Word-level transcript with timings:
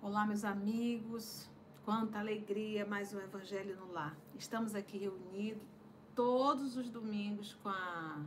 Olá, 0.00 0.26
meus 0.26 0.44
amigos. 0.44 1.50
Quanta 1.84 2.20
alegria, 2.20 2.86
mais 2.86 3.12
um 3.12 3.18
Evangelho 3.18 3.76
no 3.76 3.92
Lar. 3.92 4.16
Estamos 4.38 4.76
aqui 4.76 4.96
reunidos 4.96 5.60
todos 6.14 6.76
os 6.76 6.88
domingos 6.88 7.54
com 7.60 7.68
a, 7.68 8.20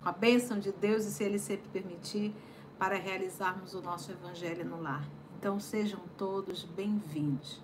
com 0.00 0.08
a 0.08 0.12
bênção 0.12 0.60
de 0.60 0.70
Deus 0.70 1.04
e, 1.04 1.10
se 1.10 1.24
Ele 1.24 1.40
sempre 1.40 1.68
permitir, 1.70 2.32
para 2.78 2.94
realizarmos 2.94 3.74
o 3.74 3.82
nosso 3.82 4.12
Evangelho 4.12 4.64
no 4.64 4.80
Lar. 4.80 5.04
Então, 5.38 5.60
sejam 5.60 6.00
todos 6.16 6.64
bem-vindos. 6.64 7.60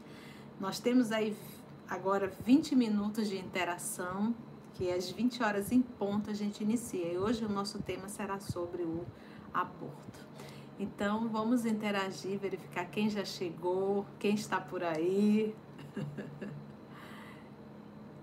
Nós 0.59 0.79
temos 0.79 1.13
aí 1.13 1.37
agora 1.89 2.31
20 2.45 2.77
minutos 2.77 3.29
de 3.29 3.39
interação, 3.39 4.35
que 4.75 4.93
às 4.93 5.11
20 5.11 5.43
horas 5.43 5.73
em 5.73 5.81
ponto 5.81 6.31
a 6.31 6.35
gente 6.35 6.63
inicia. 6.63 7.13
E 7.13 7.19
hoje 7.19 7.45
o 7.45 7.49
nosso 7.49 7.81
tema 7.81 8.09
será 8.09 8.39
sobre 8.39 8.83
o 8.83 9.07
aborto. 9.53 10.27
Então, 10.79 11.29
vamos 11.29 11.65
interagir, 11.65 12.39
verificar 12.39 12.87
quem 12.87 13.09
já 13.09 13.25
chegou, 13.25 14.07
quem 14.19 14.35
está 14.35 14.61
por 14.61 14.83
aí. 14.85 15.55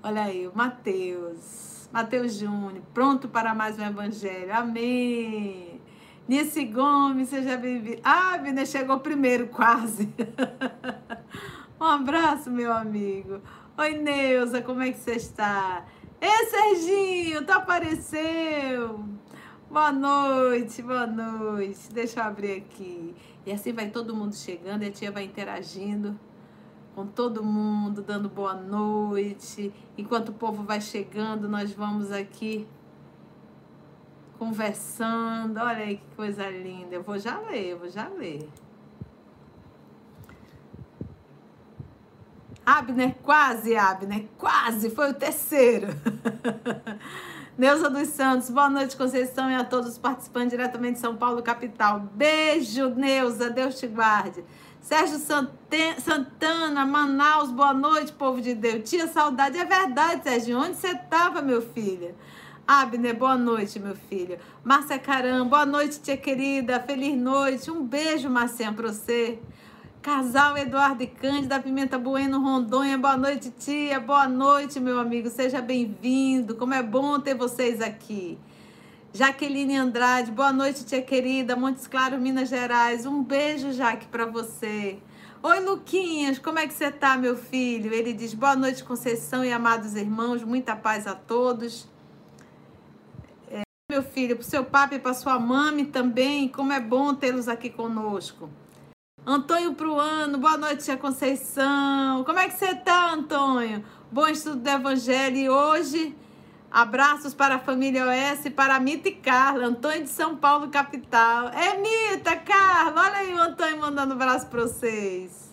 Olha 0.03 0.23
aí, 0.23 0.47
o 0.47 0.55
Mateus. 0.55 1.89
Mateus 1.91 2.35
Júnior, 2.35 2.83
pronto 2.93 3.27
para 3.27 3.55
mais 3.55 3.79
um 3.79 3.83
evangelho. 3.83 4.53
Amém. 4.53 5.66
Nice 6.27 6.61
Gomes, 6.65 7.29
seja 7.29 7.55
bem-vindo. 7.55 8.01
Ah, 8.03 8.37
Vina 8.37 8.65
chegou 8.65 8.99
primeiro, 8.99 9.47
quase. 9.47 10.13
um 11.79 11.85
abraço, 11.85 12.51
meu 12.51 12.73
amigo. 12.73 13.39
Oi, 13.77 13.93
Neuza, 13.93 14.61
como 14.61 14.81
é 14.81 14.91
que 14.91 14.99
você 14.99 15.13
está? 15.13 15.85
Ei, 16.19 16.45
Serginho, 16.47 17.45
tu 17.45 17.51
apareceu. 17.53 19.05
Boa 19.71 19.93
noite, 19.93 20.81
boa 20.81 21.07
noite. 21.07 21.93
Deixa 21.93 22.19
eu 22.19 22.25
abrir 22.25 22.57
aqui. 22.57 23.15
E 23.45 23.51
assim 23.53 23.71
vai 23.71 23.89
todo 23.89 24.13
mundo 24.13 24.35
chegando 24.35 24.83
e 24.83 24.87
a 24.87 24.91
tia 24.91 25.09
vai 25.09 25.23
interagindo 25.23 26.19
com 26.93 27.07
todo 27.07 27.41
mundo, 27.41 28.01
dando 28.01 28.27
boa 28.27 28.53
noite. 28.53 29.71
Enquanto 29.97 30.29
o 30.29 30.33
povo 30.33 30.63
vai 30.63 30.81
chegando, 30.81 31.47
nós 31.47 31.71
vamos 31.71 32.11
aqui 32.11 32.67
conversando. 34.37 35.57
Olha 35.57 35.83
aí 35.83 35.97
que 35.97 36.15
coisa 36.15 36.49
linda. 36.49 36.95
Eu 36.95 37.03
vou 37.03 37.17
já 37.17 37.39
ler, 37.39 37.71
eu 37.71 37.79
vou 37.79 37.89
já 37.89 38.07
ler. 38.07 38.47
Abner, 42.65 43.15
quase, 43.23 43.77
Abner, 43.77 44.25
quase, 44.37 44.89
foi 44.89 45.11
o 45.11 45.13
terceiro. 45.13 45.87
Neuza 47.57 47.89
dos 47.89 48.09
Santos, 48.09 48.49
boa 48.49 48.69
noite, 48.69 48.95
Conceição, 48.95 49.49
e 49.49 49.55
a 49.55 49.63
todos 49.63 49.91
os 49.91 49.97
participantes 49.97 50.51
diretamente 50.51 50.95
de 50.95 50.99
São 50.99 51.15
Paulo, 51.15 51.41
capital. 51.41 52.01
Beijo, 52.13 52.89
Neuza, 52.89 53.49
Deus 53.49 53.79
te 53.79 53.87
guarde. 53.87 54.43
Sérgio 54.81 55.17
Santana, 55.17 56.85
Manaus, 56.85 57.51
boa 57.51 57.73
noite, 57.73 58.11
povo 58.11 58.41
de 58.41 58.53
Deus. 58.53 58.89
Tinha 58.89 59.07
saudade, 59.07 59.57
é 59.57 59.65
verdade, 59.65 60.23
Sérgio. 60.23 60.59
Onde 60.59 60.75
você 60.75 60.89
estava, 60.89 61.41
meu 61.41 61.61
filho? 61.61 62.13
Abner, 62.67 63.15
boa 63.15 63.37
noite, 63.37 63.79
meu 63.79 63.95
filho. 63.95 64.37
Márcia 64.61 64.99
Caram, 64.99 65.47
boa 65.47 65.65
noite, 65.65 66.01
tia 66.01 66.17
querida. 66.17 66.81
Feliz 66.81 67.17
noite. 67.17 67.71
Um 67.71 67.81
beijo, 67.81 68.29
Marcinha, 68.29 68.73
para 68.73 68.91
você. 68.91 69.39
Casal 70.01 70.57
Eduardo 70.57 71.01
e 71.01 71.07
Cândida, 71.07 71.61
Pimenta 71.61 71.97
Bueno, 71.97 72.41
Rondônia. 72.43 72.97
Boa 72.97 73.15
noite, 73.15 73.51
tia. 73.51 74.01
Boa 74.01 74.27
noite, 74.27 74.81
meu 74.81 74.99
amigo. 74.99 75.29
Seja 75.29 75.61
bem-vindo. 75.61 76.55
Como 76.55 76.73
é 76.73 76.83
bom 76.83 77.17
ter 77.21 77.35
vocês 77.35 77.79
aqui. 77.79 78.37
Jaqueline 79.13 79.77
Andrade, 79.77 80.29
boa 80.29 80.51
noite, 80.51 80.83
tia 80.83 81.01
querida. 81.01 81.55
Montes 81.55 81.87
Claros, 81.87 82.19
Minas 82.19 82.49
Gerais. 82.49 83.05
Um 83.05 83.23
beijo, 83.23 83.71
Jaque, 83.71 84.07
para 84.07 84.25
você. 84.25 84.99
Oi, 85.41 85.59
Luquinhas, 85.61 86.37
como 86.37 86.59
é 86.59 86.67
que 86.67 86.73
você 86.73 86.91
tá, 86.91 87.15
meu 87.15 87.37
filho? 87.37 87.93
Ele 87.93 88.11
diz: 88.11 88.33
boa 88.33 88.57
noite, 88.57 88.83
Conceição 88.83 89.45
e 89.45 89.53
amados 89.53 89.95
irmãos. 89.95 90.43
Muita 90.43 90.75
paz 90.75 91.07
a 91.07 91.15
todos. 91.15 91.87
Meu 93.89 94.03
filho, 94.03 94.35
para 94.35 94.41
o 94.41 94.45
seu 94.45 94.65
papo 94.65 94.95
e 94.95 94.99
para 94.99 95.13
sua 95.13 95.39
mãe 95.39 95.85
também. 95.85 96.49
Como 96.49 96.73
é 96.73 96.79
bom 96.79 97.15
tê-los 97.15 97.47
aqui 97.47 97.69
conosco. 97.69 98.49
Antônio 99.25 99.75
Pruano, 99.75 100.37
boa 100.37 100.57
noite, 100.57 100.83
tia 100.83 100.97
Conceição. 100.97 102.21
Como 102.25 102.37
é 102.37 102.49
que 102.49 102.57
você 102.57 102.75
tá, 102.75 103.13
Antônio? 103.13 103.85
Bom 104.11 104.27
estudo 104.27 104.57
do 104.57 104.69
Evangelho. 104.69 105.37
E 105.37 105.49
hoje, 105.49 106.13
abraços 106.69 107.33
para 107.33 107.55
a 107.55 107.59
família 107.59 108.03
OS, 108.05 108.49
para 108.49 108.75
a 108.75 108.79
Mita 108.81 109.07
e 109.07 109.15
Carla, 109.15 109.67
Antônio 109.67 110.03
de 110.03 110.09
São 110.09 110.35
Paulo, 110.35 110.67
capital. 110.67 111.47
É 111.47 111.77
Mita, 111.77 112.35
Carla, 112.35 113.03
olha 113.03 113.17
aí 113.19 113.33
o 113.33 113.39
Antônio 113.39 113.79
mandando 113.79 114.13
um 114.13 114.17
abraço 114.17 114.47
para 114.47 114.63
vocês. 114.63 115.49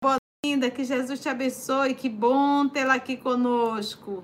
Boa 0.00 0.18
linda, 0.46 0.70
que 0.70 0.84
Jesus 0.84 1.18
te 1.18 1.28
abençoe, 1.28 1.94
que 1.94 2.08
bom 2.08 2.68
tê-la 2.68 2.94
aqui 2.94 3.16
conosco. 3.16 4.22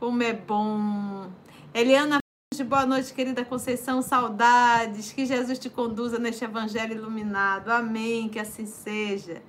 Como 0.00 0.20
é 0.20 0.32
bom. 0.32 1.30
Eliana 1.72 2.21
Boa 2.60 2.84
noite, 2.84 3.14
querida 3.14 3.46
Conceição. 3.46 4.02
Saudades. 4.02 5.10
Que 5.10 5.24
Jesus 5.24 5.58
te 5.58 5.70
conduza 5.70 6.18
neste 6.18 6.44
evangelho 6.44 6.92
iluminado. 6.92 7.70
Amém. 7.70 8.28
Que 8.28 8.38
assim 8.38 8.66
seja. 8.66 9.42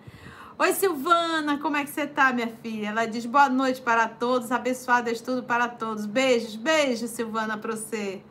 Oi, 0.57 0.71
Silvana. 0.71 1.57
Como 1.57 1.75
é 1.75 1.83
que 1.83 1.89
você 1.89 2.07
tá, 2.07 2.31
minha 2.31 2.47
filha? 2.47 2.87
Ela 2.87 3.05
diz 3.05 3.25
boa 3.25 3.49
noite 3.49 3.81
para 3.81 4.07
todos. 4.07 4.53
Abençoado 4.53 5.09
estudo 5.09 5.43
para 5.43 5.67
todos. 5.67 6.05
Beijos, 6.05 6.55
beijos, 6.55 7.09
Silvana, 7.09 7.57
para 7.57 7.75
você. 7.75 8.21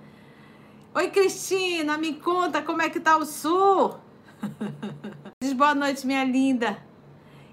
Oi, 0.95 1.11
Cristina. 1.11 1.99
Me 1.99 2.15
conta 2.15 2.63
como 2.63 2.81
é 2.81 2.89
que 2.89 2.99
tá 2.99 3.19
o 3.19 3.27
sul. 3.27 3.97
diz 5.43 5.53
boa 5.53 5.75
noite, 5.75 6.07
minha 6.07 6.25
linda 6.25 6.79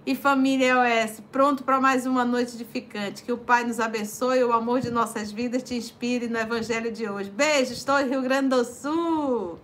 e 0.09 0.15
família 0.15 0.75
OS, 0.79 1.21
pronto 1.31 1.63
para 1.63 1.79
mais 1.79 2.07
uma 2.07 2.25
noite 2.25 2.55
edificante. 2.55 3.21
Que 3.21 3.31
o 3.31 3.37
Pai 3.37 3.63
nos 3.63 3.79
abençoe, 3.79 4.43
o 4.43 4.51
amor 4.51 4.81
de 4.81 4.89
nossas 4.89 5.31
vidas 5.31 5.61
te 5.61 5.75
inspire 5.75 6.27
no 6.27 6.39
Evangelho 6.39 6.91
de 6.91 7.07
hoje. 7.07 7.29
Beijo, 7.29 7.73
estou 7.73 7.99
em 7.99 8.09
Rio 8.09 8.23
Grande 8.23 8.49
do 8.49 8.65
Sul. 8.65 9.59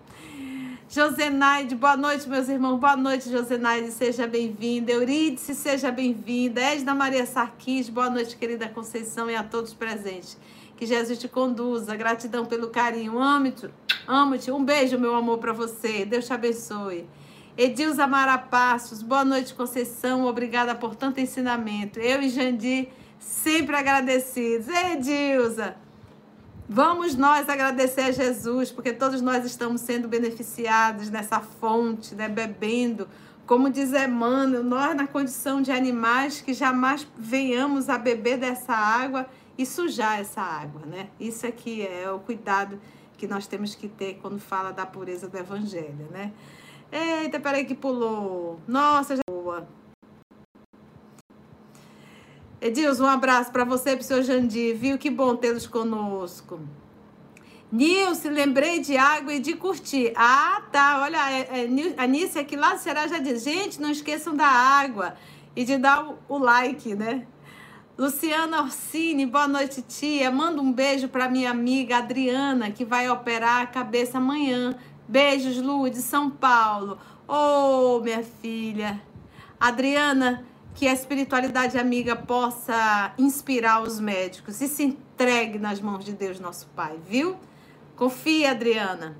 Josenaide, 0.87 1.73
boa 1.73 1.97
noite, 1.97 2.29
meus 2.29 2.47
irmãos. 2.47 2.77
Boa 2.77 2.95
noite, 2.95 3.27
Josenaide, 3.27 3.91
seja 3.91 4.27
bem-vinda. 4.27 4.91
Eurídice, 4.91 5.55
seja 5.55 5.91
bem-vinda. 5.91 6.61
Edna 6.61 6.93
Maria 6.93 7.25
Sarquis, 7.25 7.89
boa 7.89 8.11
noite, 8.11 8.37
querida 8.37 8.69
Conceição 8.69 9.27
e 9.27 9.35
a 9.35 9.41
todos 9.41 9.73
presentes. 9.73 10.37
Que 10.77 10.85
Jesus 10.85 11.17
te 11.17 11.27
conduza. 11.27 11.95
Gratidão 11.95 12.45
pelo 12.45 12.67
carinho. 12.67 13.17
Amo-te. 13.17 13.67
Amo-te. 14.07 14.51
Um 14.51 14.63
beijo, 14.63 14.99
meu 14.99 15.15
amor, 15.15 15.39
para 15.39 15.53
você. 15.53 16.05
Deus 16.05 16.27
te 16.27 16.33
abençoe. 16.33 17.07
Edilza 17.57 18.05
Marapassos, 18.05 19.01
boa 19.01 19.23
noite, 19.23 19.53
Conceição. 19.53 20.25
Obrigada 20.25 20.75
por 20.75 20.93
tanto 20.93 21.21
ensinamento. 21.21 22.01
Eu 22.01 22.21
e 22.21 22.29
Jandir 22.29 22.89
sempre 23.17 23.77
agradecidos. 23.77 24.67
Edilza, 24.67 25.77
vamos 26.67 27.15
nós 27.15 27.47
agradecer 27.47 28.01
a 28.01 28.11
Jesus, 28.11 28.73
porque 28.73 28.91
todos 28.91 29.21
nós 29.21 29.45
estamos 29.45 29.79
sendo 29.79 30.05
beneficiados 30.05 31.09
nessa 31.09 31.39
fonte, 31.39 32.13
né, 32.13 32.27
bebendo. 32.27 33.07
Como 33.47 33.69
diz 33.69 33.93
Emmanuel, 33.93 34.61
nós 34.61 34.93
na 34.93 35.07
condição 35.07 35.61
de 35.61 35.71
animais 35.71 36.41
que 36.41 36.53
jamais 36.53 37.07
venhamos 37.17 37.87
a 37.87 37.97
beber 37.97 38.37
dessa 38.37 38.73
água 38.73 39.27
e 39.57 39.65
sujar 39.65 40.19
essa 40.19 40.41
água, 40.41 40.85
né? 40.85 41.07
Isso 41.17 41.47
aqui 41.47 41.87
é 41.87 42.11
o 42.11 42.19
cuidado 42.19 42.81
que 43.17 43.25
nós 43.27 43.47
temos 43.47 43.75
que 43.75 43.87
ter 43.87 44.15
quando 44.21 44.39
fala 44.39 44.73
da 44.73 44.85
pureza 44.85 45.29
do 45.29 45.37
evangelho, 45.37 46.09
né? 46.11 46.33
Eita, 46.91 47.39
peraí 47.39 47.65
que 47.65 47.75
pulou. 47.75 48.59
Nossa, 48.67 49.15
já 49.15 49.21
boa. 49.29 49.67
Edilson, 52.61 53.03
um 53.03 53.07
abraço 53.07 53.51
para 53.51 53.63
você 53.63 53.91
e 53.91 53.95
para 53.95 54.01
o 54.01 54.05
seu 54.05 54.23
Jandir, 54.23 54.75
viu? 54.75 54.97
Que 54.97 55.09
bom 55.09 55.35
tê-los 55.35 55.67
conosco. 55.67 56.59
Nilce, 57.71 58.29
lembrei 58.29 58.79
de 58.79 58.95
água 58.95 59.33
e 59.33 59.39
de 59.39 59.53
curtir. 59.55 60.13
Ah, 60.15 60.61
tá. 60.71 61.01
Olha, 61.01 61.29
é, 61.31 61.63
é, 61.63 61.93
a 61.97 62.07
Nícia 62.07 62.41
aqui 62.41 62.55
lá 62.55 62.77
será 62.77 63.07
já 63.07 63.19
diz, 63.19 63.43
gente, 63.43 63.81
não 63.81 63.91
esqueçam 63.91 64.35
da 64.35 64.47
água 64.47 65.15
e 65.55 65.63
de 65.63 65.77
dar 65.77 66.07
o, 66.07 66.17
o 66.27 66.37
like, 66.37 66.95
né? 66.95 67.27
Luciana 67.97 68.61
Orsini, 68.61 69.25
boa 69.25 69.47
noite, 69.47 69.81
tia. 69.81 70.29
Manda 70.29 70.61
um 70.61 70.71
beijo 70.71 71.07
para 71.07 71.29
minha 71.29 71.49
amiga 71.49 71.97
Adriana, 71.97 72.71
que 72.71 72.83
vai 72.83 73.09
operar 73.09 73.61
a 73.61 73.67
cabeça 73.67 74.17
amanhã. 74.17 74.75
Beijos, 75.07 75.57
Lu, 75.61 75.89
de 75.89 76.01
São 76.01 76.29
Paulo. 76.29 76.97
Oh, 77.27 77.99
minha 78.03 78.23
filha. 78.23 79.01
Adriana, 79.59 80.45
que 80.73 80.87
a 80.87 80.93
espiritualidade 80.93 81.77
amiga 81.77 82.15
possa 82.15 83.13
inspirar 83.17 83.81
os 83.81 83.99
médicos 83.99 84.59
e 84.61 84.67
se 84.67 84.83
entregue 84.83 85.57
nas 85.57 85.79
mãos 85.79 86.03
de 86.03 86.11
Deus, 86.11 86.39
nosso 86.39 86.67
Pai, 86.75 86.99
viu? 87.07 87.37
Confia, 87.95 88.51
Adriana. 88.51 89.17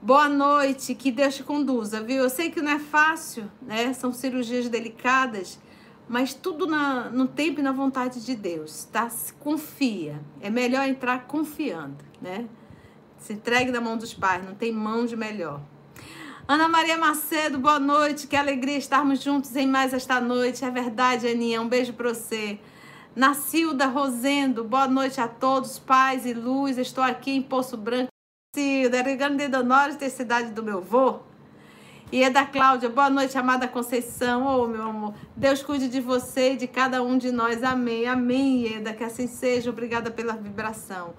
Boa 0.00 0.28
noite, 0.28 0.94
que 0.94 1.10
Deus 1.10 1.34
te 1.34 1.42
conduza, 1.42 2.02
viu? 2.02 2.22
Eu 2.22 2.30
sei 2.30 2.50
que 2.50 2.60
não 2.60 2.72
é 2.72 2.78
fácil, 2.78 3.50
né? 3.62 3.92
São 3.94 4.12
cirurgias 4.12 4.68
delicadas, 4.68 5.58
mas 6.06 6.34
tudo 6.34 6.66
na, 6.66 7.08
no 7.08 7.26
tempo 7.26 7.60
e 7.60 7.62
na 7.62 7.72
vontade 7.72 8.22
de 8.24 8.36
Deus, 8.36 8.84
tá? 8.84 9.10
Confia. 9.40 10.20
É 10.42 10.50
melhor 10.50 10.86
entrar 10.86 11.26
confiando, 11.26 12.04
né? 12.20 12.46
Se 13.24 13.32
entregue 13.32 13.70
na 13.70 13.80
mão 13.80 13.96
dos 13.96 14.12
pais, 14.12 14.44
não 14.44 14.54
tem 14.54 14.70
mão 14.70 15.06
de 15.06 15.16
melhor. 15.16 15.58
Ana 16.46 16.68
Maria 16.68 16.98
Macedo, 16.98 17.58
boa 17.58 17.80
noite. 17.80 18.26
Que 18.26 18.36
alegria 18.36 18.76
estarmos 18.76 19.22
juntos 19.22 19.56
em 19.56 19.66
mais 19.66 19.94
esta 19.94 20.20
noite. 20.20 20.62
É 20.62 20.70
verdade, 20.70 21.26
Aninha. 21.26 21.62
Um 21.62 21.66
beijo 21.66 21.94
para 21.94 22.12
você. 22.12 22.58
Nacilda 23.16 23.86
Rosendo, 23.86 24.62
boa 24.62 24.86
noite 24.86 25.22
a 25.22 25.26
todos, 25.26 25.78
paz 25.78 26.26
e 26.26 26.34
luz. 26.34 26.76
Estou 26.76 27.02
aqui 27.02 27.30
em 27.30 27.40
Poço 27.40 27.78
Branco. 27.78 28.10
Nacilda, 28.54 29.00
regando 29.00 29.38
de 29.38 29.48
Donores, 29.48 29.96
ter 29.96 30.10
cidade 30.10 30.50
do 30.50 30.62
meu 30.62 30.82
vô. 30.82 31.20
E 32.12 32.22
é 32.22 32.28
da 32.28 32.44
Cláudia, 32.44 32.90
boa 32.90 33.08
noite, 33.08 33.38
amada 33.38 33.66
Conceição. 33.66 34.46
Oh, 34.46 34.66
meu 34.66 34.82
amor, 34.82 35.14
Deus 35.34 35.62
cuide 35.62 35.88
de 35.88 35.98
você 35.98 36.52
e 36.52 36.56
de 36.58 36.66
cada 36.66 37.02
um 37.02 37.16
de 37.16 37.32
nós. 37.32 37.64
Amém, 37.64 38.06
amém, 38.06 38.66
Ieda, 38.66 38.92
que 38.92 39.02
assim 39.02 39.26
seja. 39.26 39.70
Obrigada 39.70 40.10
pela 40.10 40.34
vibração. 40.34 41.14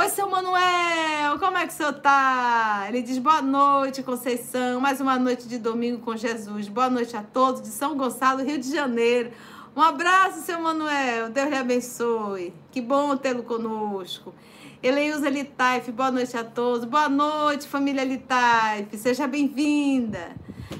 Oi, 0.00 0.08
seu 0.10 0.30
Manuel, 0.30 1.40
como 1.40 1.56
é 1.56 1.66
que 1.66 1.72
o 1.72 1.76
senhor 1.76 1.94
tá? 1.94 2.84
Ele 2.88 3.02
diz 3.02 3.18
boa 3.18 3.42
noite, 3.42 4.00
Conceição. 4.00 4.80
Mais 4.80 5.00
uma 5.00 5.18
noite 5.18 5.48
de 5.48 5.58
domingo 5.58 5.98
com 6.02 6.16
Jesus. 6.16 6.68
Boa 6.68 6.88
noite 6.88 7.16
a 7.16 7.22
todos 7.24 7.60
de 7.60 7.66
São 7.66 7.96
Gonçalo, 7.96 8.44
Rio 8.44 8.60
de 8.60 8.70
Janeiro. 8.70 9.32
Um 9.74 9.82
abraço, 9.82 10.42
seu 10.42 10.60
Manuel. 10.60 11.30
Deus 11.30 11.50
lhe 11.50 11.56
abençoe. 11.56 12.54
Que 12.70 12.80
bom 12.80 13.16
tê-lo 13.16 13.42
conosco. 13.42 14.32
Eleusa 14.80 15.28
Litaif, 15.28 15.90
boa 15.90 16.12
noite 16.12 16.36
a 16.36 16.44
todos. 16.44 16.84
Boa 16.84 17.08
noite, 17.08 17.66
família 17.66 18.04
Litaif. 18.04 18.96
Seja 18.96 19.26
bem-vinda. 19.26 20.30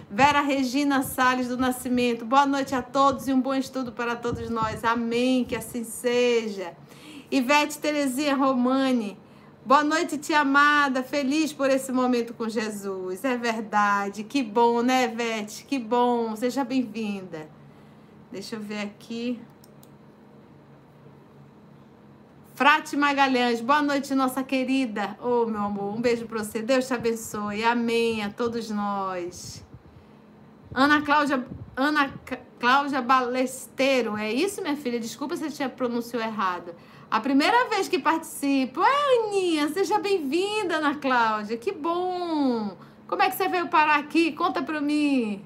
Vera 0.08 0.40
Regina 0.42 1.02
Sales 1.02 1.48
do 1.48 1.56
Nascimento, 1.56 2.24
boa 2.24 2.46
noite 2.46 2.72
a 2.72 2.82
todos 2.82 3.26
e 3.26 3.32
um 3.32 3.40
bom 3.40 3.54
estudo 3.54 3.90
para 3.90 4.14
todos 4.14 4.48
nós. 4.48 4.84
Amém, 4.84 5.44
que 5.44 5.56
assim 5.56 5.82
seja. 5.82 6.72
Ivete 7.30 7.78
Terezinha 7.78 8.34
Romani. 8.34 9.18
Boa 9.64 9.84
noite, 9.84 10.16
tia 10.16 10.40
amada. 10.40 11.02
Feliz 11.02 11.52
por 11.52 11.68
esse 11.68 11.92
momento 11.92 12.32
com 12.32 12.48
Jesus. 12.48 13.22
É 13.22 13.36
verdade. 13.36 14.24
Que 14.24 14.42
bom, 14.42 14.82
né, 14.82 15.04
Ivete? 15.04 15.64
Que 15.64 15.78
bom. 15.78 16.34
Seja 16.34 16.64
bem-vinda. 16.64 17.48
Deixa 18.32 18.56
eu 18.56 18.60
ver 18.60 18.80
aqui. 18.80 19.38
Frate 22.54 22.96
Magalhães, 22.96 23.60
boa 23.60 23.82
noite, 23.82 24.14
nossa 24.14 24.42
querida. 24.42 25.16
Ô, 25.20 25.42
oh, 25.42 25.46
meu 25.46 25.60
amor, 25.60 25.94
um 25.94 26.00
beijo 26.00 26.26
para 26.26 26.42
você. 26.42 26.60
Deus 26.60 26.86
te 26.88 26.94
abençoe. 26.94 27.62
Amém 27.62 28.24
a 28.24 28.30
todos 28.30 28.70
nós. 28.70 29.64
Ana 30.74 31.02
Cláudia, 31.02 31.46
Ana 31.76 32.12
Cláudia 32.58 33.00
Balesteiro, 33.00 34.16
é 34.16 34.32
isso, 34.32 34.60
minha 34.60 34.76
filha? 34.76 34.98
Desculpa 34.98 35.36
se 35.36 35.44
eu 35.44 35.52
tinha 35.52 35.68
pronunciado 35.68 36.24
errado. 36.24 36.74
A 37.10 37.20
primeira 37.20 37.70
vez 37.70 37.88
que 37.88 37.98
participo. 37.98 38.82
É, 38.82 39.28
Aninha, 39.28 39.68
seja 39.68 39.98
bem-vinda, 39.98 40.76
Ana 40.76 40.94
Cláudia. 40.94 41.56
Que 41.56 41.72
bom! 41.72 42.76
Como 43.06 43.22
é 43.22 43.30
que 43.30 43.36
você 43.36 43.48
veio 43.48 43.68
parar 43.68 43.98
aqui? 43.98 44.32
Conta 44.32 44.60
pra 44.62 44.78
mim. 44.78 45.42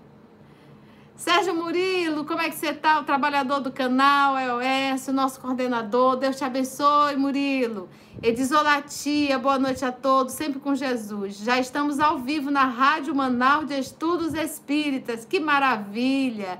Sérgio 1.14 1.55
Murilo, 1.55 2.25
como 2.25 2.41
é 2.41 2.50
que 2.50 2.56
você 2.56 2.73
tá? 2.73 2.99
O 2.99 3.05
trabalhador 3.05 3.61
do 3.61 3.70
canal, 3.70 4.37
EOS, 4.37 5.06
o 5.06 5.12
nosso 5.12 5.41
coordenador. 5.41 6.17
Deus 6.17 6.35
te 6.35 6.43
abençoe, 6.43 7.14
Murilo. 7.14 7.88
Edisolatia, 8.20 9.38
boa 9.38 9.56
noite 9.56 9.85
a 9.85 9.93
todos, 9.93 10.32
sempre 10.32 10.59
com 10.59 10.75
Jesus. 10.75 11.37
Já 11.37 11.61
estamos 11.61 12.00
ao 12.00 12.19
vivo 12.19 12.50
na 12.50 12.64
Rádio 12.64 13.14
Manaus 13.14 13.69
de 13.69 13.79
Estudos 13.79 14.35
Espíritas. 14.35 15.25
Que 15.25 15.38
maravilha! 15.38 16.59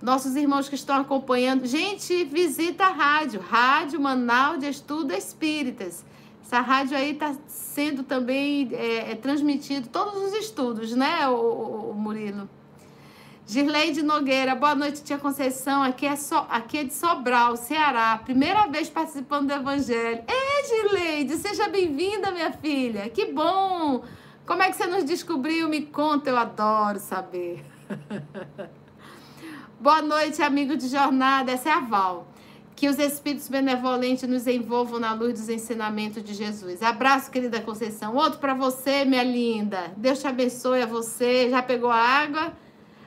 Nossos 0.00 0.36
irmãos 0.36 0.68
que 0.68 0.74
estão 0.74 1.00
acompanhando. 1.00 1.66
Gente, 1.66 2.24
visita 2.24 2.84
a 2.84 2.92
rádio, 2.92 3.40
Rádio 3.40 4.00
Manaus 4.00 4.58
de 4.58 4.68
Estudo 4.68 5.12
Espíritas. 5.12 6.04
Essa 6.44 6.60
rádio 6.60 6.96
aí 6.96 7.12
está 7.12 7.34
sendo 7.46 8.02
também 8.02 8.70
é, 8.72 9.12
é, 9.12 9.14
transmitido 9.14 9.88
todos 9.88 10.22
os 10.22 10.32
estudos, 10.32 10.94
né, 10.94 11.28
o, 11.28 11.34
o, 11.34 11.90
o 11.90 11.94
Murilo? 11.94 12.48
Girleide 13.46 14.02
Nogueira, 14.02 14.54
boa 14.54 14.74
noite, 14.74 15.02
tia 15.02 15.18
Conceição. 15.18 15.82
Aqui 15.82 16.06
é, 16.06 16.16
so, 16.16 16.36
aqui 16.50 16.78
é 16.78 16.84
de 16.84 16.92
Sobral, 16.92 17.56
Ceará. 17.56 18.20
Primeira 18.22 18.66
vez 18.66 18.90
participando 18.90 19.48
do 19.48 19.54
Evangelho. 19.54 20.22
É, 20.26 20.68
Girleide, 20.68 21.36
seja 21.36 21.68
bem-vinda, 21.68 22.30
minha 22.30 22.52
filha. 22.52 23.08
Que 23.08 23.32
bom! 23.32 24.04
Como 24.46 24.62
é 24.62 24.70
que 24.70 24.76
você 24.76 24.86
nos 24.86 25.04
descobriu? 25.04 25.68
Me 25.68 25.82
conta, 25.82 26.30
eu 26.30 26.36
adoro 26.36 26.98
saber. 26.98 27.64
Boa 29.80 30.02
noite, 30.02 30.42
amigo 30.42 30.76
de 30.76 30.88
jornada. 30.88 31.52
Essa 31.52 31.68
é 31.68 31.72
a 31.72 31.78
Val. 31.78 32.26
Que 32.74 32.88
os 32.88 32.98
espíritos 32.98 33.46
benevolentes 33.46 34.28
nos 34.28 34.44
envolvam 34.48 34.98
na 34.98 35.14
luz 35.14 35.34
dos 35.34 35.48
ensinamentos 35.48 36.20
de 36.24 36.34
Jesus. 36.34 36.82
Abraço, 36.82 37.30
querida 37.30 37.60
Conceição. 37.60 38.16
Outro 38.16 38.40
para 38.40 38.54
você, 38.54 39.04
minha 39.04 39.22
linda. 39.22 39.92
Deus 39.96 40.18
te 40.18 40.26
abençoe 40.26 40.82
a 40.82 40.86
você. 40.86 41.48
Já 41.48 41.62
pegou 41.62 41.92
a 41.92 41.96
água? 41.96 42.52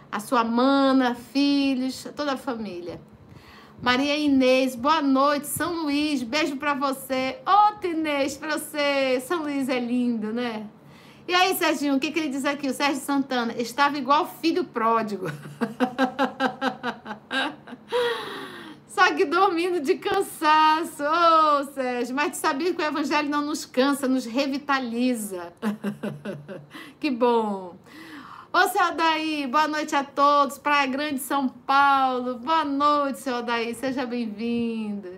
A 0.09 0.21
sua 0.21 0.45
mana, 0.45 1.13
filhos, 1.13 2.07
toda 2.15 2.33
a 2.33 2.37
família. 2.37 3.01
Maria 3.81 4.15
Inês, 4.15 4.73
boa 4.73 5.01
noite. 5.01 5.47
São 5.47 5.83
Luís, 5.83 6.23
beijo 6.23 6.55
para 6.55 6.73
você. 6.73 7.37
Outra 7.45 7.89
Inês 7.89 8.37
para 8.37 8.57
você. 8.57 9.19
São 9.19 9.43
Luís 9.43 9.67
é 9.67 9.77
lindo, 9.77 10.31
né? 10.31 10.67
E 11.27 11.33
aí, 11.33 11.55
Serginho, 11.55 11.95
o 11.95 11.99
que, 11.99 12.11
que 12.11 12.19
ele 12.19 12.29
diz 12.29 12.45
aqui? 12.45 12.67
O 12.67 12.73
Sérgio 12.73 13.01
Santana 13.01 13.53
estava 13.57 13.97
igual 13.97 14.27
filho 14.41 14.63
pródigo. 14.63 15.27
Só 18.87 19.13
que 19.15 19.25
dormindo 19.25 19.79
de 19.79 19.95
cansaço. 19.95 21.03
Ô, 21.03 21.61
oh, 21.61 21.63
Sérgio, 21.73 22.15
mas 22.15 22.31
tu 22.31 22.37
sabia 22.37 22.73
que 22.73 22.81
o 22.81 22.85
evangelho 22.85 23.29
não 23.29 23.41
nos 23.41 23.65
cansa, 23.65 24.07
nos 24.07 24.25
revitaliza. 24.25 25.53
que 26.99 27.09
bom. 27.09 27.77
Ô, 28.53 28.67
seu 28.67 28.85
Odaí, 28.87 29.47
boa 29.47 29.67
noite 29.67 29.95
a 29.95 30.03
todos. 30.03 30.57
Praia 30.57 30.85
Grande, 30.87 31.19
São 31.19 31.47
Paulo. 31.47 32.39
Boa 32.39 32.65
noite, 32.65 33.19
seu 33.19 33.37
Odaí. 33.37 33.73
Seja 33.73 34.05
bem-vindo. 34.05 35.09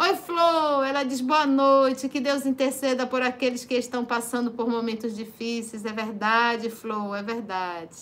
Oi, 0.00 0.14
Flor, 0.14 0.86
ela 0.86 1.02
diz 1.02 1.20
boa 1.20 1.44
noite, 1.44 2.08
que 2.08 2.20
Deus 2.20 2.46
interceda 2.46 3.04
por 3.04 3.20
aqueles 3.20 3.64
que 3.64 3.74
estão 3.74 4.04
passando 4.04 4.52
por 4.52 4.68
momentos 4.68 5.16
difíceis. 5.16 5.84
É 5.84 5.92
verdade, 5.92 6.70
Flor, 6.70 7.16
é 7.16 7.22
verdade. 7.22 7.96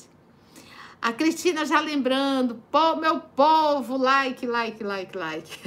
A 1.00 1.10
Cristina 1.10 1.64
já 1.64 1.80
lembrando, 1.80 2.60
pô, 2.70 2.96
meu 2.96 3.18
povo, 3.18 3.96
like, 3.96 4.46
like, 4.46 4.84
like, 4.84 5.16
like. 5.16 5.58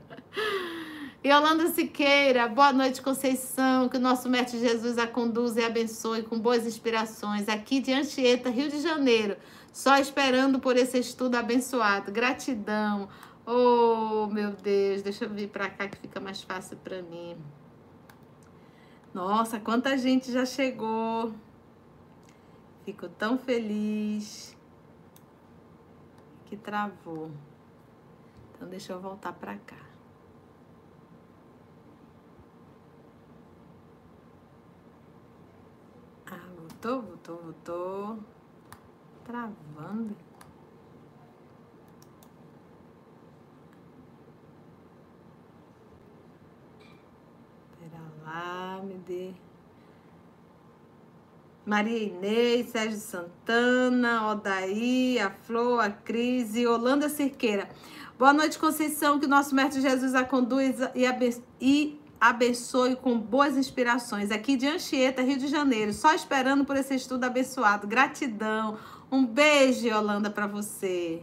Yolanda 1.22 1.68
Siqueira, 1.68 2.48
boa 2.48 2.72
noite, 2.72 3.02
Conceição. 3.02 3.90
Que 3.90 3.98
o 3.98 4.00
nosso 4.00 4.26
Mestre 4.30 4.58
Jesus 4.58 4.96
a 4.96 5.06
conduza 5.06 5.60
e 5.60 5.64
abençoe 5.66 6.22
com 6.22 6.38
boas 6.38 6.66
inspirações. 6.66 7.46
Aqui 7.46 7.78
de 7.78 7.92
Anchieta, 7.92 8.48
Rio 8.48 8.70
de 8.70 8.80
Janeiro. 8.80 9.36
Só 9.70 9.98
esperando 9.98 10.60
por 10.60 10.78
esse 10.78 10.98
estudo 10.98 11.34
abençoado. 11.36 12.10
Gratidão. 12.10 13.08
Oh, 13.46 14.26
meu 14.26 14.52
Deus, 14.52 15.02
deixa 15.02 15.26
eu 15.26 15.30
vir 15.30 15.50
para 15.50 15.68
cá 15.68 15.86
que 15.86 15.98
fica 15.98 16.18
mais 16.18 16.42
fácil 16.42 16.78
para 16.78 17.02
mim. 17.02 17.36
Nossa, 19.12 19.60
quanta 19.60 19.98
gente 19.98 20.32
já 20.32 20.46
chegou. 20.46 21.34
Fico 22.86 23.06
tão 23.08 23.36
feliz 23.36 24.56
que 26.46 26.56
travou. 26.56 27.30
Então 28.54 28.68
deixa 28.68 28.94
eu 28.94 29.00
voltar 29.00 29.32
para 29.34 29.56
cá. 29.58 29.76
Ah, 36.26 36.48
voltou, 36.56 37.02
voltou, 37.02 37.36
voltou. 37.36 38.18
Travando. 39.24 40.16
Lá, 48.24 48.80
me 48.82 48.94
dê. 48.94 49.30
Maria 51.66 51.98
Inês, 51.98 52.68
Sérgio 52.68 52.98
Santana, 52.98 54.30
Odaí, 54.30 55.18
a 55.18 55.30
Flor, 55.30 55.80
a 55.80 55.90
Cris 55.90 56.54
e 56.56 56.66
Holanda 56.66 57.08
Cirqueira. 57.08 57.68
Boa 58.18 58.34
noite, 58.34 58.58
Conceição, 58.58 59.18
que 59.18 59.26
o 59.26 59.28
nosso 59.28 59.54
Mestre 59.54 59.80
Jesus 59.80 60.14
a 60.14 60.24
conduz 60.24 60.76
e 60.94 61.98
abençoe 62.20 62.96
com 62.96 63.18
boas 63.18 63.56
inspirações. 63.56 64.30
Aqui 64.30 64.56
de 64.56 64.66
Anchieta, 64.66 65.22
Rio 65.22 65.38
de 65.38 65.48
Janeiro, 65.48 65.92
só 65.92 66.14
esperando 66.14 66.64
por 66.64 66.76
esse 66.76 66.94
estudo 66.94 67.24
abençoado. 67.24 67.86
Gratidão. 67.86 68.76
Um 69.10 69.24
beijo, 69.24 69.88
Holanda, 69.88 70.30
para 70.30 70.46
você. 70.46 71.22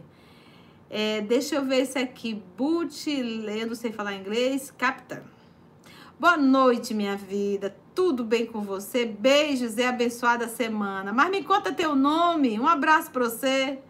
É, 0.90 1.20
deixa 1.20 1.54
eu 1.54 1.64
ver 1.64 1.82
esse 1.82 1.98
aqui. 1.98 2.42
Boot, 2.56 3.10
eu 3.10 3.66
não 3.66 3.74
sei 3.74 3.92
falar 3.92 4.14
inglês. 4.14 4.72
Captain. 4.76 5.22
Boa 6.22 6.36
noite, 6.36 6.94
minha 6.94 7.16
vida. 7.16 7.74
tudo 7.96 8.22
bem 8.22 8.46
com 8.46 8.62
você? 8.62 9.04
Beijos 9.04 9.76
e 9.76 9.82
abençoada 9.82 10.46
semana. 10.46 11.12
Mas 11.12 11.28
me 11.32 11.42
conta 11.42 11.72
teu 11.72 11.96
nome. 11.96 12.60
Um 12.60 12.68
abraço 12.68 13.10
para 13.10 13.24
você. 13.24 13.80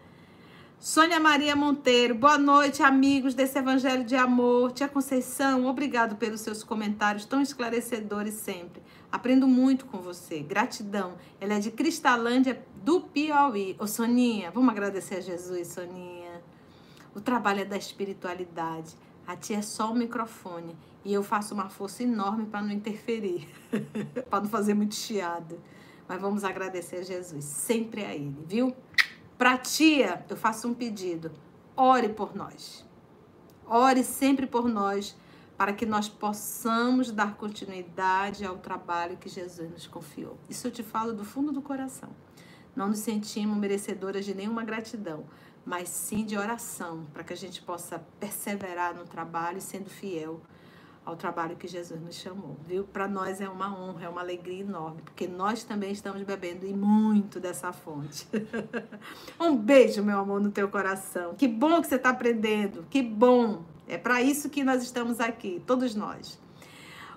Sônia 0.81 1.21
Maria 1.21 1.55
Monteiro, 1.55 2.15
boa 2.15 2.39
noite, 2.39 2.83
amigos 2.83 3.35
desse 3.35 3.59
Evangelho 3.59 4.03
de 4.03 4.17
Amor. 4.17 4.73
Tia 4.73 4.89
Conceição, 4.89 5.67
obrigado 5.67 6.17
pelos 6.17 6.41
seus 6.41 6.65
comentários 6.65 7.27
tão 7.27 7.43
esclarecedores 7.43 8.33
sempre. 8.33 8.83
Aprendo 9.13 9.47
muito 9.47 9.85
com 9.85 9.99
você. 9.99 10.39
Gratidão. 10.41 11.17
Ela 11.39 11.57
é 11.57 11.59
de 11.59 11.71
Cristalândia, 11.71 12.65
do 12.83 13.03
Piauí. 13.03 13.77
Ô, 13.79 13.87
Soninha, 13.87 14.51
vamos 14.51 14.71
agradecer 14.71 15.17
a 15.17 15.21
Jesus, 15.21 15.69
Soninha. 15.69 16.41
O 17.15 17.21
trabalho 17.21 17.61
é 17.61 17.67
da 17.67 17.77
espiritualidade. 17.77 18.95
A 19.27 19.37
tia 19.37 19.59
é 19.59 19.63
só 19.63 19.93
o 19.93 19.95
microfone. 19.95 20.75
E 21.05 21.13
eu 21.13 21.23
faço 21.23 21.55
uma 21.55 21.69
força 21.69 22.03
enorme 22.03 22.47
para 22.47 22.63
não 22.63 22.71
interferir, 22.71 23.49
para 24.31 24.41
não 24.41 24.49
fazer 24.49 24.75
muito 24.75 24.95
chiado. 24.95 25.61
Mas 26.09 26.21
vamos 26.21 26.45
agradecer 26.45 26.97
a 26.97 27.03
Jesus, 27.03 27.45
sempre 27.45 28.05
a 28.05 28.15
Ele, 28.15 28.45
viu? 28.47 28.75
Para 29.37 29.59
tia, 29.59 30.25
eu 30.29 30.37
faço 30.37 30.69
um 30.69 30.75
pedido: 30.75 31.33
ore 31.77 32.09
por 32.09 32.37
nós. 32.37 32.87
Ore 33.67 34.05
sempre 34.05 34.47
por 34.47 34.69
nós, 34.69 35.17
para 35.57 35.73
que 35.73 35.87
nós 35.87 36.09
possamos 36.09 37.11
dar 37.11 37.37
continuidade 37.37 38.45
ao 38.45 38.59
trabalho 38.59 39.17
que 39.17 39.29
Jesus 39.29 39.71
nos 39.71 39.87
confiou. 39.87 40.37
Isso 40.49 40.67
eu 40.67 40.71
te 40.71 40.83
falo 40.83 41.13
do 41.13 41.25
fundo 41.25 41.53
do 41.53 41.63
coração. 41.63 42.11
Não 42.75 42.89
nos 42.89 42.99
sentimos 42.99 43.57
merecedoras 43.57 44.25
de 44.25 44.35
nenhuma 44.35 44.65
gratidão, 44.65 45.25
mas 45.65 45.89
sim 45.89 46.25
de 46.25 46.37
oração, 46.37 47.07
para 47.13 47.23
que 47.23 47.33
a 47.33 47.37
gente 47.37 47.63
possa 47.63 47.99
perseverar 48.19 48.95
no 48.95 49.05
trabalho 49.05 49.61
sendo 49.61 49.91
fiel 49.91 50.41
ao 51.05 51.17
trabalho 51.17 51.57
que 51.57 51.67
Jesus 51.67 52.01
nos 52.01 52.15
chamou, 52.15 52.57
viu? 52.67 52.85
Para 52.85 53.09
nós 53.09 53.41
é 53.41 53.49
uma 53.49 53.77
honra, 53.77 54.05
é 54.05 54.09
uma 54.09 54.21
alegria 54.21 54.61
enorme, 54.61 55.03
porque 55.03 55.27
nós 55.27 55.65
também 55.65 55.91
estamos 55.91 56.23
bebendo 56.23 56.65
e 56.65 56.73
muito 56.73 57.41
dessa 57.41 57.73
fonte. 57.73 58.27
um 59.41 59.57
beijo, 59.57 60.03
meu 60.03 60.21
amor, 60.21 60.41
no 60.41 60.51
teu 60.51 60.69
coração. 60.69 61.35
Que 61.35 61.49
bom 61.49 61.81
que 61.81 61.89
você 61.89 61.97
está 61.97 62.11
aprendendo, 62.11 62.85
que 62.89 63.03
bom. 63.03 63.63
É 63.89 63.99
para 63.99 64.23
isso 64.23 64.49
que 64.49 64.63
nós 64.63 64.83
estamos 64.83 65.19
aqui, 65.19 65.61
todos 65.67 65.95
nós. 65.95 66.41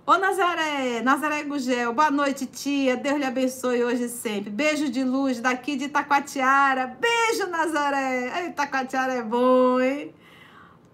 Ô 0.08 0.18
Nazaré, 0.18 1.02
Nazaré 1.02 1.44
Gugel, 1.44 1.94
boa 1.94 2.12
noite, 2.12 2.46
tia. 2.46 2.96
Deus 2.96 3.18
lhe 3.18 3.26
abençoe 3.26 3.84
hoje 3.84 4.04
e 4.04 4.10
sempre. 4.10 4.52
Beijo 4.52 4.90
de 4.90 5.04
luz 5.04 5.40
daqui 5.40 5.76
de 5.76 5.86
Itacoatiara. 5.86 6.96
Beijo, 7.00 7.48
Nazaré. 7.48 8.50
Itacoatiara 8.50 9.14
é 9.14 9.24
bom, 9.24 9.80
hein? 9.80 10.14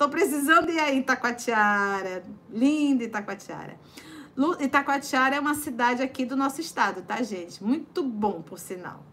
Tô 0.02 0.10
precisando 0.10 0.72
ir 0.72 0.80
aí 0.80 0.98
Itacoatiara. 0.98 2.24
Linda 2.52 3.04
Itacoatiara. 3.04 3.80
Itacoatiara 4.60 5.36
é 5.36 5.40
uma 5.40 5.54
cidade 5.54 6.02
aqui 6.02 6.26
do 6.26 6.36
nosso 6.36 6.60
estado, 6.60 7.04
tá, 7.04 7.22
gente? 7.22 7.64
Muito 7.64 8.02
bom, 8.02 8.42
por 8.42 8.58
sinal. 8.58 9.06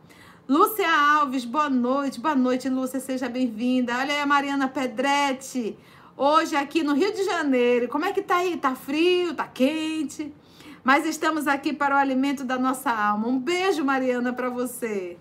Lúcia 0.49 0.91
Alves, 0.91 1.45
boa 1.45 1.69
noite. 1.69 2.19
Boa 2.19 2.35
noite, 2.35 2.71
Lúcia, 2.71 3.01
seja 3.01 3.29
bem-vinda. 3.29 3.99
Olha 3.99 4.15
aí 4.15 4.21
a 4.23 4.25
Mariana 4.25 4.67
Pedretti. 4.67 5.79
Hoje 6.17 6.57
aqui 6.57 6.83
no 6.83 6.95
Rio 6.95 7.13
de 7.13 7.23
Janeiro. 7.23 7.87
Como 7.89 8.07
é 8.07 8.13
que 8.15 8.23
tá 8.23 8.37
aí? 8.37 8.57
Tá 8.57 8.75
frio? 8.75 9.35
Tá 9.35 9.47
quente? 9.47 10.35
Mas 10.83 11.05
estamos 11.05 11.47
aqui 11.47 11.75
para 11.75 11.97
o 11.97 11.99
alimento 11.99 12.45
da 12.45 12.59
nossa 12.59 12.91
alma. 12.91 13.29
Um 13.29 13.39
beijo, 13.39 13.85
Mariana, 13.85 14.33
para 14.33 14.49
você. 14.49 15.19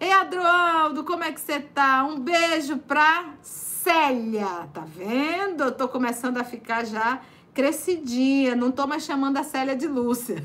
Ei, 0.00 0.10
Adroaldo, 0.12 1.04
como 1.04 1.22
é 1.22 1.30
que 1.30 1.38
você 1.38 1.60
tá? 1.60 2.02
Um 2.04 2.18
beijo 2.18 2.78
pra 2.78 3.34
Célia, 3.42 4.66
tá 4.72 4.80
vendo? 4.80 5.64
Eu 5.64 5.72
tô 5.72 5.86
começando 5.88 6.38
a 6.38 6.44
ficar 6.44 6.86
já 6.86 7.20
crescidinha, 7.52 8.56
não 8.56 8.70
tô 8.70 8.86
mais 8.86 9.02
chamando 9.02 9.36
a 9.36 9.42
Célia 9.42 9.76
de 9.76 9.86
Lúcia. 9.86 10.42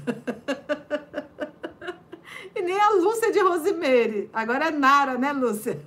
e 2.53 2.61
nem 2.61 2.77
a 2.77 2.89
Lúcia 2.89 3.31
de 3.31 3.39
Rosemary. 3.39 4.29
Agora 4.33 4.65
é 4.65 4.71
Nara, 4.71 5.17
né, 5.17 5.31
Lúcia? 5.31 5.79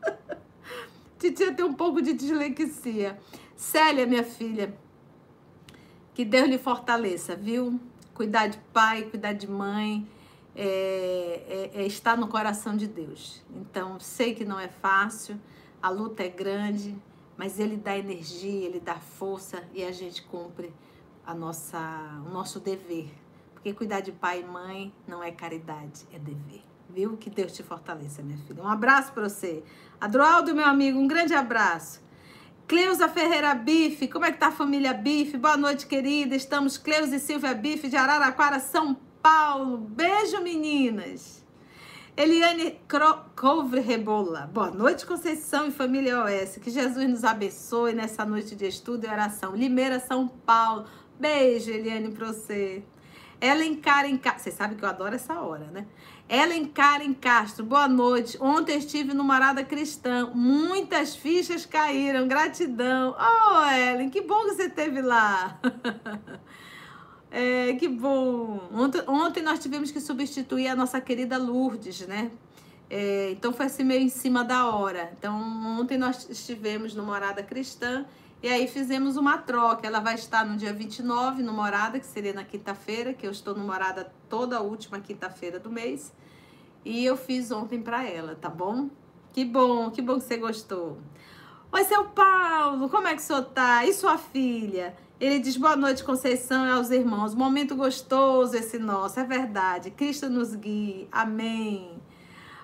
Titia 1.20 1.52
tem 1.52 1.66
um 1.66 1.74
pouco 1.74 2.00
de 2.00 2.14
dislexia. 2.14 3.18
Célia, 3.54 4.06
minha 4.06 4.24
filha, 4.24 4.74
que 6.14 6.24
Deus 6.24 6.48
lhe 6.48 6.56
fortaleça, 6.56 7.36
viu? 7.36 7.78
Cuidar 8.14 8.46
de 8.46 8.56
pai, 8.72 9.02
cuidar 9.02 9.34
de 9.34 9.46
mãe, 9.46 10.08
é, 10.62 11.70
é, 11.74 11.80
é 11.80 11.86
estar 11.86 12.18
no 12.18 12.28
coração 12.28 12.76
de 12.76 12.86
Deus. 12.86 13.42
Então, 13.56 13.98
sei 13.98 14.34
que 14.34 14.44
não 14.44 14.60
é 14.60 14.68
fácil, 14.68 15.40
a 15.82 15.88
luta 15.88 16.22
é 16.22 16.28
grande, 16.28 16.94
mas 17.34 17.58
ele 17.58 17.78
dá 17.78 17.96
energia, 17.96 18.66
ele 18.66 18.78
dá 18.78 18.96
força 18.96 19.64
e 19.72 19.82
a 19.82 19.90
gente 19.90 20.22
cumpre 20.22 20.70
a 21.26 21.32
nossa, 21.32 21.78
o 22.26 22.30
nosso 22.30 22.60
dever. 22.60 23.10
Porque 23.54 23.72
cuidar 23.72 24.00
de 24.00 24.12
pai 24.12 24.40
e 24.40 24.44
mãe 24.44 24.92
não 25.08 25.22
é 25.22 25.30
caridade, 25.30 26.06
é 26.12 26.18
dever. 26.18 26.62
Viu? 26.90 27.16
Que 27.16 27.30
Deus 27.30 27.52
te 27.52 27.62
fortaleça, 27.62 28.20
minha 28.20 28.36
filha. 28.38 28.62
Um 28.62 28.68
abraço 28.68 29.12
para 29.12 29.28
você. 29.30 29.62
Adroaldo, 29.98 30.54
meu 30.54 30.66
amigo, 30.66 30.98
um 30.98 31.08
grande 31.08 31.32
abraço. 31.32 32.02
Cleusa 32.68 33.08
Ferreira 33.08 33.54
Bife, 33.54 34.08
como 34.08 34.26
é 34.26 34.32
que 34.32 34.38
tá 34.38 34.48
a 34.48 34.52
família 34.52 34.92
Bife? 34.92 35.38
Boa 35.38 35.56
noite, 35.56 35.86
querida. 35.86 36.36
Estamos 36.36 36.76
Cleusa 36.76 37.16
e 37.16 37.20
Silvia 37.20 37.54
Bife 37.54 37.88
de 37.88 37.96
Araraquara, 37.96 38.60
São 38.60 38.92
Paulo. 38.94 39.09
Beijo, 39.90 40.40
meninas. 40.42 41.44
Eliane 42.16 42.80
Couvre 43.36 43.80
Rebola. 43.80 44.48
Boa 44.52 44.70
noite, 44.70 45.04
Conceição 45.04 45.66
e 45.66 45.70
família 45.70 46.24
OS. 46.24 46.56
Que 46.56 46.70
Jesus 46.70 47.06
nos 47.06 47.22
abençoe 47.22 47.92
nessa 47.92 48.24
noite 48.24 48.56
de 48.56 48.66
estudo 48.66 49.04
e 49.04 49.08
oração. 49.08 49.54
Limeira, 49.54 50.00
São 50.00 50.26
Paulo. 50.26 50.86
Beijo, 51.18 51.70
Eliane, 51.70 52.10
pra 52.12 52.28
você. 52.28 52.82
Ellen 53.40 53.76
Karen 53.76 54.16
Castro. 54.16 54.44
Você 54.44 54.50
sabe 54.50 54.74
que 54.76 54.84
eu 54.84 54.88
adoro 54.88 55.14
essa 55.14 55.38
hora, 55.40 55.66
né? 55.66 55.86
Ellen 56.26 56.64
Karen 56.66 57.12
Castro, 57.12 57.64
boa 57.64 57.88
noite. 57.88 58.38
Ontem 58.40 58.78
estive 58.78 59.12
no 59.12 59.22
Morada 59.22 59.62
Cristã. 59.62 60.30
Muitas 60.34 61.14
fichas 61.14 61.66
caíram. 61.66 62.26
Gratidão. 62.26 63.14
Oh, 63.18 63.70
Ellen, 63.70 64.08
que 64.08 64.22
bom 64.22 64.44
que 64.44 64.54
você 64.54 64.64
esteve 64.64 65.02
lá. 65.02 65.60
É, 67.30 67.74
que 67.74 67.86
bom! 67.86 68.68
Ontem, 68.72 69.02
ontem 69.06 69.42
nós 69.42 69.60
tivemos 69.60 69.90
que 69.90 70.00
substituir 70.00 70.66
a 70.66 70.74
nossa 70.74 71.00
querida 71.00 71.38
Lourdes, 71.38 72.06
né? 72.06 72.30
É, 72.90 73.30
então 73.30 73.52
foi 73.52 73.66
assim 73.66 73.84
meio 73.84 74.02
em 74.02 74.08
cima 74.08 74.42
da 74.42 74.66
hora. 74.66 75.12
Então 75.16 75.38
ontem 75.80 75.96
nós 75.96 76.28
estivemos 76.28 76.92
no 76.92 77.04
Morada 77.04 77.40
Cristã 77.40 78.04
e 78.42 78.48
aí 78.48 78.66
fizemos 78.66 79.16
uma 79.16 79.38
troca. 79.38 79.86
Ela 79.86 80.00
vai 80.00 80.16
estar 80.16 80.44
no 80.44 80.56
dia 80.56 80.72
29 80.72 81.40
no 81.42 81.52
Morada, 81.52 82.00
que 82.00 82.06
seria 82.06 82.32
na 82.32 82.42
quinta-feira, 82.42 83.14
que 83.14 83.24
eu 83.24 83.30
estou 83.30 83.54
no 83.54 83.62
Morada 83.62 84.12
toda 84.28 84.56
a 84.56 84.60
última 84.60 84.98
quinta-feira 84.98 85.60
do 85.60 85.70
mês. 85.70 86.12
E 86.84 87.04
eu 87.04 87.16
fiz 87.16 87.52
ontem 87.52 87.80
para 87.80 88.02
ela, 88.02 88.34
tá 88.34 88.48
bom? 88.48 88.90
Que 89.32 89.44
bom, 89.44 89.90
que 89.90 90.02
bom 90.02 90.18
que 90.18 90.24
você 90.24 90.36
gostou. 90.36 90.98
Oi, 91.70 91.84
seu 91.84 92.06
Paulo, 92.06 92.88
como 92.88 93.06
é 93.06 93.14
que 93.14 93.20
o 93.20 93.24
senhor 93.24 93.44
tá? 93.44 93.84
E 93.84 93.92
sua 93.92 94.18
filha? 94.18 94.96
Ele 95.20 95.38
diz 95.38 95.54
boa 95.58 95.76
noite, 95.76 96.02
Conceição 96.02 96.66
e 96.66 96.70
aos 96.70 96.90
irmãos. 96.90 97.34
Momento 97.34 97.76
gostoso 97.76 98.56
esse 98.56 98.78
nosso, 98.78 99.20
é 99.20 99.24
verdade. 99.24 99.90
Cristo 99.90 100.30
nos 100.30 100.54
guie. 100.54 101.06
Amém. 101.12 102.00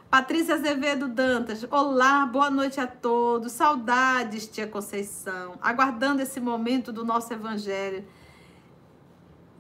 Patrícia 0.08 0.54
Azevedo 0.54 1.06
Dantas, 1.06 1.66
olá, 1.70 2.24
boa 2.24 2.48
noite 2.48 2.80
a 2.80 2.86
todos. 2.86 3.52
Saudades, 3.52 4.48
tia 4.48 4.66
Conceição. 4.66 5.58
Aguardando 5.60 6.22
esse 6.22 6.40
momento 6.40 6.90
do 6.90 7.04
nosso 7.04 7.30
evangelho. 7.30 8.06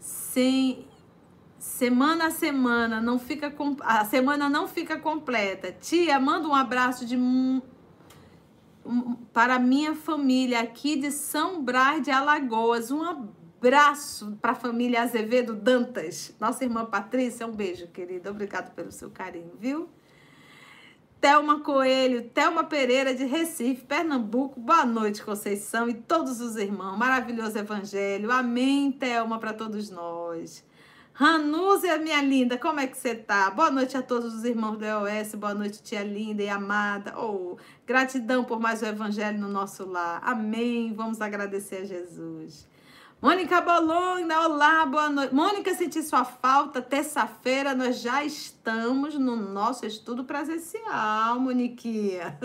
Sem 0.00 0.88
semana 1.58 2.28
a 2.28 2.30
semana 2.30 2.98
não 2.98 3.18
fica 3.18 3.52
a 3.80 4.06
semana 4.06 4.48
não 4.48 4.66
fica 4.66 4.98
completa. 4.98 5.70
Tia, 5.70 6.18
manda 6.18 6.48
um 6.48 6.54
abraço 6.54 7.04
de 7.04 7.14
para 9.32 9.58
minha 9.58 9.94
família 9.94 10.60
aqui 10.60 10.96
de 10.96 11.10
São 11.10 11.62
Brás 11.62 12.02
de 12.02 12.10
Alagoas. 12.10 12.90
Um 12.90 13.02
abraço 13.02 14.36
para 14.40 14.52
a 14.52 14.54
família 14.54 15.02
Azevedo 15.02 15.54
Dantas. 15.54 16.34
Nossa 16.40 16.64
irmã 16.64 16.84
Patrícia, 16.84 17.46
um 17.46 17.52
beijo, 17.52 17.88
querida. 17.88 18.30
Obrigado 18.30 18.74
pelo 18.74 18.92
seu 18.92 19.10
carinho, 19.10 19.52
viu? 19.58 19.88
Thelma 21.20 21.60
Coelho, 21.60 22.28
Thelma 22.30 22.64
Pereira 22.64 23.14
de 23.14 23.24
Recife, 23.24 23.84
Pernambuco. 23.84 24.60
Boa 24.60 24.84
noite, 24.84 25.24
Conceição 25.24 25.88
e 25.88 25.94
todos 25.94 26.40
os 26.40 26.56
irmãos. 26.56 26.96
Maravilhoso 26.96 27.58
evangelho. 27.58 28.30
Amém, 28.30 28.92
Thelma, 28.92 29.38
para 29.38 29.52
todos 29.52 29.90
nós. 29.90 30.64
Ranúzia, 31.18 31.96
minha 31.96 32.20
linda, 32.20 32.58
como 32.58 32.78
é 32.78 32.86
que 32.86 32.94
você 32.94 33.14
tá? 33.14 33.48
Boa 33.48 33.70
noite 33.70 33.96
a 33.96 34.02
todos 34.02 34.34
os 34.34 34.44
irmãos 34.44 34.76
do 34.76 34.84
EOS, 34.84 35.34
boa 35.34 35.54
noite, 35.54 35.82
tia 35.82 36.02
linda 36.02 36.42
e 36.42 36.48
amada. 36.50 37.18
Oh, 37.18 37.56
gratidão 37.86 38.44
por 38.44 38.60
mais 38.60 38.82
o 38.82 38.84
evangelho 38.84 39.38
no 39.38 39.48
nosso 39.48 39.88
lar. 39.88 40.20
Amém. 40.22 40.92
Vamos 40.92 41.22
agradecer 41.22 41.76
a 41.76 41.84
Jesus. 41.86 42.68
Mônica 43.22 43.62
Bolonha, 43.62 44.40
olá, 44.42 44.84
boa 44.84 45.08
noite. 45.08 45.34
Mônica, 45.34 45.74
senti 45.74 46.02
sua 46.02 46.22
falta. 46.22 46.82
Terça-feira 46.82 47.74
nós 47.74 48.02
já 48.02 48.22
estamos 48.22 49.14
no 49.14 49.36
nosso 49.36 49.86
estudo 49.86 50.22
presencial, 50.22 51.40
Moniquinha. 51.40 52.38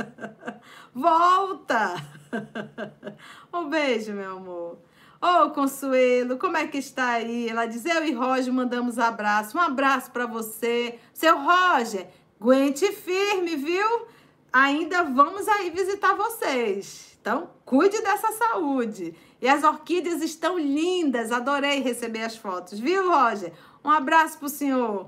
Volta! 0.96 1.96
Um 3.54 3.68
beijo, 3.68 4.14
meu 4.14 4.38
amor. 4.38 4.78
Ô, 5.22 5.46
oh, 5.46 5.50
Consuelo, 5.52 6.36
como 6.40 6.58
é 6.58 6.66
que 6.66 6.80
está 6.80 7.12
aí? 7.12 7.48
Ela 7.48 7.68
diz: 7.68 7.86
Eu 7.86 8.04
e 8.04 8.12
Roger 8.12 8.52
mandamos 8.52 8.98
abraço. 8.98 9.56
Um 9.56 9.62
abraço 9.62 10.10
para 10.10 10.26
você. 10.26 10.98
Seu 11.14 11.38
Roger, 11.38 12.08
aguente 12.40 12.92
firme, 12.92 13.56
viu? 13.56 14.08
Ainda 14.52 15.04
vamos 15.04 15.48
aí 15.48 15.70
visitar 15.70 16.16
vocês. 16.16 17.16
Então, 17.22 17.52
cuide 17.64 18.02
dessa 18.02 18.32
saúde. 18.32 19.14
E 19.40 19.48
as 19.48 19.64
orquídeas 19.64 20.24
estão 20.24 20.58
lindas. 20.58 21.32
Adorei 21.32 21.82
receber 21.82 22.24
as 22.24 22.36
fotos, 22.36 22.80
viu, 22.80 23.08
Roger? 23.08 23.54
Um 23.86 23.92
abraço 23.92 24.40
pro 24.40 24.50
senhor. 24.50 25.08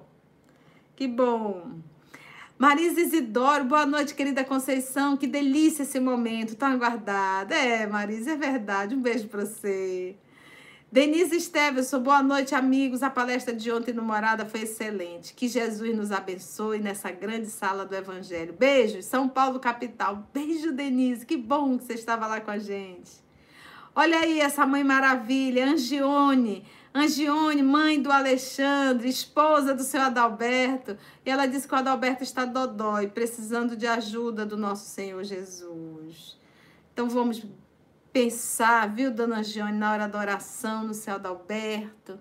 Que 0.96 1.08
bom. 1.08 1.80
Marisa 2.58 3.02
Isidoro, 3.02 3.64
boa 3.66 3.86
noite, 3.86 4.14
querida 4.14 4.44
Conceição. 4.44 5.18
Que 5.18 5.26
delícia 5.26 5.84
esse 5.84 6.00
momento, 6.00 6.56
tão 6.56 6.70
aguardado. 6.70 7.54
É, 7.54 7.88
Marisa, 7.88 8.32
é 8.32 8.38
verdade. 8.38 8.96
Um 8.96 9.02
beijo 9.02 9.28
para 9.28 9.44
você. 9.44 10.16
Denise 10.92 11.42
Stevenson, 11.42 12.00
boa 12.00 12.22
noite, 12.22 12.54
amigos. 12.54 13.02
A 13.02 13.10
palestra 13.10 13.52
de 13.54 13.72
ontem 13.72 13.92
no 13.92 14.04
Morada 14.04 14.46
foi 14.46 14.62
excelente. 14.62 15.34
Que 15.34 15.48
Jesus 15.48 15.98
nos 15.98 16.12
abençoe 16.12 16.78
nessa 16.78 17.10
grande 17.10 17.48
sala 17.48 17.84
do 17.84 17.96
Evangelho. 17.96 18.54
Beijo, 18.54 19.02
São 19.02 19.28
Paulo, 19.28 19.60
capital. 19.60 20.30
Beijo, 20.32 20.72
Denise. 20.72 21.26
Que 21.26 21.36
bom 21.36 21.80
que 21.80 21.86
você 21.86 21.94
estava 21.94 22.28
lá 22.28 22.40
com 22.40 22.52
a 22.52 22.60
gente. 22.60 23.12
Olha 23.96 24.20
aí 24.20 24.40
essa 24.40 24.68
mãe 24.68 24.84
maravilha, 24.84 25.66
Angione. 25.66 26.64
Angione, 26.96 27.64
mãe 27.64 28.00
do 28.00 28.12
Alexandre, 28.12 29.10
esposa 29.10 29.74
do 29.74 29.84
seu 29.84 30.02
Adalberto. 30.02 30.96
E 31.26 31.30
ela 31.30 31.48
disse 31.48 31.68
que 31.68 31.74
o 31.74 31.78
Adalberto 31.78 32.22
está 32.22 32.46
dodói, 32.46 33.08
precisando 33.08 33.76
de 33.76 33.88
ajuda 33.88 34.46
do 34.46 34.56
nosso 34.56 34.90
Senhor 34.90 35.24
Jesus. 35.24 36.38
Então 36.94 37.10
vamos 37.10 37.44
pensar, 38.12 38.94
viu, 38.94 39.10
dona 39.10 39.40
Angione, 39.40 39.76
na 39.76 39.92
hora 39.92 40.08
da 40.08 40.20
oração 40.20 40.84
no 40.84 40.94
seu 40.94 41.16
Adalberto, 41.16 42.20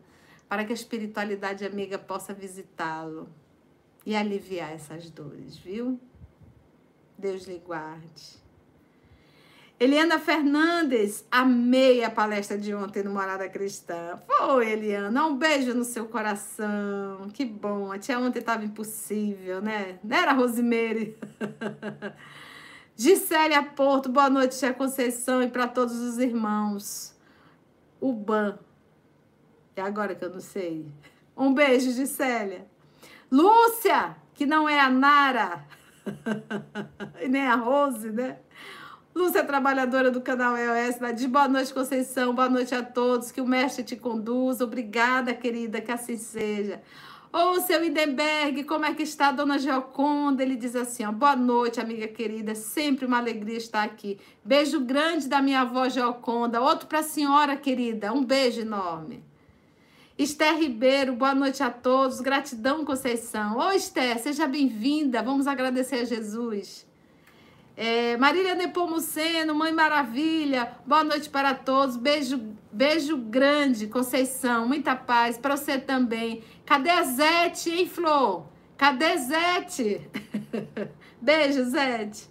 para 0.48 0.64
que 0.64 0.72
a 0.72 0.74
espiritualidade 0.74 1.66
amiga 1.66 1.98
possa 1.98 2.32
visitá-lo 2.32 3.28
e 4.06 4.16
aliviar 4.16 4.72
essas 4.72 5.10
dores, 5.10 5.58
viu? 5.58 6.00
Deus 7.18 7.46
lhe 7.46 7.58
guarde. 7.58 8.41
Eliana 9.82 10.16
Fernandes, 10.16 11.26
amei 11.28 12.04
a 12.04 12.10
palestra 12.10 12.56
de 12.56 12.72
ontem 12.72 13.02
no 13.02 13.10
Morada 13.10 13.48
Cristã. 13.48 14.16
Foi, 14.28 14.70
Eliana, 14.70 15.26
um 15.26 15.36
beijo 15.36 15.74
no 15.74 15.82
seu 15.82 16.06
coração. 16.06 17.28
Que 17.32 17.44
bom. 17.44 17.90
A 17.90 17.98
tia 17.98 18.16
ontem 18.16 18.38
estava 18.38 18.64
impossível, 18.64 19.60
né? 19.60 19.98
Não 20.04 20.16
era 20.16 20.34
Rosimeire. 20.34 21.18
Gisélia 22.94 23.60
Porto, 23.60 24.08
boa 24.08 24.30
noite, 24.30 24.56
tia 24.56 24.72
Conceição, 24.72 25.42
e 25.42 25.48
para 25.48 25.66
todos 25.66 25.96
os 25.96 26.16
irmãos. 26.18 27.16
Uban. 28.00 28.56
É 29.74 29.82
agora 29.82 30.14
que 30.14 30.24
eu 30.24 30.30
não 30.30 30.40
sei. 30.40 30.86
Um 31.36 31.52
beijo, 31.52 31.90
Gisélia. 31.90 32.68
Lúcia, 33.28 34.16
que 34.32 34.46
não 34.46 34.68
é 34.68 34.78
a 34.78 34.88
Nara. 34.88 35.66
e 37.20 37.26
nem 37.26 37.48
a 37.48 37.56
Rose, 37.56 38.12
né? 38.12 38.38
Lúcia, 39.14 39.44
trabalhadora 39.44 40.10
do 40.10 40.22
canal 40.22 40.56
EOS, 40.56 40.96
diz 41.14 41.26
boa 41.26 41.46
noite, 41.46 41.74
Conceição, 41.74 42.34
boa 42.34 42.48
noite 42.48 42.74
a 42.74 42.82
todos, 42.82 43.30
que 43.30 43.42
o 43.42 43.46
mestre 43.46 43.84
te 43.84 43.94
conduza. 43.94 44.64
Obrigada, 44.64 45.34
querida, 45.34 45.82
que 45.82 45.92
assim 45.92 46.16
seja. 46.16 46.80
Ô, 47.30 47.60
seu 47.60 47.84
Idenberg, 47.84 48.64
como 48.64 48.86
é 48.86 48.94
que 48.94 49.02
está 49.02 49.28
a 49.28 49.32
dona 49.32 49.58
Geoconda? 49.58 50.42
Ele 50.42 50.56
diz 50.56 50.74
assim, 50.74 51.04
ó, 51.04 51.12
boa 51.12 51.36
noite, 51.36 51.78
amiga 51.78 52.08
querida, 52.08 52.54
sempre 52.54 53.04
uma 53.04 53.18
alegria 53.18 53.58
estar 53.58 53.82
aqui. 53.82 54.18
Beijo 54.42 54.80
grande 54.80 55.28
da 55.28 55.42
minha 55.42 55.60
avó 55.60 55.90
Geoconda, 55.90 56.62
outro 56.62 56.86
para 56.86 57.00
a 57.00 57.02
senhora, 57.02 57.54
querida, 57.54 58.14
um 58.14 58.24
beijo 58.24 58.62
enorme. 58.62 59.22
Esther 60.18 60.56
Ribeiro, 60.56 61.12
boa 61.14 61.34
noite 61.34 61.62
a 61.62 61.70
todos, 61.70 62.22
gratidão, 62.22 62.82
Conceição. 62.82 63.58
Ô, 63.58 63.72
Esther, 63.72 64.18
seja 64.18 64.46
bem-vinda, 64.46 65.22
vamos 65.22 65.46
agradecer 65.46 65.96
a 65.96 66.04
Jesus. 66.04 66.90
É, 67.74 68.18
Marília 68.18 68.54
Nepomuceno, 68.54 69.54
Mãe 69.54 69.72
Maravilha, 69.72 70.76
boa 70.86 71.02
noite 71.02 71.30
para 71.30 71.54
todos. 71.54 71.96
Beijo, 71.96 72.38
beijo 72.70 73.16
grande, 73.16 73.86
Conceição. 73.86 74.68
Muita 74.68 74.94
paz 74.94 75.38
para 75.38 75.56
você 75.56 75.78
também. 75.78 76.44
Cadê 76.66 76.90
a 76.90 77.02
Zete, 77.02 77.70
hein, 77.70 77.88
Flor? 77.88 78.46
Cadê 78.76 79.16
Zete? 79.16 80.00
beijo, 81.20 81.64
Zete. 81.64 82.30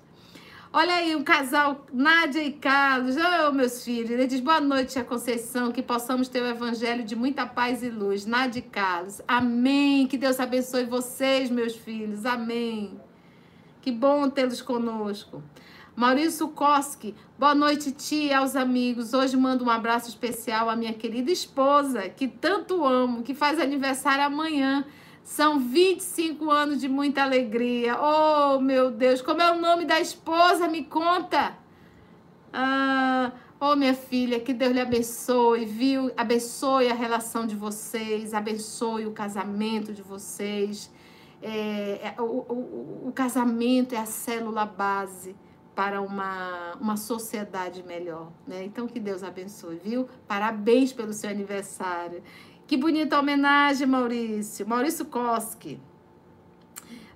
Olha 0.73 0.93
aí, 0.93 1.15
um 1.15 1.23
casal, 1.23 1.85
Nádia 1.91 2.43
e 2.43 2.53
Carlos. 2.53 3.15
Oh, 3.17 3.51
meus 3.51 3.83
filhos. 3.83 4.11
Ele 4.11 4.27
diz 4.27 4.39
boa 4.39 4.61
noite, 4.61 4.99
a 4.99 5.03
Conceição. 5.03 5.71
Que 5.71 5.81
possamos 5.81 6.29
ter 6.29 6.41
o 6.41 6.47
evangelho 6.47 7.03
de 7.03 7.15
muita 7.15 7.45
paz 7.45 7.83
e 7.83 7.89
luz. 7.89 8.25
Nádia 8.25 8.59
e 8.59 8.61
Carlos. 8.61 9.21
Amém. 9.27 10.07
Que 10.07 10.17
Deus 10.17 10.39
abençoe 10.39 10.85
vocês, 10.85 11.49
meus 11.49 11.75
filhos. 11.75 12.25
Amém. 12.25 12.97
Que 13.81 13.91
bom 13.91 14.29
tê-los 14.29 14.61
conosco. 14.61 15.41
Maurício 15.95 16.47
Koski, 16.49 17.15
boa 17.37 17.55
noite, 17.55 17.91
tia, 17.91 18.37
aos 18.37 18.55
amigos. 18.55 19.11
Hoje 19.11 19.35
mando 19.35 19.65
um 19.65 19.69
abraço 19.71 20.07
especial 20.07 20.69
à 20.69 20.75
minha 20.75 20.93
querida 20.93 21.31
esposa, 21.31 22.07
que 22.07 22.27
tanto 22.27 22.85
amo, 22.85 23.23
que 23.23 23.33
faz 23.33 23.59
aniversário 23.59 24.23
amanhã. 24.23 24.85
São 25.23 25.59
25 25.59 26.51
anos 26.51 26.79
de 26.79 26.87
muita 26.87 27.23
alegria. 27.23 27.97
Oh, 27.99 28.59
meu 28.59 28.91
Deus, 28.91 29.19
como 29.19 29.41
é 29.41 29.51
o 29.51 29.59
nome 29.59 29.83
da 29.85 29.99
esposa? 29.99 30.67
Me 30.67 30.83
conta. 30.83 31.57
Ah, 32.53 33.31
oh, 33.59 33.75
minha 33.75 33.95
filha, 33.95 34.39
que 34.39 34.53
Deus 34.53 34.73
lhe 34.73 34.79
abençoe, 34.79 35.65
viu? 35.65 36.11
Abençoe 36.15 36.87
a 36.87 36.93
relação 36.93 37.47
de 37.47 37.55
vocês, 37.55 38.35
abençoe 38.35 39.07
o 39.07 39.11
casamento 39.11 39.91
de 39.91 40.03
vocês. 40.03 40.91
É, 41.41 42.13
é, 42.15 42.21
o, 42.21 42.23
o, 42.23 43.07
o 43.07 43.11
casamento 43.11 43.95
é 43.95 43.97
a 43.97 44.05
célula 44.05 44.65
base 44.65 45.35
para 45.75 46.01
uma, 46.01 46.73
uma 46.79 46.97
sociedade 46.97 47.81
melhor, 47.83 48.31
né? 48.45 48.63
Então 48.63 48.87
que 48.87 48.99
Deus 48.99 49.23
abençoe, 49.23 49.77
viu? 49.83 50.07
Parabéns 50.27 50.93
pelo 50.93 51.13
seu 51.13 51.29
aniversário. 51.29 52.21
Que 52.67 52.77
bonita 52.77 53.19
homenagem, 53.19 53.87
Maurício. 53.87 54.67
Maurício 54.67 55.05
Koski. 55.05 55.79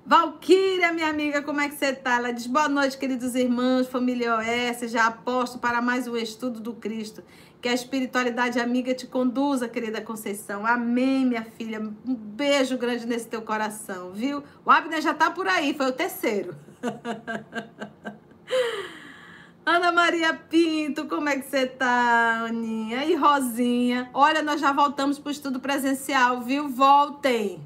Valquíria, 0.07 0.93
minha 0.93 1.09
amiga, 1.09 1.41
como 1.41 1.59
é 1.59 1.67
que 1.67 1.75
você 1.75 1.91
tá? 1.93 2.17
Ela 2.17 2.31
diz: 2.31 2.45
boa 2.45 2.69
noite, 2.69 2.97
queridos 2.97 3.33
irmãos, 3.33 3.87
família 3.87 4.35
OS. 4.35 4.91
Já 4.91 5.07
aposto 5.07 5.57
para 5.57 5.81
mais 5.81 6.07
um 6.07 6.15
estudo 6.15 6.59
do 6.59 6.73
Cristo. 6.73 7.23
Que 7.65 7.69
a 7.69 7.73
espiritualidade 7.73 8.59
amiga 8.59 8.93
te 8.93 9.07
conduza, 9.07 9.67
querida 9.67 9.99
Conceição. 9.99 10.67
Amém, 10.67 11.25
minha 11.25 11.43
filha. 11.43 11.79
Um 11.79 12.13
beijo 12.13 12.77
grande 12.77 13.07
nesse 13.07 13.27
teu 13.27 13.41
coração, 13.41 14.11
viu? 14.11 14.43
O 14.63 14.69
Abner 14.69 15.01
já 15.01 15.15
tá 15.15 15.31
por 15.31 15.47
aí, 15.47 15.73
foi 15.73 15.87
o 15.87 15.91
terceiro. 15.91 16.55
Ana 19.65 19.91
Maria 19.91 20.31
Pinto, 20.31 21.07
como 21.07 21.27
é 21.27 21.39
que 21.39 21.49
você 21.49 21.65
tá, 21.65 22.45
Aninha? 22.47 23.03
E 23.03 23.15
Rosinha? 23.15 24.11
Olha, 24.13 24.43
nós 24.43 24.61
já 24.61 24.71
voltamos 24.71 25.17
para 25.17 25.29
o 25.29 25.31
estudo 25.31 25.59
presencial, 25.59 26.41
viu? 26.41 26.69
Voltem! 26.69 27.65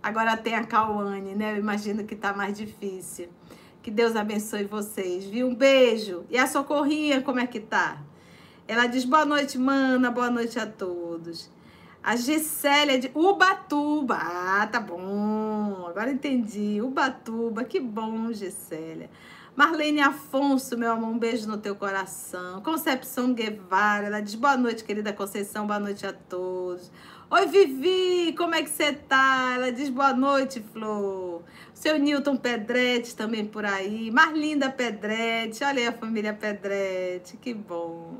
Agora 0.00 0.36
tem 0.36 0.54
a 0.54 0.62
Cauane, 0.62 1.34
né? 1.34 1.54
Eu 1.54 1.56
imagino 1.56 2.04
que 2.04 2.14
tá 2.14 2.32
mais 2.32 2.56
difícil. 2.56 3.28
Que 3.82 3.90
Deus 3.90 4.14
abençoe 4.14 4.62
vocês, 4.62 5.24
viu? 5.24 5.48
Um 5.48 5.54
beijo. 5.56 6.24
E 6.30 6.38
a 6.38 6.46
Socorrinha, 6.46 7.22
como 7.22 7.40
é 7.40 7.46
que 7.48 7.58
tá? 7.58 8.00
Ela 8.66 8.86
diz 8.86 9.04
boa 9.04 9.24
noite, 9.24 9.58
mana, 9.58 10.10
boa 10.10 10.30
noite 10.30 10.58
a 10.58 10.66
todos. 10.66 11.50
A 12.02 12.16
Gisélia 12.16 12.98
de 12.98 13.10
Ubatuba. 13.14 14.16
Ah, 14.20 14.66
tá 14.70 14.80
bom. 14.80 15.86
Agora 15.88 16.10
entendi. 16.10 16.80
Ubatuba, 16.80 17.64
que 17.64 17.80
bom, 17.80 18.32
Gisélia. 18.32 19.10
Marlene 19.54 20.00
Afonso, 20.00 20.78
meu 20.78 20.92
amor, 20.92 21.10
um 21.10 21.18
beijo 21.18 21.46
no 21.46 21.58
teu 21.58 21.76
coração. 21.76 22.62
Concepção 22.62 23.34
Guevara, 23.34 24.06
ela 24.06 24.20
diz 24.20 24.34
boa 24.34 24.56
noite, 24.56 24.82
querida 24.82 25.12
Conceição, 25.12 25.66
boa 25.66 25.78
noite 25.78 26.06
a 26.06 26.12
todos. 26.12 26.90
Oi, 27.30 27.46
Vivi, 27.46 28.34
como 28.36 28.54
é 28.54 28.62
que 28.62 28.70
você 28.70 28.92
tá? 28.94 29.52
Ela 29.54 29.70
diz 29.70 29.90
boa 29.90 30.14
noite, 30.14 30.64
Flor. 30.72 31.42
Seu 31.74 31.98
Newton 31.98 32.36
Pedretti 32.36 33.14
também 33.14 33.44
por 33.44 33.66
aí. 33.66 34.10
Marlinda 34.10 34.70
Pedretti, 34.70 35.62
olha 35.64 35.80
aí 35.80 35.86
a 35.86 35.92
família 35.92 36.32
Pedretti, 36.32 37.36
que 37.36 37.52
bom. 37.52 38.16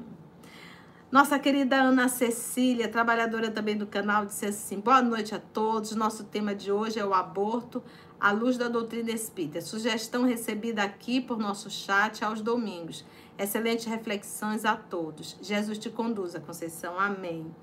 Nossa 1.12 1.38
querida 1.38 1.76
Ana 1.76 2.08
Cecília, 2.08 2.88
trabalhadora 2.88 3.50
também 3.50 3.76
do 3.76 3.86
canal, 3.86 4.24
disse 4.24 4.46
assim: 4.46 4.80
boa 4.80 5.02
noite 5.02 5.34
a 5.34 5.38
todos. 5.38 5.94
Nosso 5.94 6.24
tema 6.24 6.54
de 6.54 6.72
hoje 6.72 6.98
é 6.98 7.04
o 7.04 7.12
aborto 7.12 7.82
à 8.18 8.32
luz 8.32 8.56
da 8.56 8.66
doutrina 8.66 9.10
espírita. 9.10 9.60
Sugestão 9.60 10.24
recebida 10.24 10.82
aqui 10.82 11.20
por 11.20 11.36
nosso 11.36 11.68
chat 11.68 12.24
aos 12.24 12.40
domingos. 12.40 13.04
Excelentes 13.38 13.84
reflexões 13.84 14.64
a 14.64 14.74
todos. 14.74 15.36
Jesus 15.42 15.76
te 15.76 15.90
conduza, 15.90 16.40
Conceição. 16.40 16.98
Amém. 16.98 17.54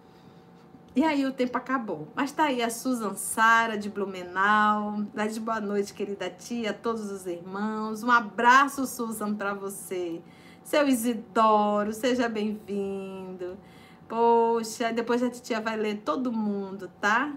E 0.96 1.04
aí 1.04 1.26
o 1.26 1.34
tempo 1.34 1.58
acabou. 1.58 2.08
Mas 2.16 2.32
tá 2.32 2.44
aí 2.44 2.62
a 2.62 2.70
Susan 2.70 3.16
Sara 3.16 3.80
de 3.80 3.90
Blumenau. 3.90 5.02
Dá 5.12 5.26
de 5.26 5.40
boa 5.40 5.60
noite, 5.60 5.96
querida 5.96 6.30
tia, 6.30 6.70
a 6.70 6.74
todos 6.74 7.10
os 7.10 7.26
irmãos. 7.26 8.04
Um 8.04 8.12
abraço, 8.12 8.86
Susan, 8.86 9.34
para 9.34 9.56
você. 9.56 10.22
Seu 10.69 10.88
Isidoro, 10.88 11.91
seja 11.91 12.29
bem-vindo. 12.29 13.58
Poxa, 14.08 14.93
depois 14.93 15.23
a 15.23 15.27
titia 15.32 15.60
vai 15.60 15.75
ler 15.75 16.01
todo 16.05 16.32
mundo, 16.32 16.91
tá? 17.01 17.34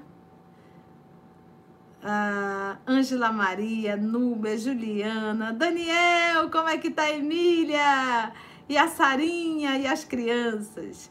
Ângela 2.87 3.29
ah, 3.29 3.33
Maria, 3.33 3.97
Núbia, 3.97 4.59
Juliana, 4.59 5.51
Daniel, 5.51 6.51
como 6.51 6.69
é 6.69 6.77
que 6.77 6.91
tá 6.91 7.11
Emília? 7.11 8.35
E 8.69 8.77
a 8.77 8.87
Sarinha 8.87 9.79
e 9.79 9.87
as 9.87 10.05
crianças. 10.05 11.11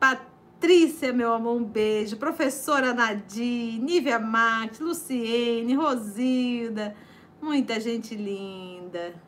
Patrícia, 0.00 1.12
meu 1.12 1.34
amor, 1.34 1.60
um 1.60 1.64
beijo. 1.64 2.16
Professora 2.16 2.94
Nadir, 2.94 3.78
Nívia 3.78 4.18
Max, 4.18 4.80
Luciene, 4.80 5.74
Rosilda, 5.74 6.96
muita 7.42 7.78
gente 7.78 8.14
linda. 8.14 9.27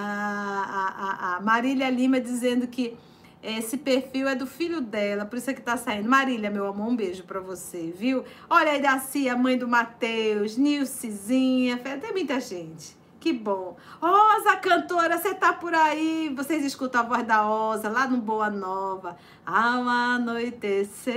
A, 0.00 1.34
a, 1.34 1.36
a 1.36 1.40
Marília 1.40 1.90
Lima 1.90 2.20
dizendo 2.20 2.66
que 2.66 2.96
esse 3.42 3.78
perfil 3.78 4.28
é 4.28 4.34
do 4.34 4.46
filho 4.46 4.80
dela, 4.80 5.24
por 5.24 5.38
isso 5.38 5.50
é 5.50 5.54
que 5.54 5.62
tá 5.62 5.76
saindo. 5.76 6.08
Marília, 6.08 6.50
meu 6.50 6.66
amor, 6.66 6.88
um 6.88 6.96
beijo 6.96 7.24
pra 7.24 7.40
você, 7.40 7.92
viu? 7.96 8.24
Olha 8.48 8.72
aí, 8.72 8.82
Dacia, 8.82 9.34
mãe 9.34 9.56
do 9.56 9.66
Matheus, 9.66 10.56
Nilcezinha, 10.58 11.78
tem 11.78 12.12
muita 12.12 12.38
gente. 12.38 13.00
Que 13.18 13.32
bom. 13.34 13.76
Osa, 14.00 14.56
cantora, 14.56 15.18
você 15.18 15.34
tá 15.34 15.52
por 15.52 15.74
aí? 15.74 16.32
Vocês 16.34 16.64
escutam 16.64 17.02
a 17.02 17.04
voz 17.04 17.22
da 17.26 17.50
Osa 17.50 17.90
lá 17.90 18.06
no 18.06 18.16
Boa 18.16 18.48
Nova. 18.48 19.18
Ao 19.44 19.86
anoitecer. 19.86 21.14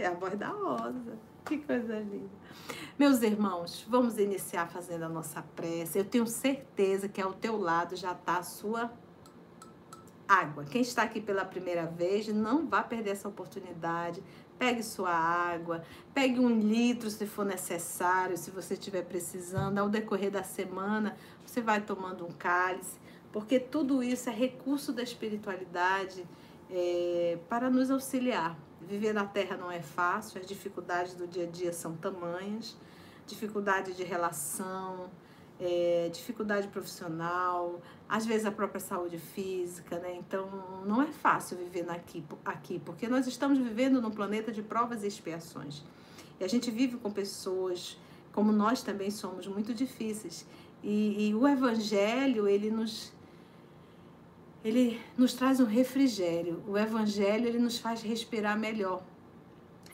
É 0.00 0.06
a 0.06 0.14
voz 0.14 0.38
da 0.38 0.54
Osa. 0.54 1.18
Que 1.44 1.58
coisa 1.58 1.98
linda. 1.98 2.39
Meus 2.98 3.22
irmãos, 3.22 3.86
vamos 3.88 4.18
iniciar 4.18 4.68
fazendo 4.68 5.04
a 5.04 5.08
nossa 5.08 5.42
prece. 5.56 5.98
Eu 5.98 6.04
tenho 6.04 6.26
certeza 6.26 7.08
que 7.08 7.20
ao 7.20 7.32
teu 7.32 7.58
lado 7.58 7.96
já 7.96 8.12
está 8.12 8.38
a 8.38 8.42
sua 8.42 8.92
água. 10.28 10.64
Quem 10.64 10.82
está 10.82 11.02
aqui 11.02 11.20
pela 11.20 11.44
primeira 11.44 11.86
vez, 11.86 12.28
não 12.28 12.66
vá 12.66 12.82
perder 12.82 13.10
essa 13.10 13.28
oportunidade. 13.28 14.22
Pegue 14.58 14.82
sua 14.82 15.10
água, 15.10 15.82
pegue 16.12 16.38
um 16.38 16.50
litro 16.50 17.10
se 17.10 17.26
for 17.26 17.44
necessário, 17.44 18.36
se 18.36 18.50
você 18.50 18.74
estiver 18.74 19.02
precisando. 19.02 19.78
Ao 19.78 19.88
decorrer 19.88 20.30
da 20.30 20.42
semana, 20.42 21.16
você 21.44 21.60
vai 21.60 21.80
tomando 21.80 22.26
um 22.26 22.30
cálice, 22.32 22.98
porque 23.32 23.58
tudo 23.58 24.02
isso 24.02 24.28
é 24.28 24.32
recurso 24.32 24.92
da 24.92 25.02
espiritualidade 25.02 26.24
é, 26.70 27.38
para 27.48 27.70
nos 27.70 27.90
auxiliar. 27.90 28.56
Viver 28.90 29.14
na 29.14 29.24
Terra 29.24 29.56
não 29.56 29.70
é 29.70 29.80
fácil, 29.80 30.40
as 30.40 30.46
dificuldades 30.46 31.14
do 31.14 31.26
dia 31.26 31.44
a 31.44 31.46
dia 31.46 31.72
são 31.72 31.96
tamanhas 31.96 32.76
dificuldade 33.30 33.92
de 33.94 34.02
relação, 34.02 35.08
é, 35.58 36.10
dificuldade 36.12 36.68
profissional, 36.68 37.80
às 38.08 38.26
vezes 38.26 38.44
a 38.46 38.50
própria 38.50 38.80
saúde 38.80 39.18
física, 39.18 39.98
né? 39.98 40.16
Então 40.16 40.82
não 40.86 41.00
é 41.00 41.06
fácil 41.06 41.56
viver 41.56 41.88
aqui, 41.88 42.24
aqui, 42.44 42.80
porque 42.84 43.08
nós 43.08 43.26
estamos 43.26 43.58
vivendo 43.58 44.00
num 44.02 44.10
planeta 44.10 44.50
de 44.50 44.62
provas 44.62 45.04
e 45.04 45.06
expiações. 45.06 45.82
E 46.38 46.44
a 46.44 46.48
gente 46.48 46.70
vive 46.70 46.96
com 46.96 47.10
pessoas, 47.10 47.98
como 48.32 48.50
nós 48.50 48.82
também 48.82 49.10
somos, 49.10 49.46
muito 49.46 49.72
difíceis. 49.72 50.46
E, 50.82 51.28
e 51.28 51.34
o 51.34 51.46
Evangelho, 51.46 52.48
ele 52.48 52.70
nos 52.70 53.12
ele 54.64 55.00
nos 55.16 55.34
traz 55.34 55.60
um 55.60 55.64
refrigério. 55.64 56.62
O 56.66 56.76
evangelho 56.76 57.46
ele 57.46 57.58
nos 57.58 57.78
faz 57.78 58.02
respirar 58.02 58.58
melhor. 58.58 59.02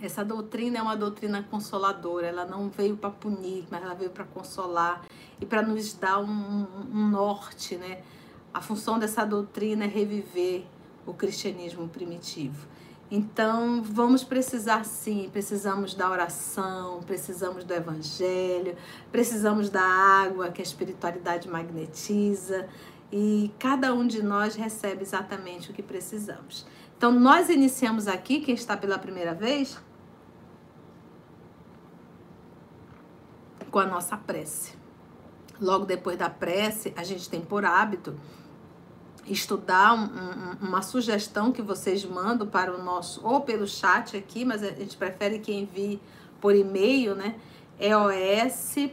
Essa 0.01 0.25
doutrina 0.25 0.79
é 0.79 0.83
uma 0.83 0.97
doutrina 0.97 1.43
consoladora, 1.51 2.27
ela 2.27 2.45
não 2.45 2.69
veio 2.69 2.97
para 2.97 3.09
punir, 3.09 3.65
mas 3.71 3.83
ela 3.83 3.95
veio 3.95 4.11
para 4.11 4.25
consolar 4.25 5.07
e 5.41 5.47
para 5.47 5.63
nos 5.63 5.95
dar 5.95 6.19
um, 6.19 6.67
um, 6.93 7.09
norte, 7.09 7.77
né? 7.77 8.03
A 8.53 8.61
função 8.61 8.99
dessa 8.99 9.25
doutrina 9.25 9.85
é 9.85 9.89
reviver 9.89 10.65
o 11.07 11.15
cristianismo 11.15 11.89
primitivo. 11.89 12.67
Então, 13.11 13.83
vamos 13.83 14.25
precisar 14.25 14.85
sim, 14.85 15.31
precisamos 15.33 15.95
da 15.95 16.11
oração, 16.11 17.01
precisamos 17.07 17.65
do 17.65 17.73
evangelho, 17.73 18.77
precisamos 19.13 19.71
da 19.71 19.83
água 19.83 20.51
que 20.51 20.61
a 20.61 20.65
espiritualidade 20.65 21.49
magnetiza 21.49 22.69
e 23.11 23.53
cada 23.59 23.95
um 23.95 24.07
de 24.07 24.23
nós 24.23 24.55
recebe 24.55 25.03
exatamente 25.03 25.71
o 25.71 25.75
que 25.75 25.83
precisamos. 25.83 26.67
Então, 26.97 27.13
nós 27.13 27.49
iniciamos 27.49 28.09
aqui, 28.09 28.41
quem 28.41 28.55
está 28.55 28.77
pela 28.77 28.99
primeira 28.99 29.35
vez, 29.35 29.79
com 33.71 33.79
a 33.79 33.87
nossa 33.87 34.17
prece. 34.17 34.75
Logo 35.61 35.85
depois 35.85 36.17
da 36.19 36.31
prece, 36.31 36.93
a 36.97 37.05
gente 37.05 37.29
tem 37.29 37.41
por 37.41 37.65
hábito 37.65 38.19
estudar 39.27 39.93
um, 39.93 40.05
um, 40.05 40.53
uma 40.69 40.83
sugestão 40.83 41.51
que 41.53 41.61
vocês 41.61 42.05
mandam 42.05 42.47
para 42.47 42.75
o 42.75 42.83
nosso, 42.83 43.21
ou 43.27 43.41
pelo 43.41 43.67
chat 43.67 44.17
aqui, 44.17 44.45
mas 44.45 44.63
a 44.63 44.71
gente 44.71 44.97
prefere 44.97 45.39
que 45.41 45.53
envie 45.53 46.01
por 46.41 46.55
e-mail, 46.55 47.15
né? 47.15 47.35
eos.manaus, 47.79 48.87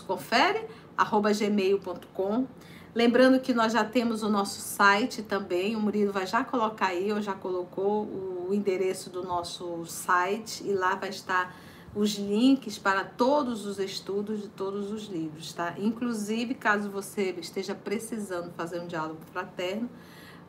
confere, 0.00 0.66
gmail.com. 0.96 2.46
Lembrando 2.94 3.40
que 3.40 3.54
nós 3.54 3.72
já 3.72 3.84
temos 3.84 4.22
o 4.22 4.28
nosso 4.28 4.60
site 4.60 5.22
também, 5.22 5.74
o 5.74 5.80
Murilo 5.80 6.12
vai 6.12 6.26
já 6.26 6.44
colocar 6.44 6.88
aí, 6.88 7.10
ou 7.10 7.22
já 7.22 7.32
colocou 7.32 8.04
o 8.04 8.50
endereço 8.52 9.08
do 9.08 9.22
nosso 9.22 9.86
site, 9.86 10.62
e 10.62 10.72
lá 10.74 10.94
vai 10.94 11.08
estar 11.08 11.56
os 11.94 12.16
links 12.16 12.78
para 12.78 13.04
todos 13.04 13.66
os 13.66 13.78
estudos 13.78 14.42
de 14.42 14.48
todos 14.48 14.90
os 14.90 15.04
livros, 15.06 15.52
tá? 15.52 15.74
Inclusive, 15.78 16.54
caso 16.54 16.90
você 16.90 17.34
esteja 17.38 17.74
precisando 17.74 18.52
fazer 18.52 18.80
um 18.80 18.86
diálogo 18.86 19.20
fraterno, 19.32 19.88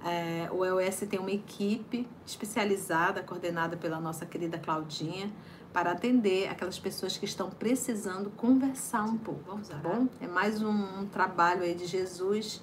é, 0.06 0.50
o 0.52 0.66
EOS 0.66 1.06
tem 1.10 1.20
uma 1.20 1.32
equipe 1.32 2.06
especializada, 2.26 3.24
coordenada 3.24 3.78
pela 3.78 4.02
nossa 4.02 4.26
querida 4.26 4.58
Claudinha, 4.58 5.32
para 5.74 5.92
atender 5.92 6.48
aquelas 6.48 6.78
pessoas 6.78 7.18
que 7.18 7.26
estão 7.26 7.50
precisando 7.50 8.30
conversar 8.30 9.04
um 9.04 9.18
pouco, 9.18 9.42
Vamos 9.48 9.68
tá 9.68 9.78
bom? 9.78 10.08
É 10.22 10.28
mais 10.28 10.62
um, 10.62 11.02
um 11.02 11.06
trabalho 11.08 11.64
aí 11.64 11.74
de 11.74 11.88
Jesus 11.88 12.62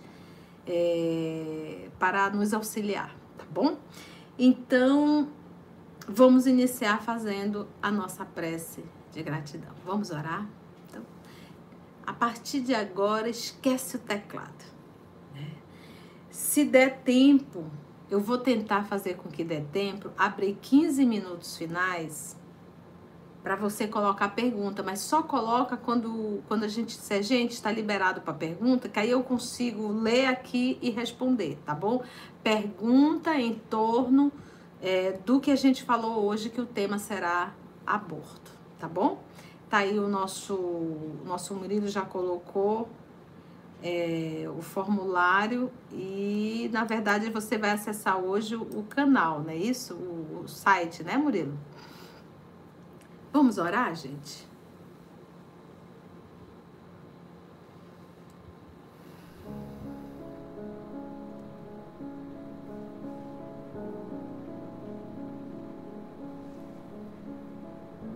é, 0.67 1.89
para 1.99 2.31
nos 2.31 2.55
auxiliar, 2.55 3.15
tá 3.37 3.45
bom? 3.51 3.77
Então, 4.39 5.29
Vamos 6.13 6.45
iniciar 6.45 7.01
fazendo 7.01 7.69
a 7.81 7.89
nossa 7.89 8.25
prece 8.25 8.83
de 9.13 9.23
gratidão. 9.23 9.71
Vamos 9.87 10.11
orar? 10.11 10.45
Então, 10.89 11.03
a 12.05 12.13
partir 12.13 12.63
de 12.63 12.75
agora, 12.75 13.29
esquece 13.29 13.95
o 13.95 14.01
teclado. 14.01 14.65
Né? 15.33 15.53
Se 16.29 16.65
der 16.65 16.99
tempo, 17.03 17.65
eu 18.11 18.19
vou 18.19 18.39
tentar 18.39 18.87
fazer 18.87 19.19
com 19.19 19.29
que 19.29 19.45
dê 19.45 19.61
tempo, 19.61 20.11
abrir 20.19 20.59
15 20.61 21.07
minutos 21.07 21.57
finais 21.57 22.37
para 23.43 23.57
você 23.57 23.87
colocar 23.87 24.29
pergunta, 24.29 24.83
mas 24.83 25.01
só 25.01 25.23
coloca 25.23 25.77
quando, 25.77 26.43
quando 26.47 26.65
a 26.65 26.69
gente 26.69 26.93
se 26.93 27.23
gente 27.23 27.53
está 27.53 27.73
liberado 27.73 28.21
para 28.21 28.35
pergunta, 28.35 28.89
que 28.89 28.99
aí 28.99 29.11
eu 29.11 29.23
consigo 29.23 29.89
ler 29.89 30.27
aqui 30.27 30.79
e 30.83 30.91
responder, 30.91 31.59
tá 31.65 31.75
bom? 31.75 32.03
Pergunta 32.43 33.35
em 33.35 33.55
torno 33.55 34.31
é, 34.83 35.19
do 35.25 35.41
que 35.41 35.51
a 35.51 35.57
gente 35.57 35.83
falou 35.85 36.25
hoje, 36.25 36.51
que 36.51 36.61
o 36.61 36.67
tema 36.67 36.99
será 36.99 37.55
aborto, 37.87 38.53
tá 38.79 38.87
bom? 38.87 39.23
Tá 39.71 39.79
aí 39.79 39.99
o 39.99 40.09
nosso, 40.09 40.55
o 40.55 41.23
nosso 41.25 41.55
Murilo 41.55 41.89
já 41.89 42.03
colocou 42.03 42.89
é, 43.83 44.47
o 44.55 44.61
formulário 44.61 45.71
e, 45.93 46.69
na 46.73 46.85
verdade, 46.85 47.31
você 47.31 47.57
vai 47.57 47.71
acessar 47.71 48.19
hoje 48.19 48.55
o, 48.55 48.63
o 48.63 48.83
canal, 48.83 49.41
não 49.41 49.51
é 49.51 49.57
isso? 49.57 49.95
O, 49.95 50.43
o 50.45 50.49
site, 50.49 51.03
né, 51.03 51.17
Murilo? 51.17 51.57
Vamos 53.33 53.59
orar, 53.59 53.95
gente? 53.95 54.49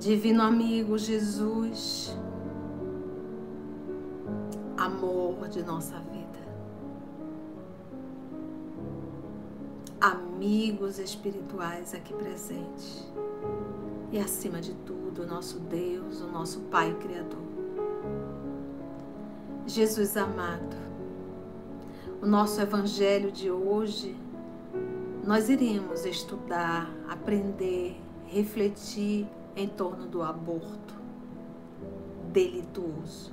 Divino 0.01 0.43
amigo 0.43 0.99
Jesus, 0.99 2.15
amor 4.77 5.49
de 5.49 5.63
nossa 5.63 5.99
vida, 6.01 6.41
amigos 10.01 10.99
espirituais 10.99 11.95
aqui 11.95 12.13
presentes 12.13 13.14
e 14.15 14.19
acima 14.21 14.61
de 14.61 14.73
tudo, 14.73 15.25
o 15.25 15.27
nosso 15.27 15.59
Deus, 15.59 16.21
o 16.21 16.29
nosso 16.29 16.61
Pai 16.71 16.95
Criador. 17.01 17.43
Jesus 19.67 20.17
amado, 20.17 20.77
o 22.23 22.27
nosso 22.27 22.61
Evangelho 22.61 23.33
de 23.33 23.51
hoje, 23.51 24.17
nós 25.27 25.49
iremos 25.49 26.05
estudar, 26.05 26.89
aprender, 27.09 28.01
refletir 28.27 29.27
em 29.57 29.67
torno 29.67 30.07
do 30.07 30.23
aborto. 30.23 30.95
delituoso. 32.33 33.33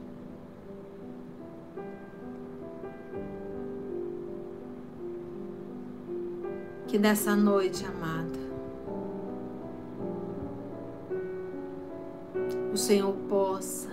Que 6.87 6.99
nessa 6.99 7.35
noite, 7.35 7.83
amado, 7.83 8.50
o 12.71 12.77
Senhor 12.77 13.13
possa 13.27 13.89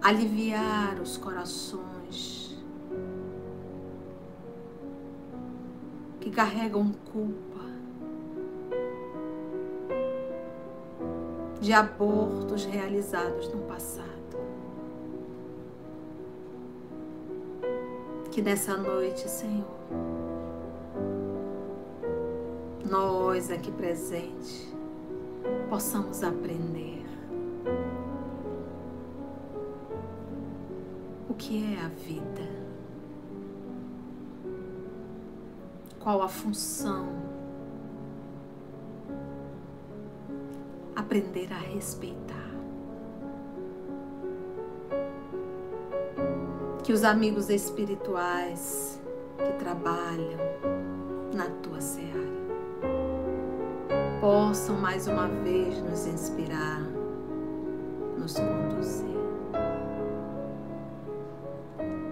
aliviar 0.00 1.00
os 1.00 1.16
corações 1.16 2.56
que 6.20 6.30
carregam 6.30 6.92
culpa 7.12 7.60
de 11.60 11.72
abortos 11.72 12.64
realizados 12.64 13.48
no 13.52 13.62
passado. 13.62 14.08
Que 18.30 18.40
nessa 18.40 18.76
noite, 18.76 19.28
Senhor, 19.28 19.66
nós 22.88 23.50
aqui 23.50 23.72
presentes 23.72 24.69
possamos 25.68 26.22
aprender 26.22 27.04
o 31.28 31.34
que 31.34 31.74
é 31.74 31.80
a 31.84 31.88
vida, 31.88 32.48
qual 35.98 36.22
a 36.22 36.28
função 36.28 37.30
aprender 41.10 41.52
a 41.52 41.58
respeitar. 41.58 42.50
Que 46.84 46.92
os 46.92 47.02
amigos 47.02 47.50
espirituais 47.50 49.00
que 49.36 49.52
trabalham 49.64 50.38
na 51.34 51.48
tua 51.62 51.80
seara 51.80 52.29
possam 54.20 54.76
mais 54.76 55.06
uma 55.06 55.26
vez 55.26 55.80
nos 55.82 56.06
inspirar, 56.06 56.82
nos 58.18 58.34
conduzir. 58.34 59.08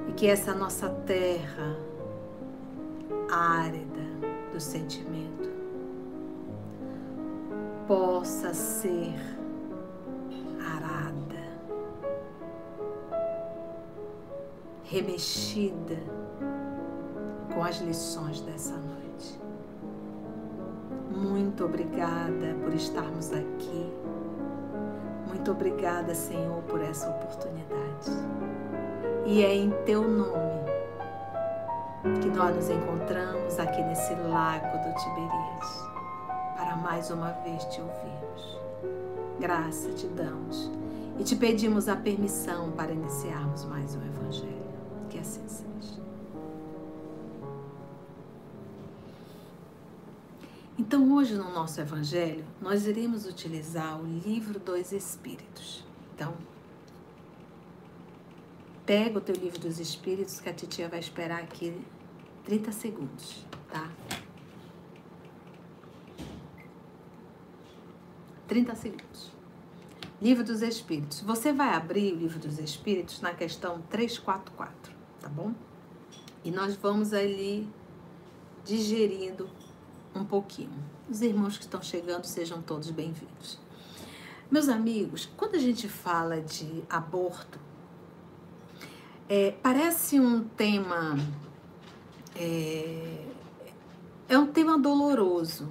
E 0.09 0.13
que 0.15 0.27
essa 0.27 0.55
nossa 0.55 0.89
terra 0.89 1.77
árida 3.31 4.01
do 4.51 4.59
sentimento 4.59 5.51
possa 7.87 8.55
ser 8.55 9.15
arada, 10.61 11.45
remexida 14.85 15.99
com 17.55 17.63
as 17.63 17.79
lições 17.81 18.41
dessa 18.41 18.77
noite. 18.77 19.08
Muito 21.59 21.75
obrigada 21.75 22.55
por 22.63 22.73
estarmos 22.73 23.33
aqui. 23.33 23.93
Muito 25.27 25.51
obrigada, 25.51 26.15
Senhor, 26.15 26.63
por 26.63 26.81
essa 26.81 27.11
oportunidade. 27.11 28.13
E 29.27 29.43
é 29.43 29.57
em 29.57 29.73
teu 29.85 30.07
nome 30.07 30.71
que 32.23 32.29
nós 32.29 32.55
nos 32.55 32.71
encontramos 32.71 33.59
aqui 33.59 33.83
nesse 33.83 34.15
lago 34.15 34.69
do 34.69 34.95
Tiberíades 35.03 35.83
para 36.57 36.77
mais 36.77 37.11
uma 37.11 37.33
vez 37.43 37.65
te 37.65 37.81
ouvirmos. 37.81 38.61
Graça 39.41 39.91
te 39.95 40.07
damos 40.07 40.71
e 41.19 41.25
te 41.25 41.35
pedimos 41.35 41.89
a 41.89 41.97
permissão 41.97 42.71
para 42.71 42.93
iniciarmos 42.93 43.65
mais 43.65 43.97
um 43.97 44.07
Evangelho. 44.07 44.63
Que 45.11 45.19
assim 45.19 45.43
seja. 45.49 46.08
Hoje 51.19 51.35
no 51.35 51.51
nosso 51.51 51.81
Evangelho, 51.81 52.45
nós 52.61 52.87
iremos 52.87 53.27
utilizar 53.27 54.01
o 54.01 54.07
livro 54.07 54.61
dos 54.61 54.93
Espíritos. 54.93 55.85
Então, 56.15 56.33
pega 58.87 59.19
o 59.19 59.21
teu 59.21 59.35
livro 59.35 59.59
dos 59.59 59.81
Espíritos 59.81 60.39
que 60.39 60.49
a 60.49 60.55
titia 60.55 60.89
vai 60.89 61.01
esperar 61.01 61.43
aqui 61.43 61.77
30 62.45 62.71
segundos, 62.71 63.45
tá? 63.69 63.91
30 68.47 68.77
segundos. 68.77 69.33
Livro 70.23 70.45
dos 70.45 70.63
Espíritos. 70.63 71.21
Você 71.23 71.53
vai 71.53 71.75
abrir 71.75 72.15
o 72.15 72.17
Livro 72.17 72.39
dos 72.39 72.61
Espíritos 72.61 73.21
na 73.21 73.35
questão 73.35 73.83
344, 73.91 74.95
tá 75.21 75.29
bom? 75.29 75.53
E 76.45 76.53
nós 76.53 76.77
vamos 76.77 77.13
ali 77.13 77.69
digerindo 78.65 79.51
um 80.19 80.25
pouquinho. 80.25 80.83
Os 81.09 81.23
irmãos 81.23 81.57
que 81.57 81.65
estão 81.65 81.83
chegando, 81.83 82.25
sejam 82.25 82.61
todos 82.61 82.91
bem-vindos. 82.91 83.59
Meus 84.51 84.69
amigos, 84.69 85.29
quando 85.37 85.55
a 85.55 85.59
gente 85.59 85.89
fala 85.89 86.41
de 86.41 86.83
aborto, 86.89 87.59
é, 89.29 89.53
parece 89.63 90.19
um 90.19 90.43
tema. 90.43 91.19
É, 92.35 93.27
é 94.29 94.39
um 94.39 94.47
tema 94.47 94.79
doloroso 94.79 95.69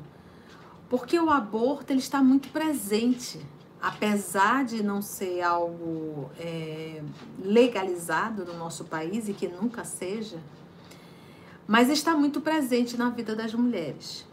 porque 0.90 1.20
o 1.20 1.30
aborto 1.30 1.92
ele 1.92 2.00
está 2.00 2.24
muito 2.24 2.50
presente, 2.50 3.40
apesar 3.82 4.64
de 4.64 4.82
não 4.82 5.02
ser 5.02 5.42
algo 5.42 6.30
é, 6.40 7.02
legalizado 7.44 8.46
no 8.46 8.58
nosso 8.58 8.86
país 8.86 9.28
e 9.28 9.34
que 9.34 9.48
nunca 9.48 9.84
seja, 9.84 10.40
mas 11.68 11.90
está 11.90 12.16
muito 12.16 12.40
presente 12.40 12.96
na 12.96 13.10
vida 13.10 13.36
das 13.36 13.54
mulheres. 13.54 14.26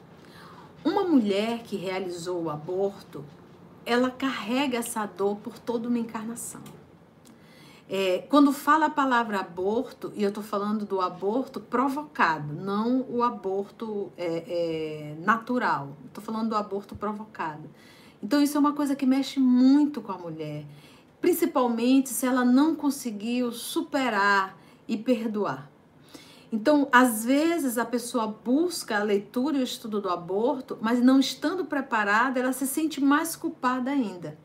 Uma 0.85 1.03
mulher 1.03 1.63
que 1.63 1.77
realizou 1.77 2.43
o 2.43 2.51
aborto, 2.51 3.25
ela 3.87 4.11
carrega 4.11 4.77
essa 4.77 5.07
dor 5.07 5.37
por 5.37 5.59
toda 5.59 5.89
uma 5.89 5.99
encarnação. 5.99 6.61
É, 7.89 8.19
quando 8.29 8.53
fala 8.53 8.87
a 8.87 8.91
palavra 8.91 9.41
aborto, 9.41 10.13
e 10.15 10.23
eu 10.23 10.29
estou 10.29 10.43
falando 10.43 10.85
do 10.85 11.01
aborto 11.01 11.59
provocado, 11.59 12.53
não 12.53 13.03
o 13.09 13.23
aborto 13.23 14.13
é, 14.17 14.45
é, 14.47 15.17
natural, 15.21 15.97
estou 16.07 16.23
falando 16.23 16.51
do 16.51 16.57
aborto 16.57 16.95
provocado. 16.95 17.69
Então, 18.23 18.43
isso 18.43 18.57
é 18.57 18.61
uma 18.61 18.73
coisa 18.73 18.95
que 18.95 19.07
mexe 19.07 19.41
muito 19.41 20.03
com 20.03 20.13
a 20.13 20.19
mulher, 20.19 20.67
principalmente 21.21 22.11
se 22.11 22.27
ela 22.27 22.45
não 22.45 22.75
conseguiu 22.75 23.53
superar 23.53 24.55
e 24.87 24.99
perdoar. 24.99 25.74
Então, 26.55 26.89
às 26.93 27.25
vezes 27.25 27.77
a 27.79 27.85
pessoa 27.85 28.29
busca 28.29 28.97
a 28.97 29.03
leitura 29.03 29.57
e 29.57 29.61
o 29.61 29.65
estudo 29.65 30.01
do 30.01 30.09
aborto, 30.09 30.79
mas 30.81 31.03
não 31.03 31.19
estando 31.19 31.65
preparada, 31.65 32.39
ela 32.39 32.53
se 32.53 32.65
sente 32.65 33.03
mais 33.03 33.35
culpada 33.35 33.91
ainda. 33.91 34.39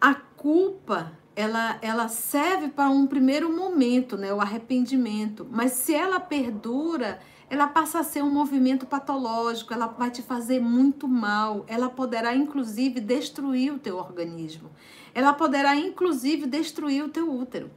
A 0.00 0.14
culpa 0.14 1.12
ela, 1.36 1.78
ela 1.82 2.08
serve 2.08 2.68
para 2.68 2.88
um 2.88 3.06
primeiro 3.06 3.54
momento, 3.54 4.16
né, 4.16 4.32
o 4.32 4.40
arrependimento, 4.40 5.46
mas 5.50 5.72
se 5.72 5.94
ela 5.94 6.18
perdura, 6.18 7.20
ela 7.50 7.68
passa 7.68 7.98
a 7.98 8.02
ser 8.02 8.24
um 8.24 8.30
movimento 8.30 8.86
patológico, 8.86 9.74
ela 9.74 9.88
vai 9.88 10.10
te 10.10 10.22
fazer 10.22 10.62
muito 10.62 11.06
mal, 11.06 11.66
ela 11.68 11.90
poderá 11.90 12.34
inclusive 12.34 13.00
destruir 13.00 13.70
o 13.70 13.78
teu 13.78 13.98
organismo, 13.98 14.70
ela 15.14 15.34
poderá 15.34 15.76
inclusive 15.76 16.46
destruir 16.46 17.04
o 17.04 17.10
teu 17.10 17.30
útero. 17.30 17.70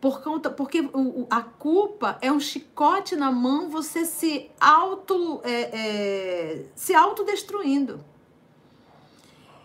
Por 0.00 0.22
conta, 0.22 0.48
porque 0.48 0.88
a 1.28 1.42
culpa 1.42 2.18
é 2.20 2.30
um 2.30 2.38
chicote 2.38 3.16
na 3.16 3.32
mão, 3.32 3.68
você 3.68 4.04
se 4.04 4.48
auto 4.60 5.40
é, 5.42 5.52
é, 5.52 6.64
se 6.74 6.94
autodestruindo. 6.94 8.04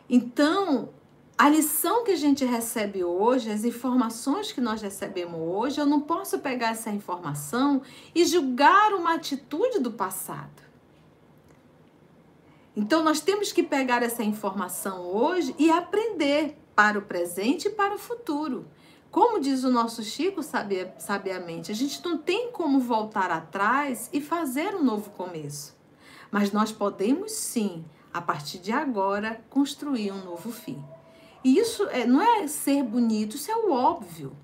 Então, 0.10 0.90
a 1.38 1.50
lição 1.50 2.04
que 2.04 2.12
a 2.12 2.16
gente 2.16 2.46
recebe 2.46 3.04
hoje, 3.04 3.52
as 3.52 3.64
informações 3.64 4.52
que 4.52 4.62
nós 4.62 4.82
recebemos 4.82 5.40
hoje, 5.40 5.80
eu 5.80 5.86
não 5.86 6.02
posso 6.02 6.40
pegar 6.40 6.70
essa 6.70 6.90
informação 6.90 7.82
e 8.14 8.26
julgar 8.26 8.94
uma 8.94 9.16
atitude 9.16 9.80
do 9.80 9.92
passado. 9.92 10.64
Então 12.76 13.04
nós 13.04 13.20
temos 13.20 13.52
que 13.52 13.62
pegar 13.62 14.02
essa 14.02 14.24
informação 14.24 15.02
hoje 15.02 15.56
e 15.60 15.70
aprender 15.70 16.58
para 16.76 16.98
o 16.98 17.04
presente 17.04 17.68
e 17.68 17.72
para 17.72 17.94
o 17.94 18.00
futuro. 18.00 18.66
Como 19.14 19.40
diz 19.40 19.64
o 19.64 19.70
nosso 19.70 20.02
Chico 20.02 20.42
sabiamente, 20.42 21.72
a 21.72 21.76
gente 21.76 22.04
não 22.04 22.18
tem 22.18 22.52
como 22.52 22.80
voltar 22.80 23.30
atrás 23.30 24.10
e 24.12 24.20
fazer 24.20 24.74
um 24.74 24.84
novo 24.84 25.12
começo. 25.12 25.78
Mas 26.32 26.52
nós 26.52 26.72
podemos 26.72 27.32
sim, 27.32 27.86
a 28.12 28.20
partir 28.20 28.58
de 28.58 28.72
agora, 28.72 29.40
construir 29.52 30.12
um 30.12 30.26
novo 30.26 30.52
fim. 30.52 30.84
E 31.44 31.60
isso 31.60 31.84
é, 31.90 32.08
não 32.08 32.24
é 32.24 32.48
ser 32.48 32.82
bonito, 32.82 33.36
isso 33.36 33.52
é 33.52 33.56
o 33.56 33.72
óbvio. 33.72 34.36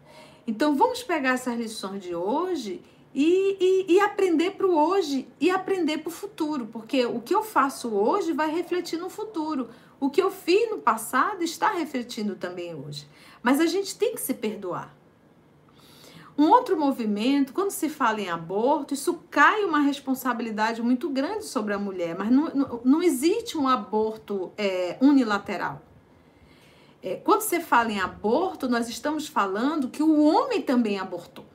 Então 0.45 0.75
vamos 0.75 1.01
pegar 1.01 1.31
essas 1.31 1.57
lições 1.57 2.03
de 2.03 2.13
hoje 2.13 2.79
e, 3.11 3.57
e, 3.59 3.93
e 3.95 3.99
aprender 3.99 4.51
para 4.51 4.67
o 4.67 4.77
hoje 4.77 5.27
e 5.41 5.49
aprender 5.49 5.97
para 5.97 6.09
o 6.09 6.13
futuro, 6.13 6.67
porque 6.67 7.07
o 7.07 7.21
que 7.21 7.33
eu 7.33 7.41
faço 7.41 7.89
hoje 7.89 8.33
vai 8.33 8.51
refletir 8.51 8.99
no 8.99 9.09
futuro. 9.09 9.67
O 9.99 10.11
que 10.11 10.21
eu 10.21 10.29
fiz 10.29 10.69
no 10.69 10.77
passado 10.77 11.43
está 11.43 11.71
refletindo 11.71 12.35
também 12.35 12.75
hoje. 12.75 13.07
Mas 13.41 13.59
a 13.59 13.65
gente 13.65 13.97
tem 13.97 14.13
que 14.13 14.21
se 14.21 14.33
perdoar. 14.33 14.95
Um 16.37 16.51
outro 16.51 16.79
movimento, 16.79 17.51
quando 17.51 17.71
se 17.71 17.89
fala 17.89 18.21
em 18.21 18.29
aborto, 18.29 18.93
isso 18.93 19.19
cai 19.29 19.65
uma 19.65 19.81
responsabilidade 19.81 20.81
muito 20.81 21.09
grande 21.09 21.43
sobre 21.43 21.73
a 21.73 21.77
mulher, 21.77 22.17
mas 22.17 22.31
não, 22.31 22.45
não, 22.55 22.81
não 22.85 23.03
existe 23.03 23.57
um 23.57 23.67
aborto 23.67 24.49
é, 24.57 24.97
unilateral. 25.01 25.81
É, 27.03 27.15
quando 27.15 27.41
você 27.41 27.59
fala 27.59 27.91
em 27.91 27.99
aborto, 27.99 28.69
nós 28.69 28.87
estamos 28.87 29.27
falando 29.27 29.89
que 29.89 30.01
o 30.01 30.23
homem 30.23 30.61
também 30.61 30.97
abortou. 30.97 31.48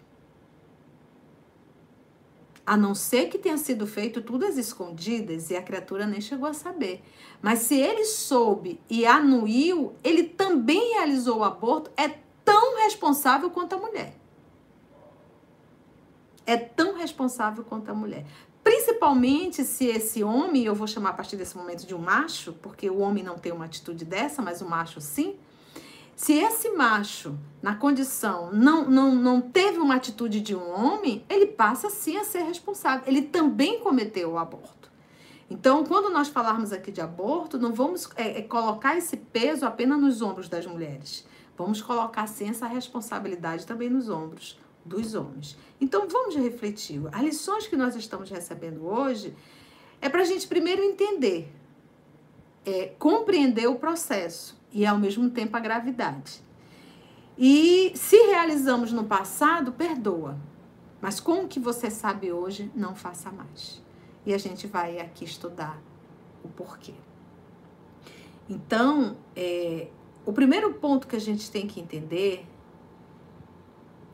A 2.66 2.76
não 2.76 2.94
ser 2.94 3.28
que 3.28 3.38
tenha 3.38 3.58
sido 3.58 3.86
feito 3.86 4.22
tudo 4.22 4.46
às 4.46 4.56
escondidas 4.56 5.50
e 5.50 5.56
a 5.56 5.62
criatura 5.62 6.06
nem 6.06 6.20
chegou 6.20 6.48
a 6.48 6.54
saber. 6.54 7.02
Mas 7.42 7.60
se 7.60 7.78
ele 7.78 8.04
soube 8.04 8.80
e 8.88 9.04
anuiu, 9.04 9.94
ele 10.02 10.24
também 10.24 10.94
realizou 10.94 11.38
o 11.38 11.44
aborto, 11.44 11.90
é 11.96 12.08
tão 12.44 12.78
responsável 12.78 13.50
quanto 13.50 13.74
a 13.74 13.78
mulher 13.78 14.16
é 16.46 16.56
tão 16.56 16.96
responsável 16.96 17.64
quanto 17.64 17.90
a 17.90 17.94
mulher. 17.94 18.26
Principalmente 18.62 19.62
se 19.64 19.86
esse 19.86 20.24
homem, 20.24 20.64
eu 20.64 20.74
vou 20.74 20.86
chamar 20.86 21.10
a 21.10 21.12
partir 21.12 21.36
desse 21.36 21.56
momento 21.56 21.86
de 21.86 21.94
um 21.94 21.98
macho, 21.98 22.54
porque 22.54 22.88
o 22.88 22.98
homem 22.98 23.22
não 23.22 23.38
tem 23.38 23.52
uma 23.52 23.66
atitude 23.66 24.04
dessa, 24.04 24.40
mas 24.40 24.62
o 24.62 24.68
macho 24.68 25.00
sim. 25.00 25.36
Se 26.16 26.32
esse 26.32 26.70
macho, 26.70 27.36
na 27.60 27.74
condição, 27.74 28.52
não, 28.52 28.88
não, 28.88 29.14
não 29.14 29.40
teve 29.40 29.78
uma 29.78 29.96
atitude 29.96 30.40
de 30.40 30.54
um 30.54 30.70
homem, 30.70 31.24
ele 31.28 31.46
passa 31.46 31.90
sim 31.90 32.16
a 32.16 32.24
ser 32.24 32.42
responsável. 32.42 33.02
Ele 33.06 33.22
também 33.22 33.80
cometeu 33.80 34.32
o 34.32 34.38
aborto. 34.38 34.90
Então, 35.50 35.84
quando 35.84 36.10
nós 36.10 36.28
falarmos 36.28 36.72
aqui 36.72 36.90
de 36.90 37.00
aborto, 37.00 37.58
não 37.58 37.74
vamos 37.74 38.08
é, 38.16 38.38
é, 38.38 38.42
colocar 38.42 38.96
esse 38.96 39.16
peso 39.16 39.66
apenas 39.66 40.00
nos 40.00 40.22
ombros 40.22 40.48
das 40.48 40.66
mulheres. 40.66 41.26
Vamos 41.56 41.82
colocar 41.82 42.26
sim 42.26 42.48
essa 42.48 42.66
responsabilidade 42.66 43.66
também 43.66 43.90
nos 43.90 44.08
ombros 44.08 44.58
dos 44.84 45.14
homens. 45.14 45.56
Então 45.80 46.08
vamos 46.08 46.36
refletir. 46.36 47.00
As 47.12 47.22
lições 47.22 47.66
que 47.66 47.76
nós 47.76 47.94
estamos 47.96 48.30
recebendo 48.30 48.86
hoje 48.86 49.34
é 50.00 50.08
para 50.08 50.22
a 50.22 50.24
gente 50.24 50.46
primeiro 50.46 50.82
entender, 50.82 51.52
é, 52.64 52.92
compreender 52.98 53.66
o 53.66 53.76
processo 53.76 54.56
e 54.74 54.84
ao 54.84 54.98
mesmo 54.98 55.30
tempo 55.30 55.56
a 55.56 55.60
gravidade. 55.60 56.42
E 57.38 57.92
se 57.94 58.16
realizamos 58.26 58.92
no 58.92 59.04
passado, 59.04 59.72
perdoa. 59.72 60.36
Mas 61.00 61.20
com 61.20 61.44
o 61.44 61.48
que 61.48 61.60
você 61.60 61.90
sabe 61.90 62.32
hoje, 62.32 62.70
não 62.74 62.94
faça 62.94 63.30
mais. 63.30 63.80
E 64.26 64.34
a 64.34 64.38
gente 64.38 64.66
vai 64.66 64.98
aqui 64.98 65.24
estudar 65.24 65.80
o 66.42 66.48
porquê. 66.48 66.94
Então, 68.48 69.16
é, 69.36 69.88
o 70.26 70.32
primeiro 70.32 70.74
ponto 70.74 71.06
que 71.06 71.16
a 71.16 71.20
gente 71.20 71.50
tem 71.50 71.66
que 71.66 71.80
entender 71.80 72.46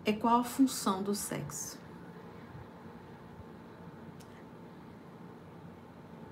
é 0.04 0.12
qual 0.12 0.40
a 0.40 0.44
função 0.44 1.02
do 1.02 1.14
sexo. 1.14 1.78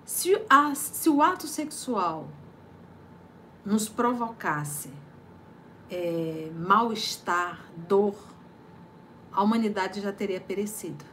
Se, 0.04 0.40
a, 0.48 0.74
se 0.74 1.08
o 1.08 1.22
ato 1.22 1.46
sexual 1.46 2.28
nos 3.68 3.86
provocasse 3.86 4.90
é, 5.90 6.50
mal-estar, 6.56 7.70
dor, 7.76 8.16
a 9.30 9.42
humanidade 9.42 10.00
já 10.00 10.10
teria 10.10 10.40
perecido. 10.40 11.04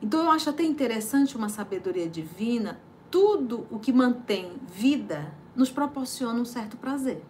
Então 0.00 0.22
eu 0.22 0.30
acho 0.30 0.48
até 0.48 0.62
interessante 0.62 1.36
uma 1.36 1.48
sabedoria 1.48 2.08
divina, 2.08 2.80
tudo 3.10 3.66
o 3.68 3.80
que 3.80 3.92
mantém 3.92 4.60
vida 4.68 5.34
nos 5.56 5.70
proporciona 5.70 6.40
um 6.40 6.44
certo 6.44 6.76
prazer. 6.76 7.20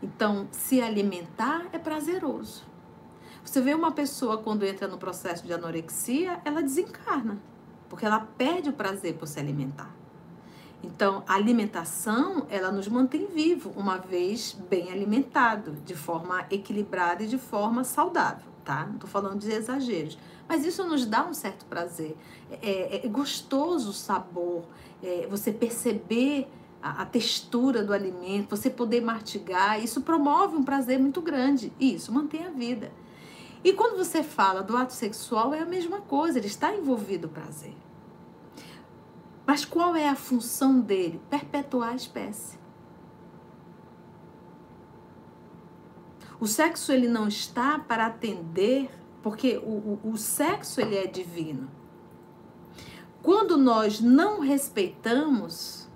Então, 0.00 0.46
se 0.52 0.80
alimentar 0.80 1.66
é 1.72 1.78
prazeroso. 1.78 2.64
Você 3.44 3.60
vê 3.60 3.74
uma 3.74 3.90
pessoa 3.90 4.38
quando 4.38 4.64
entra 4.64 4.86
no 4.86 4.98
processo 4.98 5.44
de 5.44 5.52
anorexia, 5.52 6.40
ela 6.44 6.62
desencarna, 6.62 7.40
porque 7.88 8.06
ela 8.06 8.20
perde 8.20 8.70
o 8.70 8.72
prazer 8.72 9.14
por 9.14 9.26
se 9.26 9.40
alimentar. 9.40 10.01
Então, 10.82 11.22
a 11.28 11.34
alimentação, 11.34 12.46
ela 12.50 12.72
nos 12.72 12.88
mantém 12.88 13.26
vivo, 13.26 13.72
uma 13.76 13.98
vez 13.98 14.56
bem 14.68 14.90
alimentado, 14.90 15.76
de 15.86 15.94
forma 15.94 16.44
equilibrada 16.50 17.22
e 17.22 17.28
de 17.28 17.38
forma 17.38 17.84
saudável, 17.84 18.50
tá? 18.64 18.86
Não 18.86 18.98
tô 18.98 19.06
falando 19.06 19.38
de 19.38 19.52
exageros. 19.52 20.18
Mas 20.48 20.66
isso 20.66 20.84
nos 20.84 21.06
dá 21.06 21.24
um 21.24 21.32
certo 21.32 21.64
prazer. 21.66 22.16
É, 22.50 22.96
é, 22.96 23.06
é 23.06 23.08
gostoso 23.08 23.90
o 23.90 23.92
sabor, 23.92 24.64
é, 25.02 25.26
você 25.30 25.52
perceber 25.52 26.48
a, 26.82 27.02
a, 27.02 27.06
textura 27.06 27.84
do 27.84 27.92
alimento, 27.92 28.56
você 28.56 28.68
poder 28.68 29.00
mastigar, 29.00 29.82
isso 29.82 30.00
promove 30.00 30.56
um 30.56 30.64
prazer 30.64 30.98
muito 30.98 31.22
grande. 31.22 31.72
E 31.78 31.94
isso 31.94 32.12
mantém 32.12 32.44
a 32.44 32.50
vida. 32.50 32.90
E 33.62 33.72
quando 33.72 33.96
você 33.96 34.24
fala 34.24 34.64
do 34.64 34.76
ato 34.76 34.92
sexual, 34.92 35.54
é 35.54 35.60
a 35.60 35.66
mesma 35.66 36.00
coisa, 36.00 36.38
ele 36.38 36.48
está 36.48 36.74
envolvido 36.74 37.28
o 37.28 37.30
prazer. 37.30 37.74
Mas 39.46 39.64
qual 39.64 39.94
é 39.96 40.08
a 40.08 40.14
função 40.14 40.80
dele? 40.80 41.20
Perpetuar 41.28 41.90
a 41.90 41.96
espécie. 41.96 42.58
O 46.38 46.46
sexo 46.46 46.92
ele 46.92 47.08
não 47.08 47.28
está 47.28 47.78
para 47.78 48.06
atender, 48.06 48.90
porque 49.22 49.58
o, 49.58 49.98
o, 50.04 50.10
o 50.12 50.16
sexo 50.16 50.80
ele 50.80 50.96
é 50.96 51.06
divino. 51.06 51.70
Quando 53.22 53.56
nós 53.56 54.00
não 54.00 54.40
respeitamos 54.40 55.88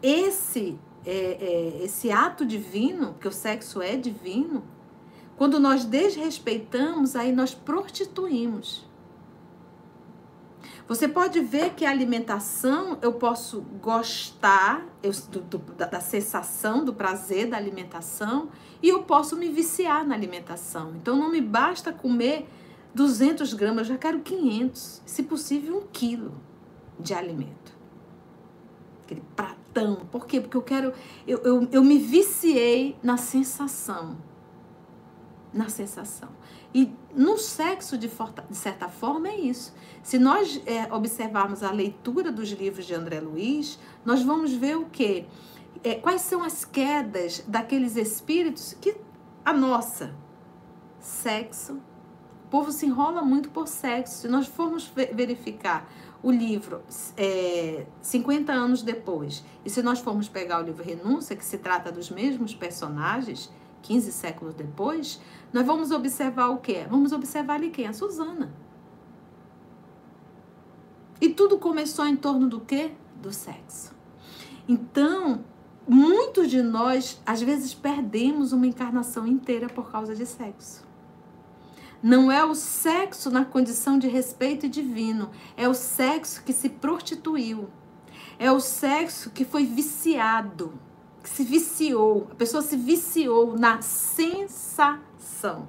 esse 0.00 0.78
é, 1.06 1.10
é, 1.10 1.84
esse 1.84 2.10
ato 2.10 2.46
divino, 2.46 3.14
que 3.20 3.28
o 3.28 3.32
sexo 3.32 3.82
é 3.82 3.96
divino, 3.96 4.64
quando 5.36 5.60
nós 5.60 5.84
desrespeitamos, 5.84 7.14
aí 7.16 7.32
nós 7.32 7.54
prostituímos. 7.54 8.88
Você 10.86 11.08
pode 11.08 11.40
ver 11.40 11.70
que 11.74 11.84
a 11.86 11.90
alimentação, 11.90 12.98
eu 13.00 13.14
posso 13.14 13.62
gostar 13.80 14.86
eu, 15.02 15.12
do, 15.30 15.40
do, 15.40 15.58
da, 15.72 15.86
da 15.86 16.00
sensação, 16.00 16.84
do 16.84 16.92
prazer 16.92 17.48
da 17.48 17.56
alimentação, 17.56 18.50
e 18.82 18.88
eu 18.90 19.02
posso 19.02 19.34
me 19.34 19.48
viciar 19.48 20.06
na 20.06 20.14
alimentação. 20.14 20.94
Então 20.96 21.16
não 21.16 21.30
me 21.30 21.40
basta 21.40 21.90
comer 21.90 22.46
200 22.94 23.54
gramas, 23.54 23.88
eu 23.88 23.94
já 23.94 23.98
quero 23.98 24.20
500, 24.20 25.02
se 25.06 25.22
possível 25.22 25.78
um 25.78 25.86
quilo 25.90 26.34
de 27.00 27.14
alimento. 27.14 27.74
Aquele 29.04 29.22
prato 29.34 29.64
tão. 29.74 29.96
Por 29.96 30.26
quê? 30.26 30.40
Porque 30.40 30.56
eu 30.56 30.62
quero. 30.62 30.92
Eu, 31.26 31.38
eu, 31.38 31.68
eu 31.72 31.84
me 31.84 31.98
viciei 31.98 32.96
na 33.02 33.16
sensação. 33.16 34.16
Na 35.52 35.68
sensação. 35.68 36.28
E 36.74 36.92
no 37.14 37.38
sexo, 37.38 37.96
de, 37.96 38.08
de 38.08 38.56
certa 38.56 38.88
forma, 38.88 39.28
é 39.28 39.38
isso. 39.38 39.72
Se 40.02 40.18
nós 40.18 40.60
é, 40.66 40.92
observarmos 40.92 41.62
a 41.62 41.70
leitura 41.70 42.32
dos 42.32 42.50
livros 42.50 42.84
de 42.84 42.94
André 42.94 43.20
Luiz, 43.20 43.78
nós 44.04 44.22
vamos 44.22 44.52
ver 44.52 44.76
o 44.76 44.86
quê? 44.86 45.26
É, 45.84 45.94
quais 45.94 46.22
são 46.22 46.42
as 46.42 46.64
quedas 46.64 47.44
daqueles 47.46 47.94
espíritos 47.96 48.76
que 48.80 48.96
a 49.44 49.52
nossa 49.52 50.14
sexo. 51.04 51.74
O 52.46 52.48
povo 52.48 52.72
se 52.72 52.86
enrola 52.86 53.22
muito 53.22 53.50
por 53.50 53.68
sexo. 53.68 54.22
Se 54.22 54.28
nós 54.28 54.46
formos 54.46 54.90
verificar 55.12 55.88
o 56.22 56.30
livro 56.30 56.82
é, 57.16 57.84
50 58.00 58.50
anos 58.50 58.82
depois, 58.82 59.44
e 59.64 59.68
se 59.68 59.82
nós 59.82 60.00
formos 60.00 60.28
pegar 60.28 60.62
o 60.62 60.64
livro 60.64 60.82
Renúncia, 60.82 61.36
que 61.36 61.44
se 61.44 61.58
trata 61.58 61.92
dos 61.92 62.10
mesmos 62.10 62.54
personagens, 62.54 63.52
15 63.84 64.12
séculos 64.12 64.54
depois, 64.54 65.20
nós 65.52 65.64
vamos 65.64 65.90
observar 65.90 66.48
o 66.48 66.56
quê? 66.56 66.86
Vamos 66.90 67.12
observar 67.12 67.54
ali 67.54 67.70
quem? 67.70 67.86
A 67.86 67.92
Susana. 67.92 68.52
E 71.20 71.28
tudo 71.28 71.58
começou 71.58 72.06
em 72.06 72.16
torno 72.16 72.48
do 72.48 72.60
quê? 72.60 72.92
Do 73.20 73.32
sexo. 73.32 73.94
Então, 74.66 75.44
muitos 75.86 76.50
de 76.50 76.62
nós, 76.62 77.20
às 77.26 77.42
vezes, 77.42 77.74
perdemos 77.74 78.52
uma 78.52 78.66
encarnação 78.66 79.26
inteira 79.26 79.68
por 79.68 79.92
causa 79.92 80.14
de 80.14 80.24
sexo. 80.24 80.84
Não 82.02 82.32
é 82.32 82.44
o 82.44 82.54
sexo 82.54 83.30
na 83.30 83.44
condição 83.44 83.98
de 83.98 84.08
respeito 84.08 84.68
divino, 84.68 85.30
é 85.56 85.68
o 85.68 85.74
sexo 85.74 86.42
que 86.42 86.52
se 86.52 86.68
prostituiu. 86.68 87.68
É 88.38 88.50
o 88.50 88.60
sexo 88.60 89.30
que 89.30 89.44
foi 89.44 89.64
viciado, 89.64 90.72
que 91.24 91.30
se 91.30 91.42
viciou. 91.42 92.28
A 92.30 92.34
pessoa 92.34 92.62
se 92.62 92.76
viciou 92.76 93.58
na 93.58 93.80
sensação. 93.80 95.66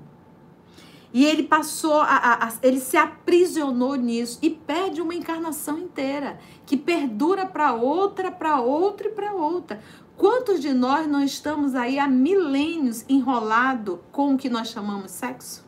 E 1.14 1.24
ele 1.24 1.44
passou, 1.44 2.02
a, 2.02 2.18
a, 2.18 2.48
a, 2.50 2.54
ele 2.62 2.82
se 2.82 2.98
aprisionou 2.98 3.96
nisso 3.96 4.38
e 4.42 4.50
perde 4.50 5.02
uma 5.02 5.16
encarnação 5.16 5.80
inteira, 5.80 6.38
que 6.66 6.76
perdura 6.76 7.46
para 7.46 7.74
outra, 7.74 8.30
para 8.30 8.60
outra 8.60 9.08
e 9.08 9.12
para 9.12 9.32
outra. 9.34 9.82
Quantos 10.18 10.60
de 10.60 10.74
nós 10.74 11.08
não 11.08 11.24
estamos 11.24 11.74
aí 11.74 11.98
há 11.98 12.08
milênios 12.08 13.06
enrolado 13.08 14.04
com 14.12 14.34
o 14.34 14.38
que 14.38 14.50
nós 14.50 14.68
chamamos 14.68 15.12
sexo? 15.12 15.66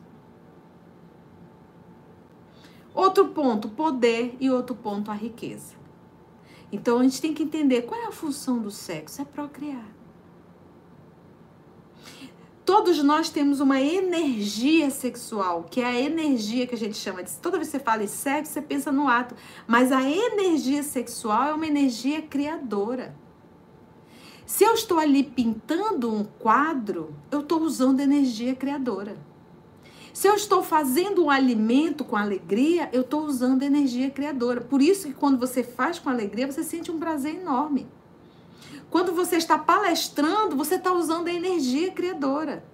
Outro 2.94 3.30
ponto, 3.30 3.70
poder 3.70 4.36
e 4.42 4.50
outro 4.50 4.76
ponto, 4.76 5.10
a 5.10 5.14
riqueza. 5.14 5.77
Então 6.72 7.00
a 7.00 7.04
gente 7.04 7.22
tem 7.22 7.34
que 7.34 7.44
entender 7.44 7.84
qual 7.84 8.00
é 8.00 8.06
a 8.06 8.12
função 8.12 8.60
do 8.60 8.72
sexo: 8.72 9.22
é 9.22 9.26
procriar. 9.26 9.98
Todos 12.66 13.02
nós 13.02 13.30
temos 13.30 13.62
uma 13.62 13.80
energia 13.80 14.90
sexual, 14.90 15.64
que 15.64 15.80
é 15.80 15.86
a 15.86 16.02
energia 16.02 16.68
que 16.68 16.76
a 16.76 16.78
gente 16.78 16.98
chama 16.98 17.24
de. 17.24 17.32
Toda 17.38 17.58
vez 17.58 17.70
que 17.70 17.78
você 17.78 17.84
fala 17.84 18.04
em 18.04 18.08
sexo, 18.08 18.52
você 18.52 18.62
pensa 18.62 18.92
no 18.92 19.08
ato. 19.08 19.36
Mas 19.66 19.90
a 19.90 20.02
energia 20.04 20.84
sexual 20.84 21.48
é 21.48 21.54
uma 21.54 21.66
energia 21.66 22.22
criadora. 22.22 23.16
Se 24.46 24.66
eu 24.66 24.74
estou 24.74 25.00
ali 25.00 25.24
pintando 25.24 26.14
um 26.14 26.26
quadro, 26.26 27.16
eu 27.32 27.40
estou 27.40 27.62
usando 27.62 28.02
energia 28.02 28.54
criadora. 28.54 29.18
Se 30.18 30.28
eu 30.28 30.34
estou 30.34 30.64
fazendo 30.64 31.26
um 31.26 31.30
alimento 31.30 32.04
com 32.04 32.16
alegria, 32.16 32.90
eu 32.92 33.02
estou 33.02 33.24
usando 33.24 33.62
energia 33.62 34.10
criadora. 34.10 34.60
Por 34.60 34.82
isso 34.82 35.06
que 35.06 35.14
quando 35.14 35.38
você 35.38 35.62
faz 35.62 36.00
com 36.00 36.10
alegria, 36.10 36.52
você 36.52 36.64
sente 36.64 36.90
um 36.90 36.98
prazer 36.98 37.36
enorme. 37.36 37.88
Quando 38.90 39.14
você 39.14 39.36
está 39.36 39.60
palestrando, 39.60 40.56
você 40.56 40.74
está 40.74 40.92
usando 40.92 41.28
a 41.28 41.32
energia 41.32 41.92
criadora. 41.92 42.66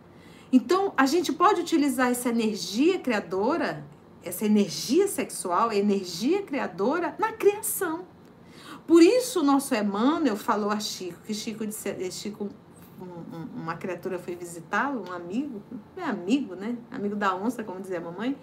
Então, 0.54 0.94
a 0.96 1.06
gente 1.06 1.34
pode 1.34 1.60
utilizar 1.60 2.10
essa 2.10 2.30
energia 2.30 2.98
criadora, 2.98 3.86
essa 4.24 4.46
energia 4.46 5.06
sexual, 5.10 5.70
energia 5.70 6.44
criadora 6.44 7.14
na 7.20 7.34
criação. 7.34 8.06
Por 8.88 9.04
isso, 9.04 9.41
o 9.41 9.44
nosso 9.44 9.76
Emmanuel 9.76 10.38
falou 10.38 10.70
a 10.70 10.80
Chico, 10.80 11.20
que 11.26 11.34
Chico 11.34 11.68
disse, 11.68 12.10
Chico 12.10 12.50
um, 13.04 13.62
uma 13.62 13.76
criatura 13.76 14.18
foi 14.18 14.36
visitá-lo, 14.36 15.04
um 15.08 15.12
amigo, 15.12 15.62
é 15.97 16.04
amigo, 16.04 16.56
né? 16.56 16.78
Amigo 16.91 17.16
da 17.16 17.36
onça, 17.36 17.64
como 17.64 17.80
dizia 17.80 17.97
a 17.97 18.01
mamãe, 18.01 18.38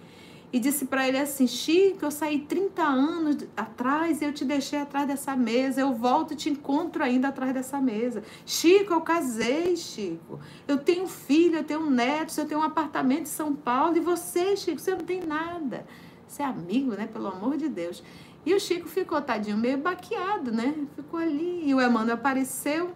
e 0.53 0.59
disse 0.59 0.87
para 0.87 1.07
ele 1.07 1.19
assim: 1.19 1.47
Chico, 1.47 2.05
eu 2.05 2.11
saí 2.11 2.41
30 2.41 2.83
anos 2.83 3.37
atrás 3.57 4.21
e 4.21 4.25
eu 4.25 4.33
te 4.33 4.45
deixei 4.45 4.81
atrás 4.81 5.07
dessa 5.07 5.37
mesa. 5.37 5.81
Eu 5.81 5.95
volto 5.95 6.33
e 6.33 6.37
te 6.37 6.51
encontro 6.51 7.05
ainda 7.05 7.29
atrás 7.29 7.55
dessa 7.55 7.81
mesa. 7.81 8.23
Chico, 8.45 8.93
eu 8.93 9.01
casei, 9.01 9.77
Chico. 9.77 10.41
Eu 10.67 10.79
tenho 10.79 11.07
filho, 11.07 11.57
eu 11.59 11.65
tenho 11.65 11.81
um 11.81 11.91
neto, 11.91 12.37
eu 12.37 12.47
tenho 12.47 12.61
um 12.61 12.65
apartamento 12.65 13.23
em 13.23 13.27
São 13.27 13.55
Paulo. 13.55 13.97
E 13.97 14.01
você, 14.01 14.57
Chico, 14.57 14.81
você 14.81 14.91
não 14.93 15.05
tem 15.05 15.21
nada. 15.21 15.87
Você 16.27 16.43
é 16.43 16.47
amigo, 16.47 16.93
né? 16.93 17.07
Pelo 17.07 17.29
amor 17.29 17.57
de 17.57 17.69
Deus. 17.69 18.03
E 18.45 18.55
o 18.55 18.61
Chico 18.61 18.89
ficou, 18.89 19.21
tadinho, 19.21 19.57
meio 19.57 19.79
baqueado, 19.79 20.51
né? 20.51 20.75
Ficou 20.97 21.21
ali. 21.21 21.69
E 21.69 21.75
o 21.75 21.81
Emmanuel 21.81 22.15
apareceu. 22.15 22.91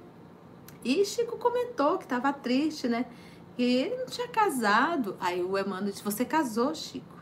E 0.85 1.05
Chico 1.05 1.39
comentou 1.39 1.97
que 1.97 2.05
estava 2.05 2.31
triste, 2.33 2.87
né? 2.87 3.07
E 3.57 3.63
ele 3.63 3.97
não 3.97 4.07
tinha 4.07 4.29
casado. 4.29 5.17
Aí 5.19 5.43
o 5.43 5.57
Emmanuel 5.57 5.91
disse: 5.91 6.05
Você 6.05 6.25
casou, 6.25 6.75
Chico. 6.75 7.15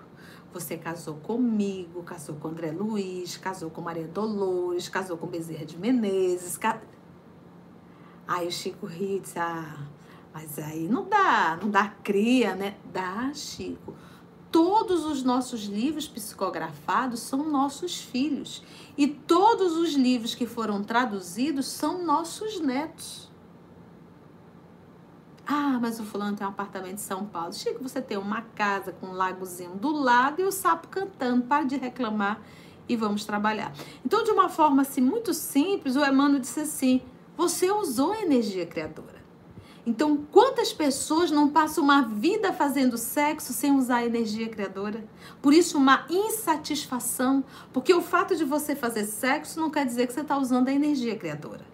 Você 0.53 0.77
casou 0.77 1.15
comigo, 1.15 2.03
casou 2.03 2.35
com 2.37 2.49
André 2.49 2.73
Luiz, 2.73 3.39
casou 3.39 3.71
com 3.71 3.81
Maria 3.81 4.07
Dolores, 4.07 4.89
casou 4.89 5.17
com 5.17 5.27
Bezerra 5.27 5.65
de 5.65 5.79
Menezes. 5.79 6.59
Ca... 6.59 6.83
Aí 8.27 8.49
o 8.49 8.53
Chico 8.53 8.85
ri 8.85 9.17
e 9.17 9.21
disse: 9.21 9.39
Ah, 9.39 9.87
mas 10.35 10.59
aí 10.59 10.89
não 10.89 11.09
dá, 11.09 11.59
não 11.63 11.71
dá 11.71 11.89
cria, 12.03 12.55
né? 12.55 12.77
Dá, 12.93 13.33
Chico. 13.33 13.95
Todos 14.51 15.07
os 15.07 15.23
nossos 15.23 15.63
livros 15.63 16.07
psicografados 16.07 17.21
são 17.21 17.49
nossos 17.49 18.03
filhos. 18.03 18.63
E 18.99 19.07
todos 19.07 19.77
os 19.77 19.95
livros 19.95 20.35
que 20.35 20.47
foram 20.47 20.83
traduzidos 20.85 21.67
são 21.67 22.05
nossos 22.05 22.61
netos. 22.61 23.32
Ah, 25.47 25.79
mas 25.81 25.99
o 25.99 26.05
fulano 26.05 26.37
tem 26.37 26.47
um 26.47 26.51
apartamento 26.51 26.95
em 26.95 26.99
São 26.99 27.27
Paulo. 27.27 27.53
Chico, 27.53 27.83
você 27.83 28.01
tem 28.01 28.17
uma 28.17 28.43
casa 28.55 28.93
com 28.93 29.09
um 29.09 29.13
lagozinho 29.13 29.75
do 29.75 29.91
lado 29.91 30.41
e 30.41 30.45
o 30.45 30.53
sapo 30.53 30.89
cantando. 30.89 31.43
Pare 31.43 31.67
de 31.67 31.77
reclamar 31.77 32.41
e 32.89 32.97
vamos 32.97 33.25
trabalhar. 33.25 33.73
Então, 34.05 34.23
de 34.23 34.31
uma 34.31 34.49
forma 34.49 34.83
assim, 34.83 35.01
muito 35.01 35.35
simples, 35.35 35.97
o 35.97 36.05
Emmanuel 36.05 36.41
disse 36.41 36.61
assim: 36.61 37.03
você 37.37 37.71
usou 37.71 38.13
a 38.13 38.23
energia 38.23 38.67
criadora. 38.67 39.23
Então, 39.85 40.17
quantas 40.31 40.73
pessoas 40.73 41.33
não 41.33 41.49
passam 41.49 41.83
uma 41.83 42.03
vida 42.03 42.53
fazendo 42.53 42.97
sexo 42.97 43.53
sem 43.53 43.75
usar 43.75 43.97
a 43.97 44.07
energia 44.07 44.49
criadora? 44.49 45.05
Por 45.41 45.53
isso, 45.53 45.77
uma 45.77 46.07
insatisfação, 46.09 47.43
porque 47.73 47.93
o 47.93 48.01
fato 48.01 48.37
de 48.37 48.45
você 48.45 48.77
fazer 48.77 49.05
sexo 49.05 49.59
não 49.59 49.71
quer 49.71 49.85
dizer 49.85 50.07
que 50.07 50.13
você 50.13 50.21
está 50.21 50.39
usando 50.39 50.69
a 50.69 50.73
energia 50.73 51.17
criadora. 51.17 51.72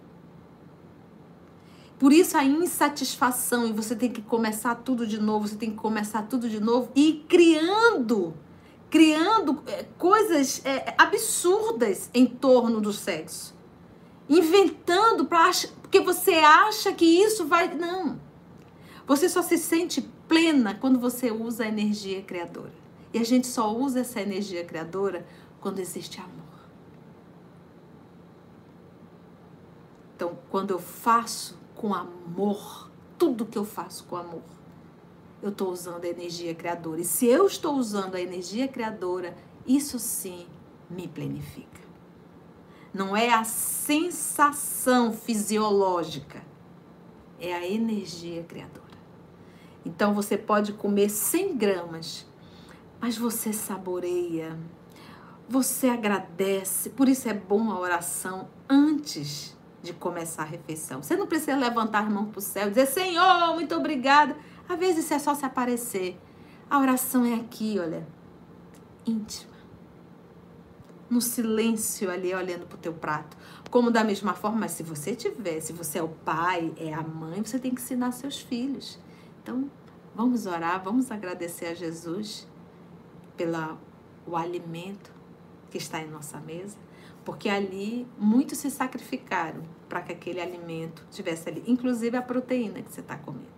Por 1.99 2.13
isso 2.13 2.37
a 2.37 2.45
insatisfação 2.45 3.67
e 3.67 3.73
você 3.73 3.97
tem 3.97 4.11
que 4.11 4.23
começar 4.23 4.75
tudo 4.77 5.07
de 5.07 5.21
novo, 5.21 5.49
você 5.49 5.57
tem 5.57 5.71
que 5.71 5.77
começar 5.77 6.23
tudo 6.23 6.49
de 6.49 6.61
novo 6.61 6.91
e 6.95 7.25
criando, 7.29 8.35
criando 8.89 9.63
é, 9.67 9.85
coisas 9.99 10.65
é, 10.65 10.95
absurdas 10.97 12.09
em 12.15 12.25
torno 12.25 12.81
do 12.81 12.93
sexo. 12.93 13.57
Inventando 14.29 15.25
para 15.25 15.51
porque 15.83 16.01
você 16.01 16.35
acha 16.35 16.93
que 16.93 17.05
isso 17.05 17.47
vai 17.47 17.75
não. 17.75 18.21
Você 19.07 19.29
só 19.29 19.43
se 19.43 19.57
sente 19.57 20.03
plena 20.29 20.75
quando 20.75 21.01
você 21.01 21.33
usa 21.33 21.65
a 21.65 21.69
energia 21.69 22.23
criadora. 22.23 22.75
E 23.13 23.19
a 23.19 23.25
gente 23.25 23.47
só 23.47 23.75
usa 23.75 24.01
essa 24.01 24.21
energia 24.21 24.63
criadora 24.65 25.27
quando 25.61 25.79
existe 25.79 26.21
amor. 26.21 26.29
Então, 30.15 30.39
quando 30.51 30.73
eu 30.73 30.79
faço 30.79 31.59
com 31.79 31.95
amor, 31.95 32.91
tudo 33.17 33.47
que 33.47 33.57
eu 33.57 33.65
faço 33.65 34.05
com 34.05 34.17
amor, 34.17 34.43
eu 35.41 35.51
estou 35.51 35.71
usando 35.71 36.05
a 36.05 36.09
energia 36.09 36.55
criadora. 36.55 37.01
E 37.01 37.05
se 37.05 37.27
eu 37.27 37.47
estou 37.47 37.77
usando 37.77 38.17
a 38.17 38.21
energia 38.21 38.67
criadora, 38.67 39.37
isso 39.65 39.99
sim 39.99 40.47
me 40.91 41.07
planifica. 41.07 41.81
Não 42.93 43.17
é 43.17 43.33
a 43.33 43.45
sensação 43.45 45.13
fisiológica, 45.13 46.43
é 47.39 47.55
a 47.55 47.67
energia 47.67 48.43
criadora. 48.43 48.99
Então 49.87 50.13
você 50.13 50.37
pode 50.37 50.73
comer 50.73 51.09
100 51.09 51.57
gramas, 51.57 52.27
mas 53.01 53.17
você 53.17 53.53
saboreia, 53.53 54.59
você 55.49 55.89
agradece. 55.89 56.91
Por 56.91 57.09
isso 57.09 57.29
é 57.29 57.35
bom 57.35 57.71
a 57.71 57.79
oração 57.79 58.49
antes 58.69 59.57
de 59.83 59.93
começar 59.93 60.43
a 60.43 60.47
refeição. 60.47 61.03
Você 61.03 61.17
não 61.17 61.27
precisa 61.27 61.57
levantar 61.57 62.07
a 62.07 62.11
mão 62.11 62.27
para 62.27 62.39
o 62.39 62.43
céu 62.43 62.67
e 62.67 62.71
dizer, 62.71 62.87
Senhor, 62.87 63.55
muito 63.55 63.75
obrigada. 63.75 64.37
Às 64.69 64.79
vezes 64.79 65.05
isso 65.05 65.15
é 65.15 65.19
só 65.19 65.35
se 65.35 65.45
aparecer. 65.45 66.19
A 66.69 66.79
oração 66.79 67.25
é 67.25 67.35
aqui, 67.35 67.79
olha, 67.79 68.07
íntima. 69.07 69.57
No 71.09 71.23
silêncio 71.23 72.11
ali, 72.11 72.35
olhando 72.35 72.67
para 72.67 72.77
o 72.77 72.79
teu 72.79 72.93
prato. 72.93 73.37
Como 73.71 73.91
da 73.91 74.05
mesma 74.05 74.35
forma, 74.35 74.69
se 74.69 74.83
você 74.83 75.15
tiver, 75.15 75.61
se 75.61 75.73
você 75.73 75.99
é 75.99 76.03
o 76.03 76.09
pai, 76.09 76.73
é 76.77 76.93
a 76.93 77.03
mãe, 77.03 77.43
você 77.43 77.59
tem 77.59 77.75
que 77.75 77.81
ensinar 77.81 78.13
seus 78.13 78.41
filhos. 78.41 78.99
Então, 79.43 79.71
vamos 80.15 80.45
orar, 80.45 80.83
vamos 80.83 81.11
agradecer 81.11 81.67
a 81.67 81.75
Jesus 81.75 82.47
pelo 83.37 83.79
alimento 84.37 85.11
que 85.71 85.79
está 85.79 86.01
em 86.01 86.09
nossa 86.09 86.39
mesa 86.41 86.77
porque 87.29 87.51
ali 87.51 88.07
muitos 88.19 88.57
se 88.57 88.71
sacrificaram 88.71 89.63
para 89.87 90.01
que 90.01 90.13
aquele 90.13 90.41
alimento 90.41 91.05
tivesse 91.11 91.47
ali, 91.47 91.63
inclusive 91.67 92.17
a 92.17 92.23
proteína 92.23 92.81
que 92.81 92.91
você 92.91 93.03
está 93.03 93.19
comendo. 93.19 93.51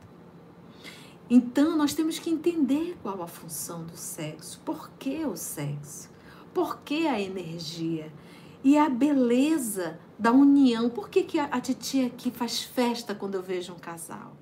Então, 1.30 1.76
nós 1.76 1.94
temos 1.94 2.18
que 2.18 2.30
entender 2.30 2.98
qual 3.00 3.22
a 3.22 3.28
função 3.28 3.84
do 3.84 3.96
sexo, 3.96 4.60
por 4.64 4.90
que 4.98 5.24
o 5.24 5.36
sexo, 5.36 6.10
por 6.52 6.80
que 6.80 7.06
a 7.06 7.20
energia 7.20 8.12
e 8.64 8.76
a 8.76 8.88
beleza 8.88 10.00
da 10.18 10.32
união. 10.32 10.90
Por 10.90 11.08
que, 11.08 11.22
que 11.22 11.38
a 11.38 11.60
titia 11.60 12.08
aqui 12.08 12.32
faz 12.32 12.64
festa 12.64 13.14
quando 13.14 13.36
eu 13.36 13.42
vejo 13.42 13.72
um 13.72 13.78
casal? 13.78 14.36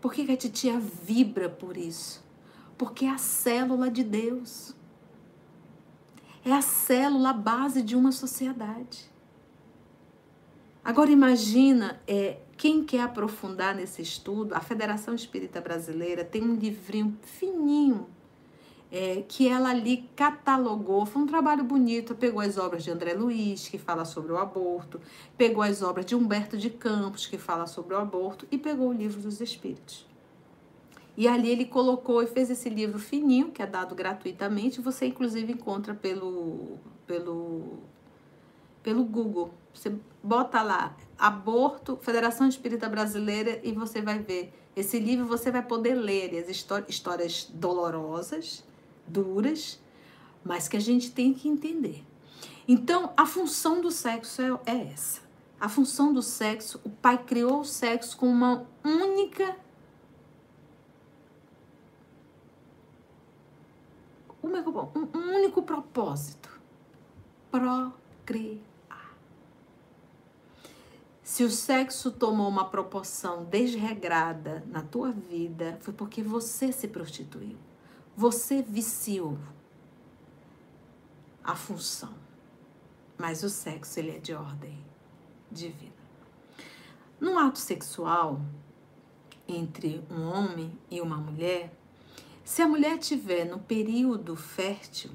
Por 0.00 0.12
que, 0.12 0.26
que 0.26 0.32
a 0.32 0.36
titia 0.36 0.80
vibra 0.80 1.48
por 1.48 1.76
isso? 1.76 2.20
Porque 2.76 3.04
é 3.04 3.10
a 3.10 3.16
célula 3.16 3.88
de 3.88 4.02
Deus 4.02 4.74
é 6.44 6.52
a 6.52 6.60
célula, 6.60 7.32
base 7.32 7.82
de 7.82 7.96
uma 7.96 8.12
sociedade. 8.12 9.10
Agora 10.84 11.10
imagina, 11.10 12.00
é, 12.06 12.38
quem 12.56 12.84
quer 12.84 13.00
aprofundar 13.00 13.74
nesse 13.74 14.02
estudo, 14.02 14.54
a 14.54 14.60
Federação 14.60 15.14
Espírita 15.14 15.60
Brasileira 15.60 16.24
tem 16.24 16.42
um 16.42 16.54
livrinho 16.54 17.16
fininho 17.22 18.06
é, 18.92 19.24
que 19.26 19.48
ela 19.48 19.70
ali 19.70 20.08
catalogou. 20.14 21.04
Foi 21.04 21.22
um 21.22 21.26
trabalho 21.26 21.64
bonito. 21.64 22.14
Pegou 22.14 22.40
as 22.40 22.58
obras 22.58 22.84
de 22.84 22.90
André 22.90 23.14
Luiz, 23.14 23.66
que 23.66 23.78
fala 23.78 24.04
sobre 24.04 24.32
o 24.32 24.36
aborto, 24.36 25.00
pegou 25.36 25.62
as 25.64 25.82
obras 25.82 26.06
de 26.06 26.14
Humberto 26.14 26.56
de 26.56 26.70
Campos, 26.70 27.26
que 27.26 27.38
fala 27.38 27.66
sobre 27.66 27.94
o 27.94 27.98
aborto, 27.98 28.46
e 28.52 28.58
pegou 28.58 28.90
o 28.90 28.92
livro 28.92 29.20
dos 29.20 29.40
Espíritos. 29.40 30.06
E 31.16 31.28
ali 31.28 31.48
ele 31.48 31.64
colocou 31.64 32.22
e 32.22 32.26
fez 32.26 32.50
esse 32.50 32.68
livro 32.68 32.98
fininho, 32.98 33.52
que 33.52 33.62
é 33.62 33.66
dado 33.66 33.94
gratuitamente. 33.94 34.80
Você, 34.80 35.06
inclusive, 35.06 35.52
encontra 35.52 35.94
pelo, 35.94 36.78
pelo, 37.06 37.78
pelo 38.82 39.04
Google. 39.04 39.54
Você 39.72 39.94
bota 40.22 40.60
lá, 40.62 40.96
Aborto, 41.16 41.96
Federação 42.02 42.48
Espírita 42.48 42.88
Brasileira, 42.88 43.60
e 43.62 43.72
você 43.72 44.02
vai 44.02 44.18
ver. 44.18 44.52
Esse 44.74 44.98
livro 44.98 45.24
você 45.24 45.52
vai 45.52 45.62
poder 45.62 45.94
ler 45.94 46.36
as 46.36 46.48
histórias 46.88 47.48
dolorosas, 47.52 48.64
duras, 49.06 49.80
mas 50.44 50.66
que 50.66 50.76
a 50.76 50.80
gente 50.80 51.12
tem 51.12 51.32
que 51.32 51.48
entender. 51.48 52.04
Então, 52.66 53.12
a 53.16 53.24
função 53.24 53.80
do 53.80 53.90
sexo 53.90 54.42
é, 54.42 54.60
é 54.66 54.92
essa. 54.92 55.20
A 55.60 55.68
função 55.68 56.12
do 56.12 56.22
sexo, 56.22 56.80
o 56.82 56.90
pai 56.90 57.22
criou 57.22 57.60
o 57.60 57.64
sexo 57.64 58.16
com 58.16 58.26
uma 58.26 58.66
única 58.84 59.56
um, 64.70 65.18
um 65.18 65.34
único 65.36 65.62
propósito: 65.62 66.50
procriar. 67.50 68.60
Se 71.22 71.42
o 71.42 71.50
sexo 71.50 72.10
tomou 72.10 72.48
uma 72.48 72.68
proporção 72.68 73.44
desregrada 73.44 74.62
na 74.66 74.82
tua 74.82 75.10
vida, 75.10 75.78
foi 75.80 75.94
porque 75.94 76.22
você 76.22 76.70
se 76.70 76.86
prostituiu. 76.86 77.56
Você 78.16 78.62
viciou 78.62 79.38
a 81.42 81.54
função. 81.54 82.14
Mas 83.18 83.42
o 83.42 83.50
sexo 83.50 83.98
ele 83.98 84.16
é 84.16 84.18
de 84.18 84.34
ordem 84.34 84.78
divina. 85.50 85.92
No 87.20 87.38
ato 87.38 87.58
sexual 87.58 88.40
entre 89.46 90.04
um 90.10 90.28
homem 90.28 90.78
e 90.90 91.00
uma 91.00 91.16
mulher, 91.16 91.72
se 92.44 92.60
a 92.60 92.68
mulher 92.68 92.98
tiver 92.98 93.46
no 93.46 93.58
período 93.58 94.36
fértil, 94.36 95.10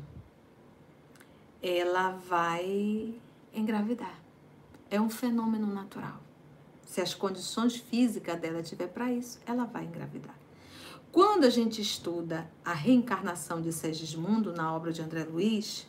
ela 1.61 2.11
vai 2.11 3.13
engravidar. 3.53 4.19
É 4.89 4.99
um 4.99 5.09
fenômeno 5.09 5.67
natural. 5.67 6.19
Se 6.85 7.01
as 7.01 7.13
condições 7.13 7.75
físicas 7.75 8.39
dela 8.39 8.63
tiver 8.63 8.87
para 8.87 9.11
isso, 9.11 9.39
ela 9.45 9.65
vai 9.65 9.85
engravidar. 9.85 10.35
Quando 11.11 11.43
a 11.43 11.49
gente 11.49 11.81
estuda 11.81 12.49
a 12.65 12.73
reencarnação 12.73 13.61
de 13.61 13.71
Segismundo 13.71 14.51
na 14.51 14.75
obra 14.75 14.91
de 14.91 15.01
André 15.01 15.23
Luiz, 15.23 15.87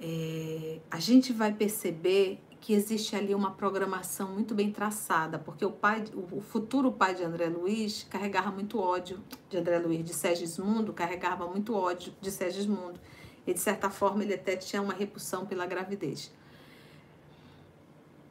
é, 0.00 0.78
a 0.88 1.00
gente 1.00 1.32
vai 1.32 1.52
perceber 1.52 2.40
que 2.62 2.72
existe 2.72 3.16
ali 3.16 3.34
uma 3.34 3.50
programação 3.50 4.28
muito 4.28 4.54
bem 4.54 4.70
traçada, 4.70 5.36
porque 5.36 5.64
o 5.64 5.72
pai, 5.72 6.04
o 6.14 6.40
futuro 6.40 6.92
pai 6.92 7.12
de 7.12 7.24
André 7.24 7.48
Luiz 7.48 8.06
carregava 8.08 8.52
muito 8.52 8.78
ódio 8.78 9.18
de 9.50 9.58
André 9.58 9.80
Luiz, 9.80 10.04
de 10.04 10.14
Segismundo, 10.14 10.92
carregava 10.92 11.44
muito 11.48 11.74
ódio 11.74 12.14
de 12.20 12.30
Segismundo. 12.30 13.00
E 13.44 13.52
de 13.52 13.58
certa 13.58 13.90
forma 13.90 14.22
ele 14.22 14.34
até 14.34 14.54
tinha 14.54 14.80
uma 14.80 14.94
repulsão 14.94 15.44
pela 15.44 15.66
gravidez. 15.66 16.32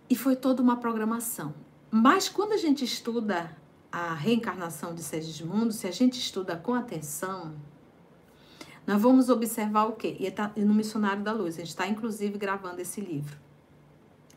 E 0.10 0.16
foi 0.16 0.38
toda 0.38 0.64
uma 0.64 0.78
programação. 0.78 1.54
Mas 1.92 2.30
quando 2.30 2.54
a 2.54 2.58
gente 2.58 2.86
estuda 2.86 3.54
a 3.92 4.14
reencarnação 4.14 4.96
de 4.96 5.04
Segismundo, 5.04 5.74
se 5.74 5.86
a 5.88 5.92
gente 5.92 6.18
estuda 6.18 6.56
com 6.56 6.74
atenção, 6.74 7.54
nós 8.88 9.02
vamos 9.02 9.28
observar 9.28 9.90
o 9.90 9.92
quê? 9.92 10.16
E 10.22 10.32
tá 10.32 10.54
no 10.56 10.74
Missionário 10.74 11.22
da 11.22 11.34
Luz. 11.34 11.56
A 11.56 11.58
gente 11.58 11.68
está, 11.68 11.86
inclusive, 11.86 12.38
gravando 12.38 12.80
esse 12.80 13.02
livro. 13.02 13.51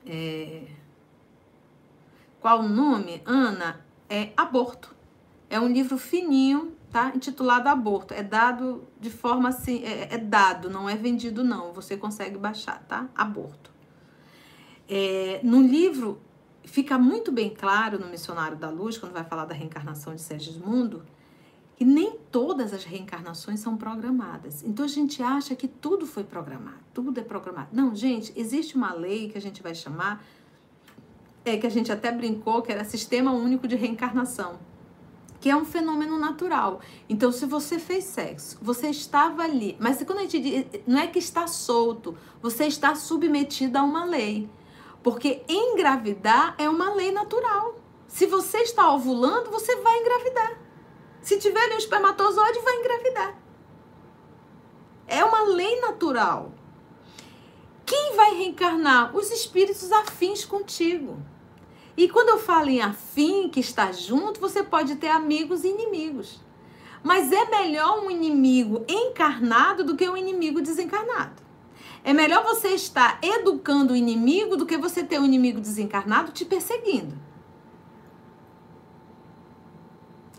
É... 0.07 0.63
Qual 2.41 2.61
o 2.61 2.69
nome? 2.69 3.23
Ana, 3.25 3.85
é 4.09 4.33
Aborto. 4.37 4.95
É 5.49 5.59
um 5.59 5.69
livro 5.69 5.97
fininho, 5.97 6.77
tá? 6.91 7.13
Intitulado 7.15 7.69
Aborto. 7.69 8.13
É 8.13 8.23
dado 8.23 8.85
de 9.01 9.11
forma 9.11 9.49
assim, 9.49 9.83
é, 9.85 10.15
é 10.15 10.19
dado, 10.19 10.69
não 10.69 10.89
é 10.89 10.97
vendido 10.97 11.43
não. 11.43 11.73
Você 11.73 11.97
consegue 11.97 12.37
baixar, 12.37 12.83
tá? 12.87 13.09
Aborto. 13.15 13.73
É, 14.89 15.41
no 15.43 15.63
livro 15.63 16.21
fica 16.65 16.99
muito 16.99 17.31
bem 17.31 17.51
claro 17.51 17.99
no 17.99 18.09
Missionário 18.09 18.57
da 18.57 18.69
Luz, 18.71 18.99
quando 18.99 19.13
vai 19.13 19.25
falar 19.25 19.45
da 19.45 19.55
reencarnação 19.55 20.15
de 20.15 20.21
Segismundo, 20.21 21.05
que 21.77 21.85
nem 21.85 22.19
todas 22.31 22.73
as 22.73 22.85
reencarnações 22.85 23.61
são 23.61 23.77
programadas. 23.77 24.63
Então 24.63 24.85
a 24.85 24.89
gente 24.89 25.23
acha 25.23 25.55
que 25.57 25.67
tudo 25.67 26.07
foi 26.07 26.25
programado, 26.25 26.79
tudo 26.93 27.19
é 27.19 27.23
programado. 27.23 27.69
Não, 27.73 27.95
gente, 27.95 28.33
existe 28.37 28.77
uma 28.77 28.93
lei 28.93 29.29
que 29.29 29.39
a 29.39 29.41
gente 29.41 29.63
vai 29.63 29.75
chamar, 29.75 30.25
é 31.45 31.57
que 31.57 31.67
a 31.67 31.71
gente 31.71 31.91
até 31.93 32.11
brincou 32.11 32.63
que 32.63 32.73
era 32.73 32.85
Sistema 32.85 33.33
Único 33.33 33.69
de 33.69 33.77
Reencarnação, 33.77 34.59
que 35.41 35.51
é 35.51 35.57
um 35.57 35.65
fenômeno 35.65 36.19
natural. 36.19 36.81
Então, 37.09 37.31
se 37.31 37.45
você 37.45 37.79
fez 37.79 38.05
sexo, 38.05 38.57
você 38.63 38.89
estava 38.89 39.43
ali, 39.43 39.77
mas 39.79 40.03
quando 40.03 40.21
a 40.21 40.23
gente 40.23 40.41
diz, 40.41 40.67
não 40.87 40.99
é 40.99 41.07
que 41.07 41.19
está 41.19 41.47
solto, 41.47 42.17
você 42.41 42.67
está 42.67 42.95
submetido 42.95 43.77
a 43.77 43.83
uma 43.83 44.05
lei. 44.05 44.49
Porque 45.03 45.43
engravidar 45.47 46.55
é 46.57 46.67
uma 46.67 46.95
lei 46.95 47.13
natural. 47.13 47.79
Se 48.09 48.25
você 48.25 48.59
está 48.59 48.91
ovulando, 48.91 49.51
você 49.51 49.77
vai 49.77 50.01
engravidar. 50.01 50.64
Se 51.25 51.39
tiver 51.39 51.73
um 51.73 51.79
espermatozoide, 51.79 52.61
vai 52.61 52.77
engravidar. 52.77 53.35
É 55.07 55.25
uma 55.25 55.41
lei 55.45 55.81
natural. 55.81 56.53
Quem 57.87 58.15
vai 58.15 58.35
reencarnar? 58.35 59.17
Os 59.17 59.31
espíritos 59.31 59.91
afins 59.91 60.45
contigo. 60.45 61.17
E 61.97 62.11
quando 62.11 62.29
eu 62.29 62.39
falo 62.39 62.69
em 62.69 62.83
afim, 62.83 63.49
que 63.49 63.61
está 63.61 63.91
junto, 63.91 64.39
você 64.39 64.63
pode 64.63 64.97
ter 64.97 65.09
amigos 65.09 65.65
e 65.65 65.69
inimigos. 65.69 66.43
Mas 67.03 67.33
é 67.33 67.47
melhor 67.47 68.05
um 68.05 68.11
inimigo 68.11 68.85
encarnado 68.87 69.83
do 69.83 69.97
que 69.97 70.07
um 70.07 70.19
inimigo 70.19 70.61
desencarnado. 70.61 71.43
É 72.03 72.13
melhor 72.13 72.45
você 72.45 72.69
estar 72.69 73.19
educando 73.23 73.95
o 73.95 73.97
inimigo 73.97 74.59
do 74.59 74.67
que 74.67 74.77
você 74.77 75.03
ter 75.03 75.19
um 75.19 75.25
inimigo 75.25 75.59
desencarnado 75.59 76.33
te 76.33 76.45
perseguindo. 76.45 77.24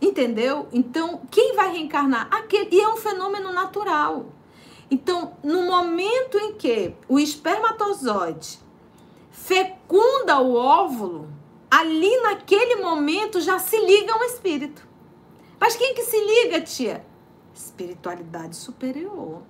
Entendeu? 0.06 0.68
Então, 0.72 1.22
quem 1.32 1.56
vai 1.56 1.72
reencarnar? 1.72 2.28
Aquele. 2.30 2.70
E 2.76 2.80
é 2.80 2.88
um 2.88 2.96
fenômeno 2.96 3.52
natural. 3.52 4.28
Então, 4.90 5.36
no 5.44 5.64
momento 5.64 6.38
em 6.38 6.54
que 6.54 6.94
o 7.10 7.20
espermatozoide 7.20 8.60
fecunda 9.32 10.40
o 10.40 10.54
óvulo, 10.54 11.28
ali 11.72 12.22
naquele 12.22 12.76
momento 12.76 13.42
já 13.42 13.58
se 13.58 13.84
liga 13.84 14.16
um 14.16 14.24
espírito. 14.26 14.88
Mas 15.60 15.76
quem 15.76 15.96
que 15.96 16.04
se 16.04 16.20
liga, 16.24 16.62
tia? 16.62 17.04
Espiritualidade 17.52 18.56
superior. 18.56 19.42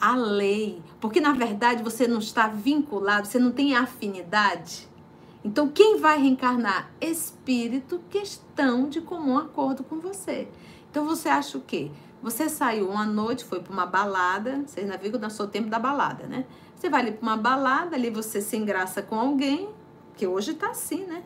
A 0.00 0.16
lei. 0.16 0.82
Porque 0.98 1.20
na 1.20 1.32
verdade 1.32 1.82
você 1.82 2.08
não 2.08 2.18
está 2.18 2.48
vinculado, 2.48 3.26
você 3.26 3.38
não 3.38 3.52
tem 3.52 3.76
afinidade 3.76 4.88
então, 5.46 5.68
quem 5.68 5.98
vai 5.98 6.18
reencarnar? 6.18 6.90
Espírito 7.00 8.02
que 8.10 8.18
estão 8.18 8.88
de 8.88 9.00
comum 9.00 9.38
acordo 9.38 9.84
com 9.84 10.00
você. 10.00 10.48
Então, 10.90 11.04
você 11.04 11.28
acha 11.28 11.56
o 11.56 11.60
quê? 11.60 11.88
Você 12.20 12.48
saiu 12.48 12.90
uma 12.90 13.06
noite, 13.06 13.44
foi 13.44 13.60
para 13.60 13.72
uma 13.72 13.86
balada, 13.86 14.64
vocês 14.66 14.88
navegam 14.88 15.20
no 15.20 15.30
seu 15.30 15.46
tempo 15.46 15.68
da 15.68 15.78
balada, 15.78 16.26
né? 16.26 16.46
Você 16.74 16.90
vai 16.90 17.02
ali 17.02 17.12
para 17.12 17.22
uma 17.22 17.36
balada, 17.36 17.94
ali 17.94 18.10
você 18.10 18.40
se 18.40 18.56
engraça 18.56 19.00
com 19.02 19.14
alguém, 19.14 19.68
que 20.16 20.26
hoje 20.26 20.52
tá 20.52 20.70
assim, 20.70 21.04
né? 21.04 21.22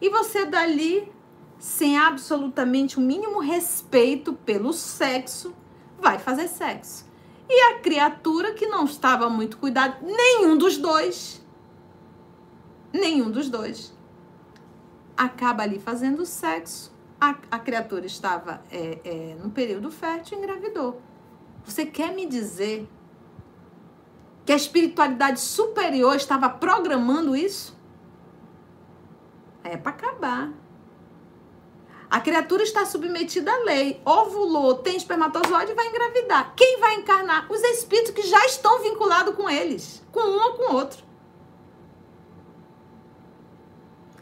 E 0.00 0.08
você 0.10 0.44
dali, 0.44 1.12
sem 1.58 1.98
absolutamente 1.98 2.98
o 2.98 3.00
mínimo 3.00 3.40
respeito 3.40 4.32
pelo 4.32 4.72
sexo, 4.72 5.52
vai 5.98 6.20
fazer 6.20 6.46
sexo. 6.46 7.04
E 7.48 7.72
a 7.72 7.80
criatura 7.80 8.52
que 8.52 8.68
não 8.68 8.84
estava 8.84 9.28
muito 9.28 9.58
cuidado, 9.58 9.96
nenhum 10.06 10.56
dos 10.56 10.76
dois, 10.76 11.44
Nenhum 12.96 13.30
dos 13.30 13.48
dois. 13.48 13.94
Acaba 15.16 15.62
ali 15.62 15.78
fazendo 15.78 16.24
sexo. 16.24 16.94
A, 17.20 17.34
a 17.50 17.58
criatura 17.58 18.06
estava 18.06 18.62
é, 18.70 18.98
é, 19.04 19.36
no 19.42 19.50
período 19.50 19.90
fértil 19.90 20.38
e 20.38 20.42
engravidou. 20.42 21.00
Você 21.64 21.86
quer 21.86 22.12
me 22.14 22.26
dizer 22.26 22.88
que 24.44 24.52
a 24.52 24.56
espiritualidade 24.56 25.40
superior 25.40 26.14
estava 26.14 26.48
programando 26.48 27.34
isso? 27.34 27.76
É 29.64 29.76
para 29.76 29.90
acabar. 29.90 30.52
A 32.08 32.20
criatura 32.20 32.62
está 32.62 32.86
submetida 32.86 33.50
à 33.52 33.64
lei, 33.64 34.00
ovulou, 34.04 34.76
tem 34.76 34.96
espermatozoide 34.96 35.72
e 35.72 35.74
vai 35.74 35.88
engravidar. 35.88 36.54
Quem 36.54 36.78
vai 36.78 36.94
encarnar? 36.94 37.50
Os 37.50 37.60
espíritos 37.60 38.12
que 38.12 38.22
já 38.22 38.46
estão 38.46 38.80
vinculados 38.80 39.34
com 39.34 39.50
eles, 39.50 40.02
com 40.12 40.20
um 40.20 40.40
ou 40.40 40.52
com 40.54 40.74
outro. 40.74 41.05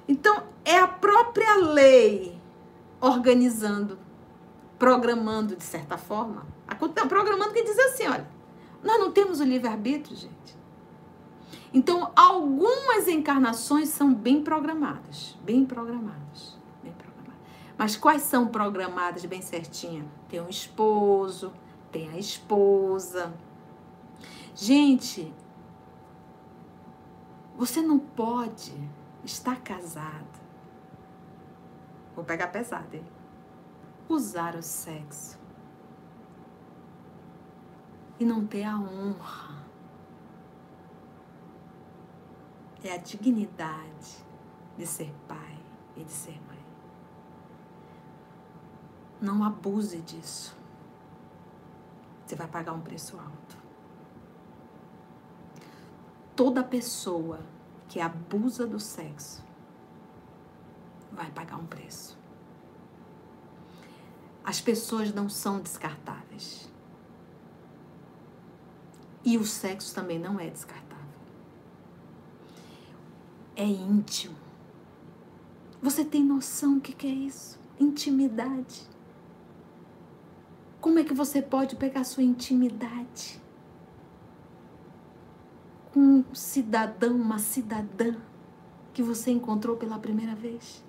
Então, 0.06 0.44
é 0.64 0.78
a 0.78 0.86
própria 0.86 1.56
lei 1.56 2.40
organizando, 3.00 3.98
programando 4.78 5.56
de 5.56 5.64
certa 5.64 5.96
forma. 5.98 6.46
Programando 7.08 7.52
que 7.52 7.62
diz 7.62 7.78
assim: 7.78 8.06
olha, 8.06 8.26
nós 8.82 8.98
não 8.98 9.12
temos 9.12 9.40
o 9.40 9.44
livre-arbítrio, 9.44 10.16
gente. 10.16 10.56
Então, 11.72 12.12
algumas 12.14 13.08
encarnações 13.08 13.88
são 13.88 14.14
bem 14.14 14.42
programadas, 14.42 15.36
bem 15.42 15.64
programadas, 15.64 16.56
bem 16.82 16.92
programadas. 16.92 17.40
Mas 17.76 17.96
quais 17.96 18.22
são 18.22 18.46
programadas 18.46 19.24
bem 19.24 19.42
certinha? 19.42 20.04
Tem 20.28 20.40
um 20.40 20.48
esposo, 20.48 21.52
tem 21.90 22.08
a 22.10 22.16
esposa. 22.16 23.34
Gente, 24.54 25.34
você 27.56 27.82
não 27.82 27.98
pode 27.98 28.72
está 29.24 29.56
casado, 29.56 30.40
vou 32.14 32.24
pegar 32.24 32.48
pesado, 32.48 32.96
hein? 32.96 33.06
Usar 34.08 34.54
o 34.54 34.62
sexo 34.62 35.38
e 38.20 38.24
não 38.24 38.46
ter 38.46 38.64
a 38.64 38.78
honra 38.78 39.64
é 42.84 42.92
a 42.92 42.98
dignidade 42.98 44.22
de 44.76 44.86
ser 44.86 45.12
pai 45.26 45.58
e 45.96 46.04
de 46.04 46.12
ser 46.12 46.38
mãe. 46.46 46.62
Não 49.20 49.42
abuse 49.42 50.02
disso. 50.02 50.54
Você 52.26 52.36
vai 52.36 52.46
pagar 52.46 52.72
um 52.72 52.80
preço 52.80 53.18
alto. 53.18 53.56
Toda 56.36 56.62
pessoa 56.62 57.40
que 57.94 58.00
abusa 58.00 58.66
do 58.66 58.80
sexo 58.80 59.40
vai 61.12 61.30
pagar 61.30 61.58
um 61.58 61.64
preço. 61.64 62.18
As 64.42 64.60
pessoas 64.60 65.14
não 65.14 65.28
são 65.28 65.60
descartáveis. 65.60 66.68
E 69.24 69.38
o 69.38 69.44
sexo 69.44 69.94
também 69.94 70.18
não 70.18 70.40
é 70.40 70.50
descartável. 70.50 71.06
É 73.54 73.64
íntimo. 73.64 74.34
Você 75.80 76.04
tem 76.04 76.24
noção 76.24 76.78
do 76.78 76.80
que 76.80 77.06
é 77.06 77.10
isso? 77.10 77.60
Intimidade. 77.78 78.88
Como 80.80 80.98
é 80.98 81.04
que 81.04 81.14
você 81.14 81.40
pode 81.40 81.76
pegar 81.76 82.02
sua 82.02 82.24
intimidade 82.24 83.40
com 85.94 86.00
um 86.00 86.24
cidadão, 86.34 87.14
uma 87.14 87.38
cidadã 87.38 88.16
que 88.92 89.00
você 89.00 89.30
encontrou 89.30 89.76
pela 89.76 89.96
primeira 89.96 90.34
vez? 90.34 90.82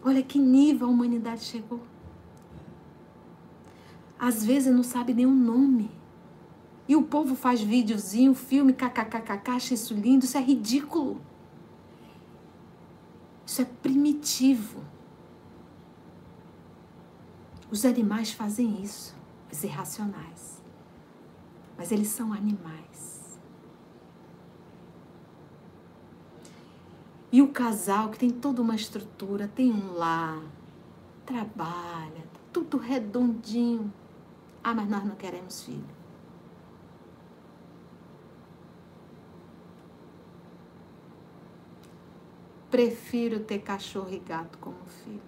Olha 0.00 0.22
que 0.22 0.38
nível 0.38 0.86
a 0.86 0.90
humanidade 0.90 1.42
chegou. 1.42 1.80
Às 4.16 4.44
vezes 4.44 4.72
não 4.72 4.84
sabe 4.84 5.12
nem 5.12 5.26
o 5.26 5.34
nome. 5.34 5.90
E 6.86 6.94
o 6.94 7.02
povo 7.02 7.34
faz 7.34 7.60
videozinho, 7.60 8.32
filme, 8.32 8.72
kkkk, 8.72 9.50
acha 9.50 9.74
isso 9.74 9.92
lindo, 9.92 10.24
isso 10.24 10.38
é 10.38 10.40
ridículo. 10.40 11.20
Isso 13.44 13.60
é 13.60 13.64
primitivo. 13.64 14.84
Os 17.68 17.84
animais 17.84 18.30
fazem 18.30 18.82
isso, 18.82 19.16
os 19.50 19.64
irracionais. 19.64 20.57
Mas 21.78 21.92
eles 21.92 22.08
são 22.08 22.32
animais. 22.32 23.38
E 27.30 27.40
o 27.40 27.48
casal 27.48 28.10
que 28.10 28.18
tem 28.18 28.30
toda 28.30 28.60
uma 28.60 28.74
estrutura, 28.74 29.46
tem 29.46 29.70
um 29.70 29.92
lar, 29.92 30.42
trabalha, 31.24 32.24
tudo 32.52 32.78
redondinho. 32.78 33.92
Ah, 34.64 34.74
mas 34.74 34.88
nós 34.88 35.04
não 35.04 35.14
queremos 35.14 35.62
filho. 35.62 35.98
Prefiro 42.70 43.40
ter 43.40 43.60
cachorro 43.60 44.12
e 44.12 44.18
gato 44.18 44.58
como 44.58 44.84
filho. 45.04 45.27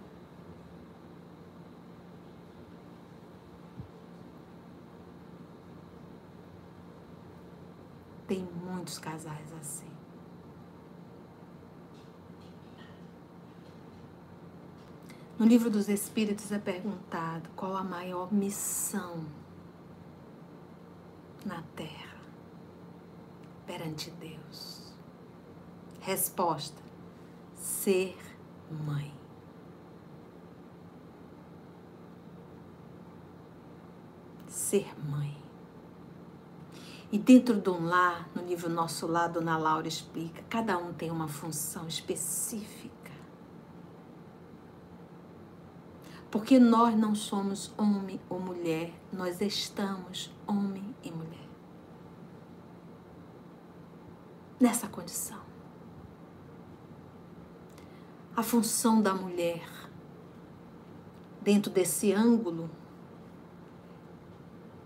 Tem 8.31 8.45
muitos 8.45 8.97
casais 8.97 9.53
assim. 9.61 9.91
No 15.37 15.45
livro 15.45 15.69
dos 15.69 15.89
Espíritos 15.89 16.53
é 16.53 16.59
perguntado 16.61 17.51
qual 17.57 17.77
a 17.77 17.83
maior 17.83 18.33
missão 18.33 19.27
na 21.45 21.61
Terra 21.75 22.21
perante 23.67 24.13
Deus. 24.13 24.95
Resposta: 25.99 26.81
ser 27.57 28.17
mãe. 28.71 29.13
Ser 34.47 34.97
mãe. 35.01 35.50
E 37.13 37.19
dentro 37.19 37.61
de 37.61 37.69
um 37.69 37.87
lar, 37.87 38.29
no 38.33 38.43
livro 38.43 38.69
Nosso 38.69 39.05
Lar, 39.09 39.29
Dona 39.29 39.59
Laura 39.59 39.89
explica, 39.89 40.45
cada 40.49 40.79
um 40.79 40.93
tem 40.93 41.11
uma 41.11 41.27
função 41.27 41.89
específica. 41.89 43.11
Porque 46.31 46.61
nós 46.61 46.97
não 46.97 47.13
somos 47.17 47.75
homem 47.77 48.21
ou 48.29 48.39
mulher, 48.39 48.95
nós 49.13 49.41
estamos 49.41 50.33
homem 50.47 50.95
e 51.03 51.11
mulher. 51.11 51.49
Nessa 54.61 54.87
condição. 54.87 55.41
A 58.37 58.43
função 58.45 59.03
da 59.03 59.13
mulher, 59.13 59.69
dentro 61.43 61.73
desse 61.73 62.13
ângulo, 62.13 62.71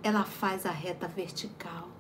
ela 0.02 0.24
faz 0.24 0.64
a 0.64 0.70
reta 0.70 1.06
vertical 1.06 1.93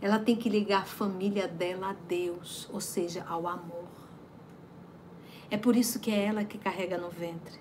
ela 0.00 0.18
tem 0.18 0.34
que 0.34 0.48
ligar 0.48 0.82
a 0.82 0.86
família 0.86 1.46
dela 1.46 1.90
a 1.90 1.92
Deus, 1.92 2.68
ou 2.72 2.80
seja, 2.80 3.24
ao 3.28 3.46
amor. 3.46 3.88
É 5.50 5.58
por 5.58 5.76
isso 5.76 6.00
que 6.00 6.10
é 6.10 6.24
ela 6.24 6.44
que 6.44 6.56
carrega 6.56 6.96
no 6.96 7.10
ventre. 7.10 7.60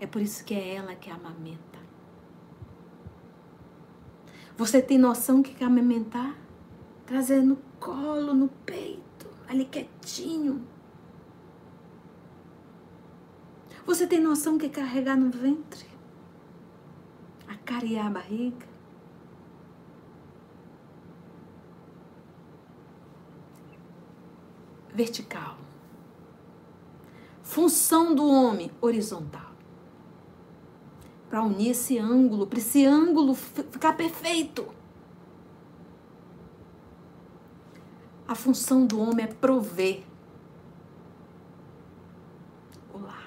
É 0.00 0.06
por 0.06 0.22
isso 0.22 0.44
que 0.44 0.54
é 0.54 0.74
ela 0.74 0.94
que 0.94 1.10
amamenta. 1.10 1.78
Você 4.56 4.80
tem 4.80 4.96
noção 4.96 5.42
que 5.42 5.52
quer 5.52 5.64
amamentar? 5.64 6.36
Trazer 7.04 7.42
no 7.42 7.56
colo, 7.78 8.32
no 8.32 8.48
peito, 8.48 9.26
ali 9.48 9.64
quietinho. 9.64 10.64
Você 13.84 14.06
tem 14.06 14.20
noção 14.20 14.56
que 14.56 14.68
carregar 14.68 15.16
no 15.16 15.30
ventre? 15.30 15.86
Acariar 17.46 18.06
a 18.06 18.10
barriga? 18.10 18.73
Vertical. 24.94 25.58
Função 27.42 28.14
do 28.14 28.26
homem 28.26 28.70
horizontal. 28.80 29.52
Para 31.28 31.42
unir 31.42 31.70
esse 31.70 31.98
ângulo, 31.98 32.46
para 32.46 32.60
esse 32.60 32.86
ângulo 32.86 33.34
ficar 33.34 33.94
perfeito. 33.94 34.66
A 38.26 38.34
função 38.34 38.86
do 38.86 38.98
homem 39.00 39.24
é 39.24 39.28
prover. 39.28 40.04
Olá. 42.92 43.24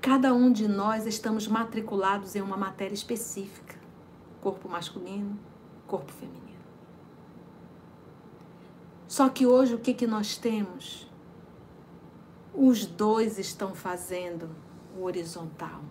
Cada 0.00 0.32
um 0.34 0.50
de 0.50 0.66
nós 0.66 1.06
estamos 1.06 1.46
matriculados 1.46 2.34
em 2.34 2.40
uma 2.40 2.56
matéria 2.56 2.94
específica: 2.94 3.78
corpo 4.40 4.68
masculino, 4.68 5.38
corpo 5.86 6.10
feminino. 6.10 6.53
Só 9.14 9.28
que 9.28 9.46
hoje 9.46 9.72
o 9.76 9.78
que, 9.78 9.94
que 9.94 10.08
nós 10.08 10.36
temos? 10.36 11.08
Os 12.52 12.84
dois 12.84 13.38
estão 13.38 13.72
fazendo 13.72 14.50
o 14.98 15.04
horizontal. 15.04 15.82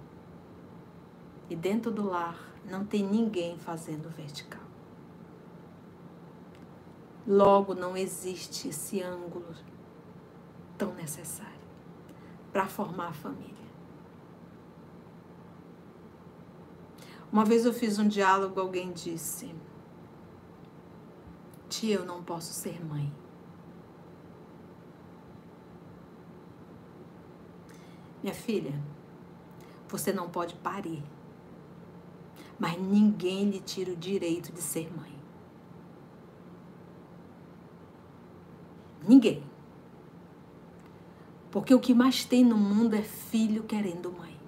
E 1.50 1.56
dentro 1.56 1.90
do 1.90 2.06
lar 2.06 2.38
não 2.70 2.86
tem 2.86 3.02
ninguém 3.02 3.58
fazendo 3.58 4.08
o 4.08 4.10
vertical. 4.10 4.60
Logo, 7.26 7.74
não 7.74 7.96
existe 7.96 8.68
esse 8.68 9.02
ângulo 9.02 9.56
tão 10.78 10.94
necessário 10.94 11.54
para 12.52 12.68
formar 12.68 13.08
a 13.08 13.14
família. 13.14 13.72
Uma 17.32 17.46
vez 17.46 17.64
eu 17.64 17.74
fiz 17.74 17.98
um 17.98 18.08
diálogo, 18.10 18.60
alguém 18.60 18.92
disse: 18.92 19.56
Tia, 21.74 21.96
eu 21.96 22.06
não 22.06 22.22
posso 22.22 22.54
ser 22.54 22.86
mãe. 22.86 23.12
Minha 28.22 28.36
filha, 28.36 28.80
você 29.88 30.14
não 30.14 30.30
pode 30.30 30.54
parir. 30.54 31.04
Mas 32.60 32.80
ninguém 32.80 33.50
lhe 33.50 33.60
tira 33.60 33.92
o 33.92 33.96
direito 33.96 34.52
de 34.52 34.62
ser 34.62 34.88
mãe. 34.96 35.18
Ninguém. 39.08 39.44
Porque 41.50 41.74
o 41.74 41.80
que 41.80 41.96
mais 41.96 42.24
tem 42.24 42.46
no 42.46 42.56
mundo 42.56 42.94
é 42.94 43.02
filho 43.02 43.64
querendo 43.64 44.12
mãe. 44.12 44.40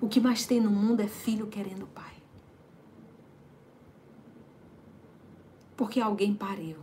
O 0.00 0.08
que 0.08 0.20
mais 0.20 0.46
tem 0.46 0.60
no 0.60 0.70
mundo 0.70 1.00
é 1.00 1.08
filho 1.08 1.48
querendo 1.48 1.88
pai. 1.88 2.09
Porque 5.80 5.98
alguém 5.98 6.34
pariu, 6.34 6.76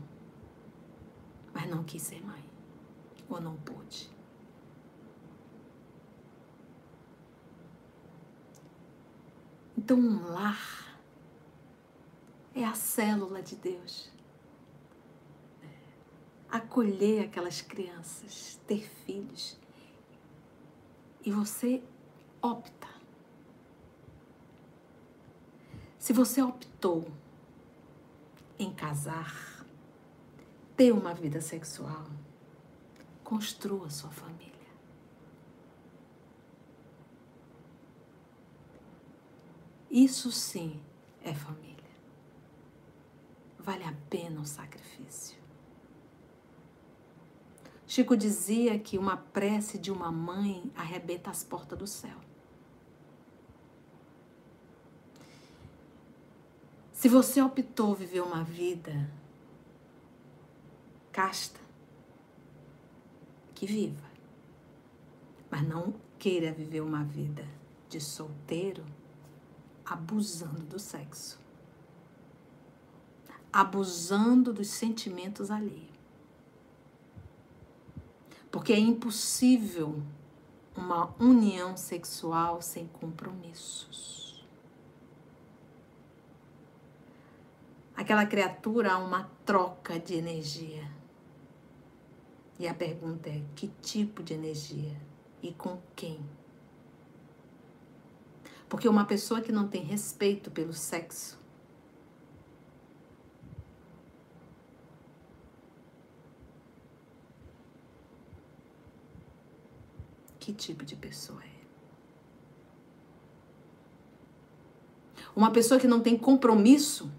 mas 1.53 1.69
não 1.69 1.83
quis 1.83 2.01
ser 2.01 2.19
mãe 2.25 2.43
ou 3.29 3.39
não 3.39 3.55
pôde. 3.57 4.09
Então, 9.77 9.99
um 9.99 10.31
lar 10.31 10.99
é 12.55 12.65
a 12.65 12.73
célula 12.73 13.39
de 13.43 13.55
Deus. 13.57 14.11
Acolher 16.49 17.25
aquelas 17.25 17.61
crianças, 17.61 18.59
ter 18.65 18.89
filhos. 19.05 19.59
E 21.23 21.31
você 21.31 21.83
opta. 22.41 22.87
Se 25.99 26.11
você 26.11 26.41
optou 26.41 27.07
em 28.59 28.71
casar, 28.71 29.65
ter 30.75 30.91
uma 30.91 31.13
vida 31.13 31.41
sexual, 31.41 32.07
construa 33.23 33.89
sua 33.89 34.11
família. 34.11 34.53
Isso 39.89 40.31
sim 40.31 40.79
é 41.23 41.33
família. 41.33 41.77
Vale 43.57 43.83
a 43.83 43.93
pena 44.09 44.39
o 44.39 44.45
sacrifício. 44.45 45.37
Chico 47.87 48.15
dizia 48.17 48.77
que 48.77 48.97
uma 48.97 49.17
prece 49.17 49.77
de 49.77 49.91
uma 49.91 50.11
mãe 50.11 50.69
arrebenta 50.75 51.29
as 51.31 51.43
portas 51.43 51.79
do 51.79 51.87
céu. 51.87 52.26
Se 56.97 57.07
você 57.07 57.39
optou 57.39 57.93
viver 57.93 58.21
uma 58.21 58.43
vida 58.43 59.07
casta, 61.11 61.59
que 63.53 63.67
viva. 63.67 64.09
Mas 65.47 65.61
não 65.61 65.93
queira 66.17 66.51
viver 66.51 66.81
uma 66.81 67.03
vida 67.03 67.47
de 67.87 68.01
solteiro 68.01 68.83
abusando 69.85 70.63
do 70.63 70.79
sexo, 70.79 71.39
abusando 73.53 74.51
dos 74.51 74.67
sentimentos 74.67 75.51
alheios. 75.51 75.85
Porque 78.49 78.73
é 78.73 78.79
impossível 78.79 80.01
uma 80.75 81.13
união 81.19 81.77
sexual 81.77 82.59
sem 82.59 82.87
compromissos. 82.87 84.16
Aquela 87.97 88.25
criatura 88.25 88.93
há 88.93 88.97
uma 88.97 89.29
troca 89.43 89.99
de 89.99 90.13
energia. 90.13 90.89
E 92.57 92.67
a 92.67 92.73
pergunta 92.73 93.27
é: 93.27 93.41
que 93.55 93.67
tipo 93.81 94.23
de 94.23 94.33
energia 94.33 94.95
e 95.41 95.51
com 95.51 95.81
quem? 95.95 96.19
Porque 98.69 98.87
uma 98.87 99.05
pessoa 99.05 99.41
que 99.41 99.51
não 99.51 99.67
tem 99.67 99.83
respeito 99.83 100.49
pelo 100.51 100.73
sexo 100.73 101.37
que 110.47 110.53
tipo 110.53 110.85
de 110.85 110.95
pessoa 110.95 111.43
é? 111.43 111.57
Uma 115.35 115.51
pessoa 115.51 115.77
que 115.77 115.89
não 115.89 115.99
tem 115.99 116.17
compromisso, 116.17 117.11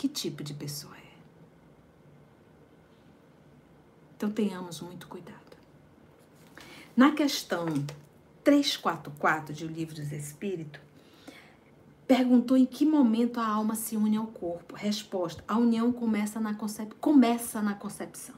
que 0.00 0.08
tipo 0.08 0.42
de 0.42 0.54
pessoa 0.54 0.96
é? 0.96 1.10
Então 4.16 4.30
tenhamos 4.30 4.80
muito 4.80 5.06
cuidado. 5.06 5.38
Na 6.96 7.12
questão 7.12 7.66
344 8.42 9.52
de 9.54 9.66
O 9.66 9.68
Livro 9.68 9.94
dos 9.94 10.10
Espíritos, 10.10 10.80
perguntou 12.06 12.56
em 12.56 12.64
que 12.64 12.86
momento 12.86 13.40
a 13.40 13.46
alma 13.46 13.74
se 13.74 13.94
une 13.94 14.16
ao 14.16 14.28
corpo. 14.28 14.74
Resposta: 14.74 15.44
a 15.46 15.58
união 15.58 15.92
começa 15.92 16.40
na, 16.40 16.54
concep... 16.54 16.94
começa 16.94 17.60
na 17.60 17.74
concepção. 17.74 18.36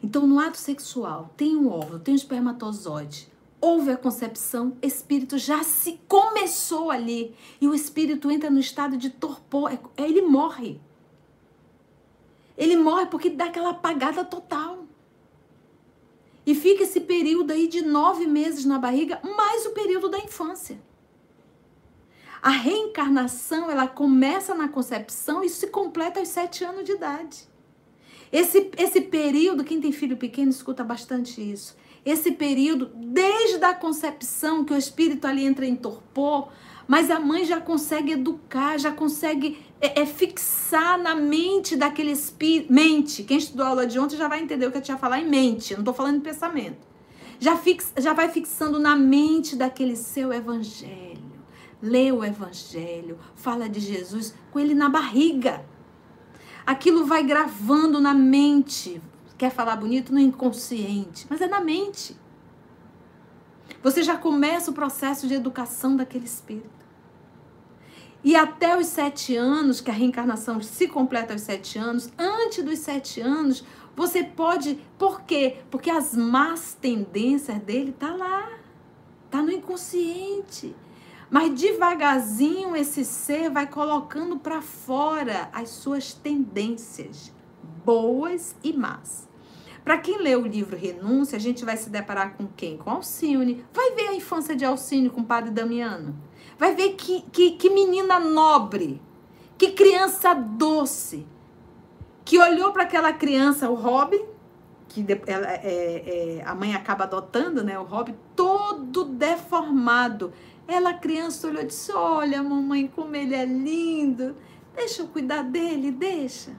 Então, 0.00 0.24
no 0.24 0.38
ato 0.38 0.56
sexual, 0.56 1.34
tem 1.36 1.56
um 1.56 1.68
óvulo, 1.68 1.98
tem 1.98 2.14
um 2.14 2.16
espermatozoide, 2.16 3.31
houve 3.62 3.92
a 3.92 3.96
concepção, 3.96 4.76
espírito 4.82 5.38
já 5.38 5.62
se 5.62 6.00
começou 6.08 6.90
ali 6.90 7.32
e 7.60 7.68
o 7.68 7.74
espírito 7.74 8.28
entra 8.28 8.50
no 8.50 8.58
estado 8.58 8.96
de 8.96 9.08
torpor, 9.08 9.72
é, 9.72 9.78
é, 9.96 10.04
ele 10.04 10.20
morre. 10.20 10.80
Ele 12.58 12.74
morre 12.76 13.06
porque 13.06 13.30
dá 13.30 13.44
aquela 13.44 13.70
apagada 13.70 14.24
total. 14.24 14.84
E 16.44 16.56
fica 16.56 16.82
esse 16.82 17.00
período 17.02 17.52
aí 17.52 17.68
de 17.68 17.82
nove 17.82 18.26
meses 18.26 18.64
na 18.64 18.80
barriga, 18.80 19.20
mais 19.22 19.64
o 19.64 19.70
período 19.70 20.08
da 20.08 20.18
infância. 20.18 20.82
A 22.42 22.50
reencarnação, 22.50 23.70
ela 23.70 23.86
começa 23.86 24.56
na 24.56 24.68
concepção 24.68 25.44
e 25.44 25.48
se 25.48 25.68
completa 25.68 26.18
aos 26.18 26.28
sete 26.28 26.64
anos 26.64 26.82
de 26.82 26.92
idade. 26.92 27.48
Esse, 28.32 28.72
esse 28.76 29.02
período, 29.02 29.62
quem 29.62 29.80
tem 29.80 29.92
filho 29.92 30.16
pequeno 30.16 30.50
escuta 30.50 30.82
bastante 30.82 31.40
isso. 31.40 31.76
Esse 32.04 32.32
período, 32.32 32.90
desde 32.94 33.64
a 33.64 33.74
concepção, 33.74 34.64
que 34.64 34.72
o 34.72 34.76
espírito 34.76 35.26
ali 35.26 35.44
entra 35.44 35.64
em 35.64 35.76
torpor, 35.76 36.48
mas 36.88 37.10
a 37.10 37.20
mãe 37.20 37.44
já 37.44 37.60
consegue 37.60 38.12
educar, 38.12 38.78
já 38.78 38.90
consegue 38.90 39.58
é, 39.80 40.02
é 40.02 40.06
fixar 40.06 40.98
na 40.98 41.14
mente 41.14 41.76
daquele 41.76 42.10
espírito. 42.10 42.72
Mente. 42.72 43.22
Quem 43.22 43.38
estudou 43.38 43.66
a 43.66 43.68
aula 43.70 43.86
de 43.86 43.98
ontem 43.98 44.16
já 44.16 44.28
vai 44.28 44.40
entender 44.40 44.66
o 44.66 44.72
que 44.72 44.78
eu 44.78 44.82
tinha 44.82 44.98
falar 44.98 45.20
em 45.20 45.28
mente. 45.28 45.72
Eu 45.72 45.78
não 45.78 45.82
estou 45.82 45.94
falando 45.94 46.16
em 46.16 46.20
pensamento. 46.20 46.78
Já, 47.38 47.56
fix, 47.56 47.92
já 47.98 48.12
vai 48.12 48.28
fixando 48.28 48.78
na 48.78 48.94
mente 48.94 49.56
daquele 49.56 49.96
seu 49.96 50.32
evangelho. 50.32 51.32
Lê 51.82 52.12
o 52.12 52.24
evangelho, 52.24 53.18
fala 53.34 53.68
de 53.68 53.80
Jesus 53.80 54.32
com 54.52 54.60
ele 54.60 54.74
na 54.74 54.88
barriga. 54.88 55.64
Aquilo 56.64 57.04
vai 57.04 57.24
gravando 57.24 58.00
na 58.00 58.14
mente. 58.14 59.02
Quer 59.42 59.50
falar 59.50 59.74
bonito? 59.74 60.14
No 60.14 60.20
inconsciente, 60.20 61.26
mas 61.28 61.40
é 61.40 61.48
na 61.48 61.60
mente. 61.60 62.16
Você 63.82 64.00
já 64.00 64.16
começa 64.16 64.70
o 64.70 64.72
processo 64.72 65.26
de 65.26 65.34
educação 65.34 65.96
daquele 65.96 66.26
espírito. 66.26 66.86
E 68.22 68.36
até 68.36 68.78
os 68.78 68.86
sete 68.86 69.34
anos, 69.34 69.80
que 69.80 69.90
a 69.90 69.92
reencarnação 69.92 70.62
se 70.62 70.86
completa 70.86 71.32
aos 71.32 71.42
sete 71.42 71.76
anos, 71.76 72.08
antes 72.16 72.64
dos 72.64 72.78
sete 72.78 73.20
anos, 73.20 73.64
você 73.96 74.22
pode. 74.22 74.78
Por 74.96 75.22
quê? 75.22 75.56
Porque 75.72 75.90
as 75.90 76.14
más 76.14 76.78
tendências 76.80 77.58
dele 77.58 77.90
tá 77.90 78.14
lá. 78.14 78.48
Tá 79.28 79.42
no 79.42 79.50
inconsciente. 79.50 80.72
Mas 81.28 81.52
devagarzinho 81.60 82.76
esse 82.76 83.04
ser 83.04 83.50
vai 83.50 83.66
colocando 83.66 84.38
para 84.38 84.62
fora 84.62 85.50
as 85.52 85.70
suas 85.70 86.14
tendências, 86.14 87.32
boas 87.84 88.54
e 88.62 88.72
más. 88.72 89.31
Para 89.84 89.98
quem 89.98 90.18
lê 90.18 90.36
o 90.36 90.46
livro 90.46 90.76
Renúncia, 90.76 91.36
a 91.36 91.40
gente 91.40 91.64
vai 91.64 91.76
se 91.76 91.90
deparar 91.90 92.36
com 92.36 92.46
quem? 92.46 92.76
Com 92.76 92.90
Alcine. 92.90 93.64
Vai 93.72 93.92
ver 93.92 94.08
a 94.08 94.14
infância 94.14 94.54
de 94.54 94.64
Alcine 94.64 95.10
com 95.10 95.22
o 95.22 95.26
padre 95.26 95.50
Damiano. 95.50 96.16
Vai 96.56 96.74
ver 96.74 96.90
que, 96.90 97.22
que, 97.32 97.52
que 97.52 97.68
menina 97.68 98.20
nobre, 98.20 99.02
que 99.58 99.72
criança 99.72 100.34
doce, 100.34 101.26
que 102.24 102.38
olhou 102.38 102.72
para 102.72 102.84
aquela 102.84 103.12
criança, 103.12 103.68
o 103.68 103.74
Robin, 103.74 104.22
que 104.88 105.04
ela, 105.26 105.50
é, 105.50 106.38
é, 106.38 106.42
a 106.44 106.54
mãe 106.54 106.74
acaba 106.74 107.04
adotando, 107.04 107.64
né? 107.64 107.78
O 107.78 107.84
Robin 107.84 108.14
todo 108.36 109.04
deformado. 109.04 110.32
Ela, 110.68 110.94
criança, 110.94 111.48
olhou 111.48 111.62
e 111.62 111.66
disse: 111.66 111.92
Olha, 111.92 112.42
mamãe, 112.42 112.86
como 112.86 113.16
ele 113.16 113.34
é 113.34 113.44
lindo. 113.44 114.36
Deixa 114.76 115.02
eu 115.02 115.08
cuidar 115.08 115.42
dele, 115.42 115.90
deixa. 115.90 116.52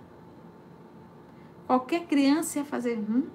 Qualquer 1.67 2.05
criança 2.05 2.59
ia 2.59 2.65
fazer. 2.65 2.97
Hum? 2.97 3.27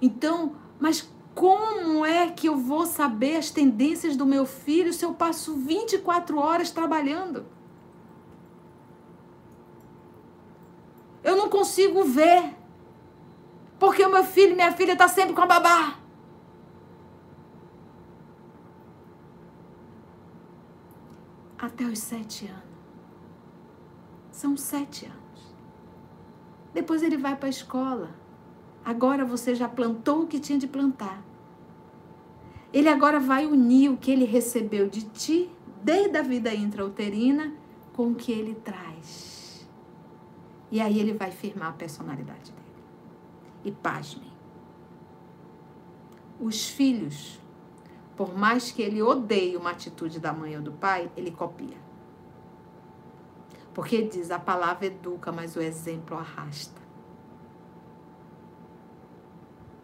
Então, 0.00 0.56
mas 0.78 1.08
como 1.34 2.04
é 2.04 2.28
que 2.30 2.48
eu 2.48 2.56
vou 2.56 2.86
saber 2.86 3.36
as 3.36 3.50
tendências 3.50 4.16
do 4.16 4.24
meu 4.24 4.46
filho 4.46 4.92
se 4.92 5.04
eu 5.04 5.14
passo 5.14 5.54
24 5.54 6.38
horas 6.38 6.70
trabalhando? 6.70 7.46
Eu 11.22 11.36
não 11.36 11.50
consigo 11.50 12.04
ver. 12.04 12.54
Porque 13.78 14.02
o 14.04 14.10
meu 14.10 14.24
filho 14.24 14.52
e 14.52 14.54
minha 14.54 14.72
filha 14.72 14.92
estão 14.92 15.06
tá 15.06 15.12
sempre 15.12 15.34
com 15.34 15.42
a 15.42 15.46
babá. 15.46 15.98
Até 21.58 21.84
os 21.84 21.98
sete 21.98 22.46
anos. 22.46 22.62
São 24.30 24.56
sete 24.56 25.06
anos. 25.06 25.25
Depois 26.76 27.02
ele 27.02 27.16
vai 27.16 27.34
para 27.34 27.46
a 27.46 27.48
escola. 27.48 28.10
Agora 28.84 29.24
você 29.24 29.54
já 29.54 29.66
plantou 29.66 30.24
o 30.24 30.26
que 30.26 30.38
tinha 30.38 30.58
de 30.58 30.66
plantar. 30.66 31.24
Ele 32.70 32.90
agora 32.90 33.18
vai 33.18 33.46
unir 33.46 33.88
o 33.88 33.96
que 33.96 34.10
ele 34.10 34.26
recebeu 34.26 34.86
de 34.86 35.04
ti, 35.04 35.50
desde 35.82 36.18
a 36.18 36.20
vida 36.20 36.54
intrauterina, 36.54 37.50
com 37.94 38.08
o 38.08 38.14
que 38.14 38.30
ele 38.30 38.54
traz. 38.56 39.66
E 40.70 40.78
aí 40.78 41.00
ele 41.00 41.14
vai 41.14 41.30
firmar 41.30 41.70
a 41.70 41.72
personalidade 41.72 42.52
dele. 42.52 42.84
E 43.64 43.72
pasmem. 43.72 44.30
Os 46.38 46.68
filhos, 46.68 47.40
por 48.14 48.36
mais 48.36 48.70
que 48.70 48.82
ele 48.82 49.00
odeie 49.00 49.56
uma 49.56 49.70
atitude 49.70 50.20
da 50.20 50.30
mãe 50.30 50.54
ou 50.54 50.62
do 50.62 50.72
pai, 50.72 51.10
ele 51.16 51.30
copia. 51.30 51.85
Porque 53.76 54.00
diz: 54.00 54.30
a 54.30 54.38
palavra 54.38 54.86
educa, 54.86 55.30
mas 55.30 55.54
o 55.54 55.60
exemplo 55.60 56.16
arrasta. 56.16 56.80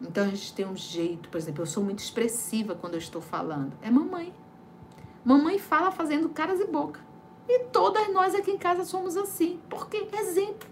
Então 0.01 0.25
a 0.25 0.29
gente 0.29 0.55
tem 0.55 0.67
um 0.67 0.75
jeito, 0.75 1.29
por 1.29 1.37
exemplo, 1.37 1.61
eu 1.61 1.67
sou 1.67 1.85
muito 1.85 1.99
expressiva 1.99 2.75
quando 2.75 2.95
eu 2.95 2.99
estou 2.99 3.21
falando. 3.21 3.75
É 3.83 3.91
mamãe. 3.91 4.33
Mamãe 5.23 5.59
fala 5.59 5.91
fazendo 5.91 6.31
caras 6.31 6.59
e 6.59 6.65
boca. 6.65 7.01
E 7.47 7.65
todas 7.65 8.11
nós 8.15 8.35
aqui 8.35 8.53
em 8.53 8.57
casa 8.57 8.83
somos 8.87 9.15
assim. 9.15 9.61
Por 9.69 9.87
quê? 9.91 10.09
Exemplo. 10.11 10.71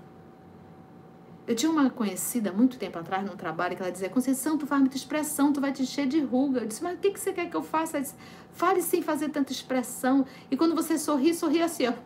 Eu 1.50 1.56
tinha 1.56 1.72
uma 1.72 1.90
conhecida 1.90 2.52
muito 2.52 2.78
tempo 2.78 2.96
atrás 2.96 3.26
num 3.26 3.34
trabalho 3.34 3.74
que 3.74 3.82
ela 3.82 3.90
dizia: 3.90 4.08
Conceição, 4.08 4.56
tu 4.56 4.68
faz 4.68 4.80
muita 4.80 4.96
expressão, 4.96 5.52
tu 5.52 5.60
vai 5.60 5.72
te 5.72 5.82
encher 5.82 6.06
de 6.06 6.20
ruga. 6.20 6.60
Eu 6.60 6.66
disse: 6.68 6.80
Mas 6.80 6.94
o 6.94 6.98
que, 6.98 7.10
que 7.10 7.18
você 7.18 7.32
quer 7.32 7.50
que 7.50 7.56
eu 7.56 7.62
faça? 7.64 7.96
Ela 7.96 8.04
disse, 8.04 8.14
Fale 8.52 8.80
sem 8.80 9.02
fazer 9.02 9.30
tanta 9.30 9.50
expressão. 9.50 10.24
E 10.48 10.56
quando 10.56 10.76
você 10.76 10.96
sorri, 10.96 11.34
sorri 11.34 11.60
assim, 11.60 11.88
ó. 11.88 11.94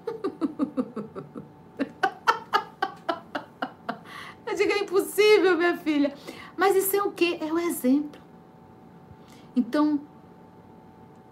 Eu 4.48 4.54
digo: 4.56 4.72
É 4.72 4.78
impossível, 4.78 5.58
minha 5.58 5.76
filha. 5.76 6.14
Mas 6.56 6.74
isso 6.74 6.96
é 6.96 7.02
o 7.02 7.12
quê? 7.12 7.36
É 7.38 7.52
o 7.52 7.58
exemplo. 7.58 8.22
Então, 9.54 10.00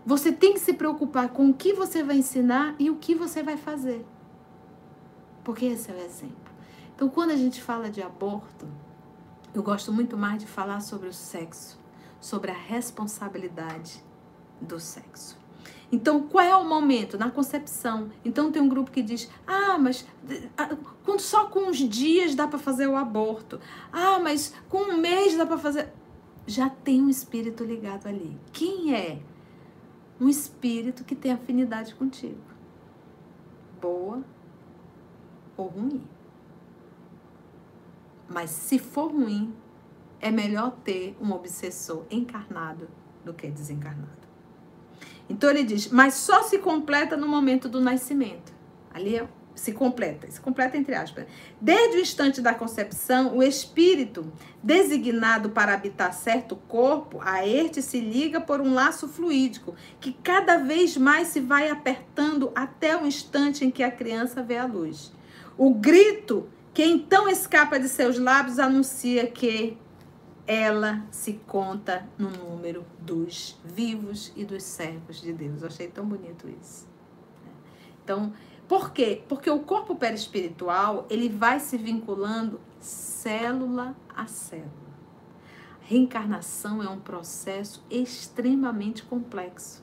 você 0.04 0.30
tem 0.30 0.52
que 0.52 0.60
se 0.60 0.74
preocupar 0.74 1.30
com 1.30 1.48
o 1.48 1.54
que 1.54 1.72
você 1.72 2.02
vai 2.02 2.18
ensinar 2.18 2.74
e 2.78 2.90
o 2.90 2.96
que 2.96 3.14
você 3.14 3.42
vai 3.42 3.56
fazer. 3.56 4.04
Porque 5.42 5.64
esse 5.64 5.90
é 5.90 5.94
o 5.94 5.98
exemplo. 5.98 6.41
Então, 7.02 7.10
quando 7.10 7.32
a 7.32 7.36
gente 7.36 7.60
fala 7.60 7.90
de 7.90 8.00
aborto, 8.00 8.64
eu 9.52 9.60
gosto 9.60 9.92
muito 9.92 10.16
mais 10.16 10.38
de 10.38 10.46
falar 10.46 10.78
sobre 10.78 11.08
o 11.08 11.12
sexo, 11.12 11.76
sobre 12.20 12.52
a 12.52 12.54
responsabilidade 12.54 14.00
do 14.60 14.78
sexo. 14.78 15.36
Então, 15.90 16.28
qual 16.28 16.44
é 16.44 16.54
o 16.54 16.64
momento? 16.64 17.18
Na 17.18 17.28
concepção. 17.28 18.08
Então, 18.24 18.52
tem 18.52 18.62
um 18.62 18.68
grupo 18.68 18.92
que 18.92 19.02
diz: 19.02 19.28
ah, 19.44 19.76
mas 19.76 20.06
só 21.18 21.46
com 21.46 21.70
uns 21.70 21.78
dias 21.78 22.36
dá 22.36 22.46
para 22.46 22.60
fazer 22.60 22.86
o 22.86 22.94
aborto. 22.94 23.58
Ah, 23.92 24.20
mas 24.20 24.54
com 24.68 24.92
um 24.92 25.00
mês 25.00 25.36
dá 25.36 25.44
para 25.44 25.58
fazer. 25.58 25.92
Já 26.46 26.70
tem 26.70 27.02
um 27.02 27.08
espírito 27.08 27.64
ligado 27.64 28.06
ali. 28.06 28.38
Quem 28.52 28.94
é? 28.94 29.20
Um 30.20 30.28
espírito 30.28 31.02
que 31.02 31.16
tem 31.16 31.32
afinidade 31.32 31.96
contigo. 31.96 32.38
Boa 33.80 34.22
ou 35.56 35.66
ruim. 35.66 36.11
Mas 38.32 38.50
se 38.50 38.78
for 38.78 39.12
ruim, 39.12 39.54
é 40.20 40.30
melhor 40.30 40.70
ter 40.84 41.16
um 41.20 41.32
obsessor 41.32 42.04
encarnado 42.10 42.88
do 43.24 43.34
que 43.34 43.48
desencarnado. 43.48 44.22
Então 45.28 45.50
ele 45.50 45.64
diz, 45.64 45.88
mas 45.88 46.14
só 46.14 46.42
se 46.42 46.58
completa 46.58 47.16
no 47.16 47.28
momento 47.28 47.68
do 47.68 47.80
nascimento. 47.80 48.52
Ali 48.92 49.16
é, 49.16 49.28
se 49.54 49.72
completa, 49.72 50.30
se 50.30 50.40
completa 50.40 50.76
entre 50.76 50.94
aspas. 50.94 51.26
Desde 51.60 51.96
o 51.96 52.00
instante 52.00 52.40
da 52.40 52.54
concepção, 52.54 53.36
o 53.36 53.42
espírito 53.42 54.32
designado 54.62 55.50
para 55.50 55.74
habitar 55.74 56.12
certo 56.14 56.56
corpo, 56.56 57.18
a 57.20 57.46
este 57.46 57.82
se 57.82 58.00
liga 58.00 58.40
por 58.40 58.60
um 58.60 58.72
laço 58.72 59.08
fluídico, 59.08 59.74
que 60.00 60.12
cada 60.12 60.56
vez 60.56 60.96
mais 60.96 61.28
se 61.28 61.40
vai 61.40 61.68
apertando 61.68 62.50
até 62.54 62.96
o 62.96 63.06
instante 63.06 63.64
em 63.64 63.70
que 63.70 63.82
a 63.82 63.90
criança 63.90 64.42
vê 64.42 64.56
a 64.56 64.66
luz. 64.66 65.12
O 65.56 65.74
grito 65.74 66.48
que 66.72 66.84
então 66.84 67.28
escapa 67.28 67.78
de 67.78 67.88
seus 67.88 68.18
lábios 68.18 68.58
anuncia 68.58 69.26
que 69.26 69.76
ela 70.46 71.04
se 71.10 71.34
conta 71.46 72.08
no 72.18 72.30
número 72.30 72.84
dos 72.98 73.60
vivos 73.64 74.32
e 74.34 74.44
dos 74.44 74.62
servos 74.62 75.20
de 75.20 75.32
Deus. 75.32 75.62
Eu 75.62 75.68
achei 75.68 75.88
tão 75.88 76.06
bonito 76.06 76.48
isso. 76.48 76.88
Então, 78.02 78.32
por 78.66 78.90
quê? 78.90 79.22
Porque 79.28 79.50
o 79.50 79.60
corpo 79.60 79.94
perispiritual, 79.94 81.06
ele 81.08 81.28
vai 81.28 81.60
se 81.60 81.76
vinculando 81.76 82.60
célula 82.80 83.94
a 84.14 84.26
célula. 84.26 84.70
Reencarnação 85.82 86.82
é 86.82 86.88
um 86.88 86.98
processo 86.98 87.84
extremamente 87.90 89.02
complexo 89.02 89.82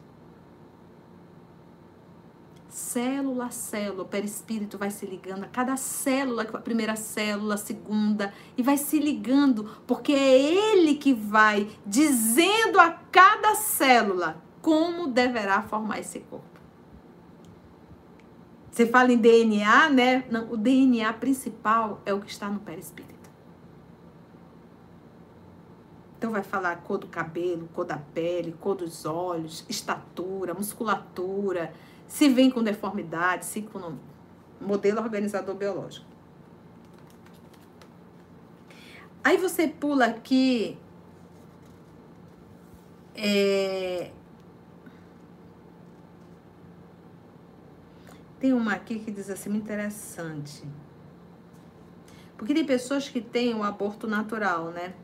célula 2.69 3.45
a 3.45 3.49
célula, 3.49 4.03
o 4.03 4.07
perispírito 4.07 4.77
vai 4.77 4.91
se 4.91 5.05
ligando 5.05 5.43
a 5.43 5.47
cada 5.47 5.75
célula, 5.75 6.43
a 6.43 6.57
primeira 6.59 6.95
célula, 6.95 7.55
a 7.55 7.57
segunda, 7.57 8.33
e 8.55 8.61
vai 8.61 8.77
se 8.77 8.99
ligando, 8.99 9.69
porque 9.87 10.13
é 10.13 10.39
ele 10.39 10.95
que 10.95 11.13
vai 11.13 11.67
dizendo 11.85 12.79
a 12.79 12.91
cada 12.91 13.55
célula 13.55 14.41
como 14.61 15.07
deverá 15.07 15.61
formar 15.61 15.99
esse 15.99 16.19
corpo. 16.19 16.47
Você 18.71 18.85
fala 18.85 19.11
em 19.11 19.17
DNA, 19.17 19.89
né? 19.89 20.23
Não, 20.29 20.53
o 20.53 20.55
DNA 20.55 21.11
principal 21.13 22.01
é 22.05 22.13
o 22.13 22.21
que 22.21 22.31
está 22.31 22.49
no 22.49 22.59
perispírito. 22.59 23.29
Então 26.17 26.31
vai 26.31 26.43
falar 26.43 26.75
cor 26.77 26.97
do 26.97 27.07
cabelo, 27.07 27.69
cor 27.73 27.85
da 27.85 27.97
pele, 27.97 28.53
cor 28.59 28.75
dos 28.75 29.05
olhos, 29.05 29.65
estatura, 29.69 30.53
musculatura, 30.53 31.73
se 32.09 32.27
vem 32.27 32.49
com 32.49 32.61
deformidade, 32.63 33.45
se 33.45 33.61
com 33.61 33.97
modelo 34.59 34.99
organizador 34.99 35.55
biológico. 35.55 36.05
Aí 39.23 39.37
você 39.37 39.67
pula 39.67 40.05
aqui. 40.05 40.77
É, 43.15 44.11
tem 48.39 48.53
uma 48.53 48.73
aqui 48.73 48.99
que 48.99 49.11
diz 49.11 49.29
assim, 49.29 49.55
interessante. 49.55 50.63
Porque 52.37 52.53
tem 52.53 52.65
pessoas 52.65 53.07
que 53.07 53.21
têm 53.21 53.53
o 53.53 53.63
aborto 53.63 54.07
natural, 54.07 54.71
né? 54.71 54.95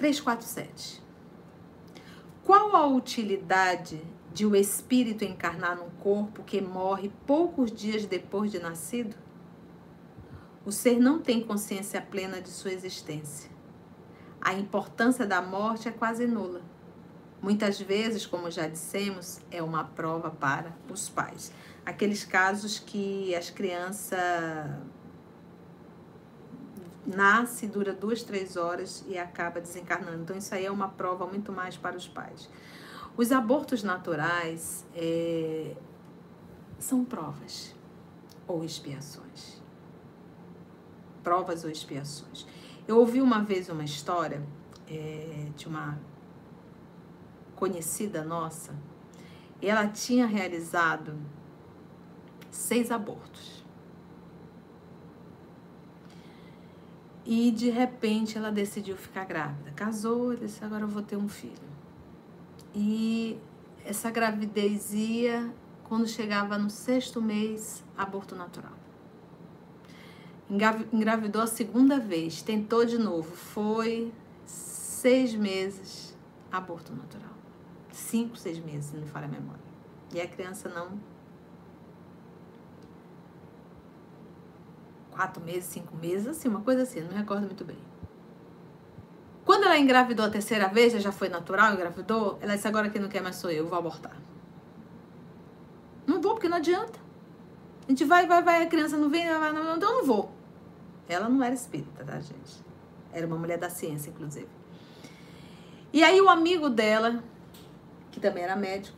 347. 0.00 1.02
Qual 2.42 2.74
a 2.74 2.86
utilidade 2.86 4.02
de 4.32 4.46
o 4.46 4.56
espírito 4.56 5.24
encarnar 5.24 5.76
num 5.76 5.90
corpo 5.90 6.42
que 6.42 6.58
morre 6.58 7.12
poucos 7.26 7.70
dias 7.70 8.06
depois 8.06 8.50
de 8.50 8.58
nascido? 8.58 9.14
O 10.64 10.72
ser 10.72 10.98
não 10.98 11.20
tem 11.20 11.42
consciência 11.42 12.00
plena 12.00 12.40
de 12.40 12.48
sua 12.48 12.72
existência. 12.72 13.50
A 14.40 14.54
importância 14.54 15.26
da 15.26 15.42
morte 15.42 15.86
é 15.86 15.92
quase 15.92 16.26
nula. 16.26 16.62
Muitas 17.42 17.78
vezes, 17.78 18.24
como 18.24 18.50
já 18.50 18.66
dissemos, 18.66 19.38
é 19.50 19.62
uma 19.62 19.84
prova 19.84 20.30
para 20.30 20.74
os 20.90 21.10
pais. 21.10 21.52
Aqueles 21.84 22.24
casos 22.24 22.78
que 22.78 23.34
as 23.34 23.50
crianças 23.50 24.18
nasce, 27.06 27.66
dura 27.66 27.92
duas, 27.92 28.22
três 28.22 28.56
horas 28.56 29.04
e 29.08 29.18
acaba 29.18 29.60
desencarnando. 29.60 30.22
Então, 30.22 30.36
isso 30.36 30.54
aí 30.54 30.66
é 30.66 30.70
uma 30.70 30.88
prova 30.88 31.26
muito 31.26 31.52
mais 31.52 31.76
para 31.76 31.96
os 31.96 32.06
pais. 32.06 32.48
Os 33.16 33.32
abortos 33.32 33.82
naturais 33.82 34.86
é, 34.94 35.76
são 36.78 37.04
provas 37.04 37.74
ou 38.46 38.64
expiações. 38.64 39.60
Provas 41.22 41.64
ou 41.64 41.70
expiações. 41.70 42.46
Eu 42.86 42.98
ouvi 42.98 43.20
uma 43.20 43.42
vez 43.42 43.68
uma 43.68 43.84
história 43.84 44.42
é, 44.88 45.48
de 45.56 45.66
uma 45.66 45.98
conhecida 47.56 48.24
nossa 48.24 48.74
ela 49.62 49.86
tinha 49.86 50.26
realizado 50.26 51.14
seis 52.50 52.90
abortos. 52.90 53.59
E 57.32 57.52
de 57.52 57.70
repente 57.70 58.36
ela 58.36 58.50
decidiu 58.50 58.96
ficar 58.96 59.24
grávida. 59.24 59.70
Casou 59.70 60.34
disse: 60.34 60.64
agora 60.64 60.82
eu 60.82 60.88
vou 60.88 61.00
ter 61.00 61.16
um 61.16 61.28
filho. 61.28 61.70
E 62.74 63.38
essa 63.84 64.10
gravidez 64.10 64.92
ia, 64.92 65.48
quando 65.84 66.08
chegava 66.08 66.58
no 66.58 66.68
sexto 66.68 67.22
mês, 67.22 67.84
aborto 67.96 68.34
natural. 68.34 68.72
Engravidou 70.92 71.40
a 71.40 71.46
segunda 71.46 72.00
vez, 72.00 72.42
tentou 72.42 72.84
de 72.84 72.98
novo. 72.98 73.32
Foi 73.36 74.12
seis 74.44 75.32
meses, 75.32 76.18
aborto 76.50 76.92
natural. 76.92 77.36
Cinco, 77.92 78.36
seis 78.36 78.58
meses, 78.58 78.86
se 78.86 78.96
não 78.96 79.02
me 79.02 79.08
falha 79.08 79.26
a 79.26 79.30
memória. 79.30 79.62
E 80.12 80.20
a 80.20 80.26
criança 80.26 80.68
não 80.68 80.98
quatro 85.20 85.44
meses, 85.44 85.64
cinco 85.64 85.94
meses, 85.98 86.26
assim, 86.28 86.48
uma 86.48 86.62
coisa 86.62 86.82
assim, 86.82 87.02
não 87.02 87.08
me 87.08 87.14
recordo 87.14 87.44
muito 87.44 87.62
bem. 87.62 87.76
Quando 89.44 89.64
ela 89.64 89.76
engravidou 89.76 90.24
a 90.24 90.30
terceira 90.30 90.66
vez, 90.68 90.94
já 90.94 91.12
foi 91.12 91.28
natural, 91.28 91.74
engravidou, 91.74 92.38
ela 92.40 92.54
disse, 92.54 92.66
agora 92.66 92.88
quem 92.88 93.02
não 93.02 93.08
quer 93.10 93.20
mais 93.20 93.36
sou 93.36 93.50
eu, 93.50 93.68
vou 93.68 93.78
abortar. 93.78 94.16
Não 96.06 96.22
vou, 96.22 96.32
porque 96.32 96.48
não 96.48 96.56
adianta. 96.56 96.98
A 97.86 97.90
gente 97.90 98.02
vai, 98.06 98.26
vai, 98.26 98.42
vai, 98.42 98.62
a 98.62 98.66
criança 98.66 98.96
não 98.96 99.10
vem, 99.10 99.26
não, 99.26 99.76
então 99.76 99.90
eu 99.90 99.98
não 99.98 100.06
vou. 100.06 100.32
Ela 101.06 101.28
não 101.28 101.42
era 101.42 101.54
espírita, 101.54 102.02
tá, 102.02 102.18
gente? 102.18 102.64
Era 103.12 103.26
uma 103.26 103.36
mulher 103.36 103.58
da 103.58 103.68
ciência, 103.68 104.08
inclusive. 104.08 104.48
E 105.92 106.02
aí 106.02 106.18
o 106.18 106.30
amigo 106.30 106.70
dela, 106.70 107.22
que 108.10 108.20
também 108.20 108.42
era 108.42 108.56
médico, 108.56 108.96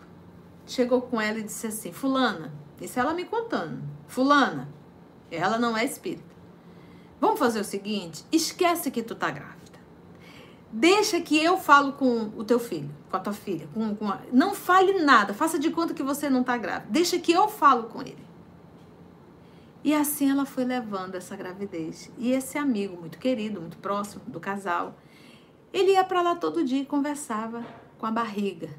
chegou 0.68 1.02
com 1.02 1.20
ela 1.20 1.38
e 1.38 1.42
disse 1.42 1.66
assim: 1.66 1.90
Fulana, 1.90 2.52
isso 2.80 3.00
ela 3.00 3.12
me 3.12 3.24
contando. 3.24 3.82
Fulana, 4.06 4.68
ela 5.36 5.58
não 5.58 5.76
é 5.76 5.84
espírita. 5.84 6.32
Vamos 7.20 7.38
fazer 7.38 7.60
o 7.60 7.64
seguinte: 7.64 8.24
esquece 8.30 8.90
que 8.90 9.02
tu 9.02 9.14
tá 9.14 9.30
grávida. 9.30 9.62
Deixa 10.70 11.20
que 11.20 11.36
eu 11.36 11.58
falo 11.58 11.92
com 11.92 12.32
o 12.36 12.44
teu 12.44 12.58
filho, 12.58 12.90
com 13.10 13.16
a 13.16 13.20
tua 13.20 13.32
filha. 13.32 13.68
Com, 13.74 13.94
com 13.94 14.08
a... 14.08 14.20
Não 14.32 14.54
fale 14.54 15.04
nada, 15.04 15.34
faça 15.34 15.58
de 15.58 15.70
conta 15.70 15.92
que 15.92 16.02
você 16.02 16.30
não 16.30 16.42
tá 16.42 16.56
grávida. 16.56 16.86
Deixa 16.90 17.18
que 17.18 17.30
eu 17.30 17.46
falo 17.48 17.84
com 17.84 18.00
ele. 18.00 18.24
E 19.84 19.92
assim 19.92 20.30
ela 20.30 20.46
foi 20.46 20.64
levando 20.64 21.14
essa 21.14 21.36
gravidez. 21.36 22.10
E 22.16 22.32
esse 22.32 22.56
amigo 22.56 22.96
muito 22.98 23.18
querido, 23.18 23.60
muito 23.60 23.76
próximo 23.78 24.22
do 24.26 24.40
casal, 24.40 24.96
ele 25.72 25.92
ia 25.92 26.04
para 26.04 26.22
lá 26.22 26.36
todo 26.36 26.64
dia 26.64 26.80
e 26.80 26.86
conversava 26.86 27.64
com 27.98 28.06
a 28.06 28.10
barriga. 28.10 28.70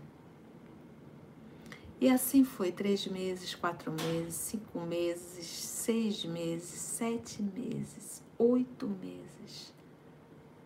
E 2.04 2.10
assim 2.10 2.44
foi 2.44 2.70
três 2.70 3.08
meses, 3.08 3.56
quatro 3.56 3.90
meses, 3.90 4.36
cinco 4.36 4.82
meses, 4.82 5.46
seis 5.46 6.26
meses, 6.26 6.68
sete 6.68 7.42
meses, 7.42 8.22
oito 8.38 8.90
meses, 8.90 9.74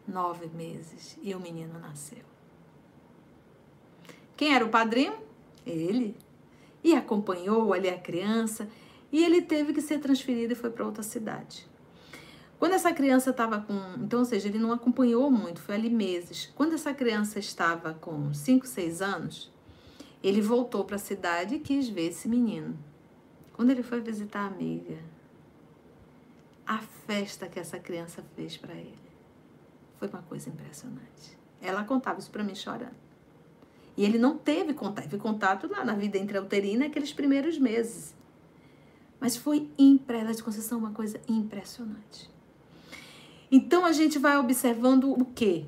nove 0.07 0.47
meses 0.47 1.15
e 1.21 1.35
o 1.35 1.39
menino 1.39 1.77
nasceu. 1.77 2.23
Quem 4.35 4.55
era 4.55 4.65
o 4.65 4.69
padrinho? 4.69 5.13
Ele. 5.63 6.17
E 6.83 6.95
acompanhou 6.95 7.71
ali 7.71 7.87
a 7.87 7.99
criança 7.99 8.67
e 9.11 9.23
ele 9.23 9.39
teve 9.39 9.73
que 9.73 9.81
ser 9.81 9.99
transferido 9.99 10.53
e 10.53 10.55
foi 10.55 10.71
para 10.71 10.87
outra 10.87 11.03
cidade. 11.03 11.67
Quando 12.57 12.73
essa 12.73 12.91
criança 12.91 13.29
estava 13.29 13.61
com. 13.61 13.79
Então, 14.03 14.21
ou 14.21 14.25
seja, 14.25 14.47
ele 14.47 14.57
não 14.57 14.71
acompanhou 14.71 15.29
muito, 15.29 15.61
foi 15.61 15.75
ali 15.75 15.91
meses. 15.91 16.51
Quando 16.55 16.73
essa 16.73 16.95
criança 16.95 17.37
estava 17.37 17.93
com 17.93 18.33
5, 18.33 18.65
6 18.65 19.03
anos, 19.03 19.55
ele 20.27 20.41
voltou 20.41 20.83
para 20.83 20.97
a 20.97 20.99
cidade 20.99 21.55
e 21.55 21.59
quis 21.59 21.87
ver 21.87 22.09
esse 22.09 22.27
menino. 22.27 22.77
Quando 23.53 23.69
ele 23.69 23.81
foi 23.81 24.01
visitar 24.01 24.41
a 24.41 24.47
amiga, 24.47 24.97
a 26.65 26.79
festa 26.79 27.47
que 27.47 27.59
essa 27.59 27.79
criança 27.79 28.23
fez 28.35 28.57
para 28.57 28.73
ele 28.73 29.07
foi 29.97 30.07
uma 30.09 30.21
coisa 30.23 30.49
impressionante. 30.49 31.37
Ela 31.61 31.83
contava 31.83 32.19
isso 32.19 32.29
para 32.29 32.43
mim 32.43 32.53
chorando. 32.53 32.95
E 33.95 34.05
ele 34.05 34.17
não 34.17 34.37
teve 34.37 34.73
contato, 34.73 35.05
teve 35.05 35.17
contato 35.17 35.67
lá 35.67 35.83
na 35.83 35.93
vida 35.93 36.17
intrauterina 36.17 36.85
aqueles 36.85 37.11
primeiros 37.11 37.57
meses. 37.57 38.15
Mas 39.19 39.35
foi 39.35 39.71
impressionante, 39.77 40.37
de 40.37 40.43
Conceição, 40.43 40.77
uma 40.77 40.91
coisa 40.91 41.19
impressionante. 41.27 42.29
Então 43.51 43.85
a 43.85 43.91
gente 43.91 44.19
vai 44.19 44.37
observando 44.37 45.09
o 45.09 45.25
quê? 45.25 45.65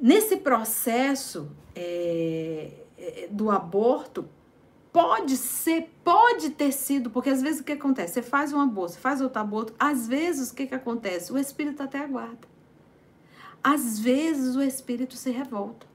Nesse 0.00 0.38
processo 0.38 1.52
é, 1.74 2.86
do 3.30 3.50
aborto, 3.50 4.28
pode 4.92 5.36
ser, 5.36 5.90
pode 6.02 6.50
ter 6.50 6.72
sido, 6.72 7.10
porque 7.10 7.30
às 7.30 7.42
vezes 7.42 7.60
o 7.60 7.64
que 7.64 7.72
acontece? 7.72 8.14
Você 8.14 8.22
faz 8.22 8.52
um 8.52 8.60
aborto, 8.60 8.94
você 8.94 8.98
faz 8.98 9.20
outro 9.20 9.40
aborto, 9.40 9.74
às 9.78 10.08
vezes 10.08 10.50
o 10.50 10.54
que, 10.54 10.66
que 10.66 10.74
acontece? 10.74 11.32
O 11.32 11.38
espírito 11.38 11.82
até 11.82 11.98
aguarda. 11.98 12.48
Às 13.62 13.98
vezes 13.98 14.56
o 14.56 14.62
espírito 14.62 15.14
se 15.14 15.30
revolta. 15.30 15.86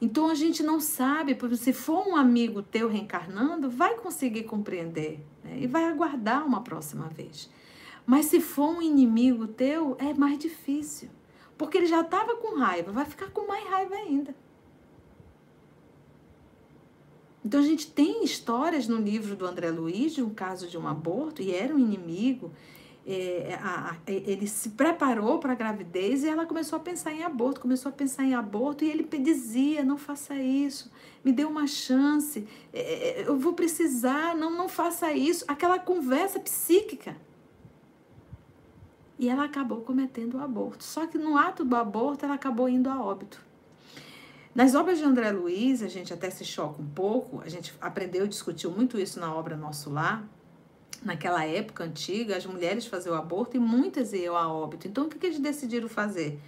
Então 0.00 0.30
a 0.30 0.34
gente 0.34 0.62
não 0.62 0.80
sabe, 0.80 1.34
porque 1.34 1.56
se 1.56 1.72
for 1.72 2.08
um 2.08 2.16
amigo 2.16 2.62
teu 2.62 2.88
reencarnando, 2.88 3.68
vai 3.68 3.96
conseguir 3.96 4.44
compreender 4.44 5.20
né? 5.44 5.58
e 5.60 5.66
vai 5.66 5.84
aguardar 5.84 6.46
uma 6.46 6.62
próxima 6.62 7.08
vez. 7.08 7.50
Mas 8.06 8.26
se 8.26 8.40
for 8.40 8.70
um 8.70 8.80
inimigo 8.80 9.46
teu, 9.46 9.96
é 9.98 10.14
mais 10.14 10.38
difícil, 10.38 11.10
porque 11.58 11.76
ele 11.76 11.86
já 11.86 12.00
estava 12.00 12.34
com 12.36 12.56
raiva, 12.56 12.90
vai 12.90 13.04
ficar 13.04 13.30
com 13.30 13.46
mais 13.46 13.64
raiva 13.68 13.94
ainda. 13.94 14.34
Então 17.44 17.60
a 17.60 17.62
gente 17.62 17.90
tem 17.90 18.24
histórias 18.24 18.86
no 18.86 18.96
livro 18.96 19.34
do 19.34 19.46
André 19.46 19.70
Luiz 19.70 20.12
de 20.12 20.22
um 20.22 20.30
caso 20.30 20.66
de 20.66 20.76
um 20.76 20.86
aborto 20.86 21.40
e 21.40 21.54
era 21.54 21.74
um 21.74 21.78
inimigo 21.78 22.52
é, 23.06 23.58
a, 23.60 23.90
a, 23.90 23.96
ele 24.06 24.46
se 24.46 24.70
preparou 24.70 25.38
para 25.38 25.52
a 25.52 25.56
gravidez 25.56 26.22
e 26.22 26.28
ela 26.28 26.46
começou 26.46 26.76
a 26.76 26.80
pensar 26.80 27.12
em 27.12 27.22
aborto, 27.22 27.60
começou 27.60 27.88
a 27.88 27.92
pensar 27.92 28.24
em 28.24 28.34
aborto 28.34 28.84
e 28.84 28.90
ele 28.90 29.02
dizia, 29.18 29.82
não 29.82 29.96
faça 29.96 30.34
isso, 30.36 30.90
me 31.24 31.32
dê 31.32 31.44
uma 31.44 31.66
chance, 31.66 32.46
é, 32.72 33.22
é, 33.22 33.24
eu 33.26 33.38
vou 33.38 33.52
precisar, 33.52 34.36
não, 34.36 34.50
não 34.50 34.68
faça 34.68 35.12
isso. 35.12 35.44
Aquela 35.48 35.78
conversa 35.78 36.38
psíquica. 36.38 37.16
E 39.18 39.28
ela 39.28 39.44
acabou 39.44 39.82
cometendo 39.82 40.38
o 40.38 40.42
aborto. 40.42 40.82
Só 40.82 41.06
que 41.06 41.18
no 41.18 41.36
ato 41.36 41.62
do 41.62 41.76
aborto 41.76 42.24
ela 42.24 42.34
acabou 42.34 42.68
indo 42.68 42.88
a 42.88 43.02
óbito. 43.02 43.44
Nas 44.54 44.74
obras 44.74 44.98
de 44.98 45.04
André 45.04 45.30
Luiz, 45.30 45.82
a 45.82 45.88
gente 45.88 46.12
até 46.12 46.28
se 46.28 46.44
choca 46.44 46.82
um 46.82 46.88
pouco, 46.88 47.40
a 47.40 47.48
gente 47.48 47.72
aprendeu 47.80 48.24
e 48.24 48.28
discutiu 48.28 48.70
muito 48.70 48.98
isso 48.98 49.20
na 49.20 49.32
obra 49.32 49.56
Nosso 49.56 49.90
Lar, 49.90 50.26
naquela 51.02 51.44
época 51.44 51.84
antiga, 51.84 52.36
as 52.36 52.44
mulheres 52.44 52.86
faziam 52.86 53.14
aborto 53.14 53.56
e 53.56 53.60
muitas 53.60 54.12
iam 54.12 54.36
a 54.36 54.52
óbito. 54.52 54.88
Então, 54.88 55.06
o 55.06 55.08
que, 55.08 55.18
que 55.18 55.26
eles 55.26 55.38
decidiram 55.38 55.88
fazer? 55.88 56.40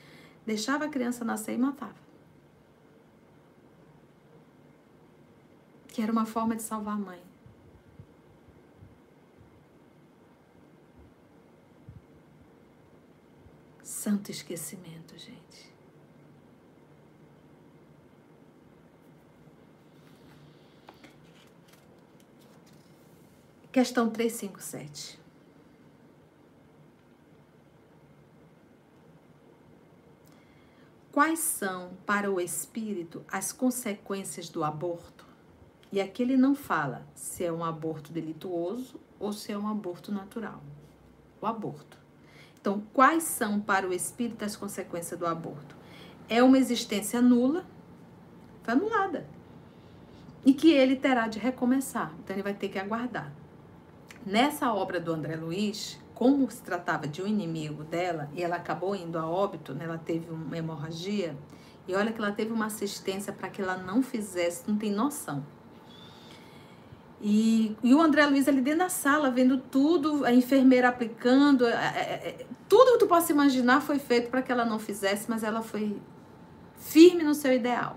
Deixava 0.45 0.87
a 0.87 0.89
criança 0.89 1.25
nascer 1.25 1.55
e 1.55 1.59
matava. 1.59 1.95
Que 5.89 6.03
era 6.03 6.11
uma 6.11 6.27
forma 6.27 6.57
de 6.57 6.63
salvar 6.63 6.95
a 6.95 6.99
mãe. 6.99 7.23
Santo 13.83 14.31
esquecimento, 14.31 15.17
gente. 15.17 15.72
Questão 23.73 24.11
357. 24.11 25.19
Quais 31.11 31.39
são 31.39 31.93
para 32.05 32.31
o 32.31 32.39
espírito 32.39 33.25
as 33.33 33.51
consequências 33.51 34.51
do 34.51 34.63
aborto? 34.63 35.25
E 35.91 36.03
aqui 36.03 36.23
ele 36.23 36.37
não 36.37 36.55
fala 36.55 37.07
se 37.15 37.47
é 37.47 37.51
um 37.51 37.65
aborto 37.65 38.13
delituoso 38.13 39.01
ou 39.19 39.33
se 39.33 39.53
é 39.53 39.57
um 39.57 39.67
aborto 39.67 40.13
natural. 40.13 40.63
O 41.41 41.47
aborto. 41.47 41.97
Então, 42.61 42.83
quais 42.93 43.23
são 43.23 43.59
para 43.59 43.89
o 43.89 43.93
espírito 43.95 44.45
as 44.45 44.55
consequências 44.55 45.19
do 45.19 45.25
aborto? 45.25 45.75
É 46.29 46.43
uma 46.43 46.59
existência 46.59 47.23
nula, 47.23 47.65
foi 48.63 48.75
anulada. 48.75 49.27
E 50.45 50.53
que 50.53 50.71
ele 50.71 50.95
terá 50.95 51.27
de 51.27 51.39
recomeçar. 51.39 52.15
Então, 52.19 52.37
ele 52.37 52.43
vai 52.43 52.53
ter 52.53 52.69
que 52.69 52.79
aguardar. 52.79 53.33
Nessa 54.25 54.73
obra 54.73 55.01
do 55.01 55.13
André 55.13 55.37
Luiz, 55.37 55.99
como 56.15 56.49
se 56.51 56.63
tratava 56.63 57.09
de 57.09 57.21
um 57.21 57.27
inimigo 57.27 57.83
dela 57.83 58.31
e 58.35 58.43
ela 58.43 58.57
acabou 58.57 58.95
indo 58.95 59.19
a 59.19 59.27
óbito, 59.27 59.75
né? 59.75 59.85
ela 59.85 59.99
teve 59.99 60.31
uma 60.31 60.57
hemorragia, 60.57 61.37
e 61.87 61.95
olha 61.95 62.13
que 62.13 62.19
ela 62.19 62.31
teve 62.31 62.53
uma 62.53 62.67
assistência 62.67 63.33
para 63.33 63.49
que 63.49 63.61
ela 63.61 63.77
não 63.77 64.03
fizesse, 64.03 64.63
não 64.69 64.77
tem 64.77 64.93
noção. 64.93 65.45
E, 67.21 67.77
e, 67.83 67.95
o 67.95 68.01
André 68.01 68.27
Luiz 68.27 68.49
ali 68.49 68.61
dentro 68.61 68.81
da 68.81 68.89
sala, 68.89 69.31
vendo 69.31 69.57
tudo, 69.57 70.25
a 70.25 70.33
enfermeira 70.33 70.89
aplicando, 70.89 71.67
é, 71.67 71.73
é, 71.73 72.29
é, 72.41 72.47
tudo 72.69 72.93
que 72.93 72.99
tu 72.99 73.07
possa 73.07 73.33
imaginar 73.33 73.81
foi 73.81 73.99
feito 74.01 74.29
para 74.29 74.43
que 74.43 74.51
ela 74.51 74.65
não 74.65 74.79
fizesse, 74.79 75.31
mas 75.31 75.45
ela 75.45 75.63
foi 75.63 76.01
firme 76.77 77.23
no 77.23 77.33
seu 77.33 77.53
ideal. 77.53 77.97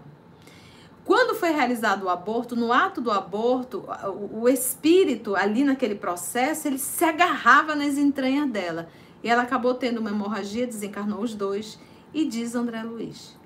Quando 1.05 1.35
foi 1.35 1.51
realizado 1.51 2.03
o 2.03 2.09
aborto, 2.09 2.55
no 2.55 2.73
ato 2.73 2.99
do 2.99 3.11
aborto, 3.11 3.85
o, 4.33 4.49
espírito 4.49 5.35
ali 5.35 5.63
naquele 5.63 5.95
processo, 5.95 6.67
ele 6.67 6.79
se 6.79 7.05
agarrava 7.05 7.75
nas 7.75 7.97
entranhas 7.97 8.49
dela. 8.49 8.89
E 9.23 9.29
ela 9.29 9.43
acabou 9.43 9.75
tendo 9.75 9.99
uma 9.99 10.09
hemorragia, 10.09 10.65
desencarnou 10.65 11.21
os 11.21 11.35
dois. 11.35 11.79
E 12.13 12.25
diz 12.25 12.55
André 12.55 12.81
Luiz 12.81 13.37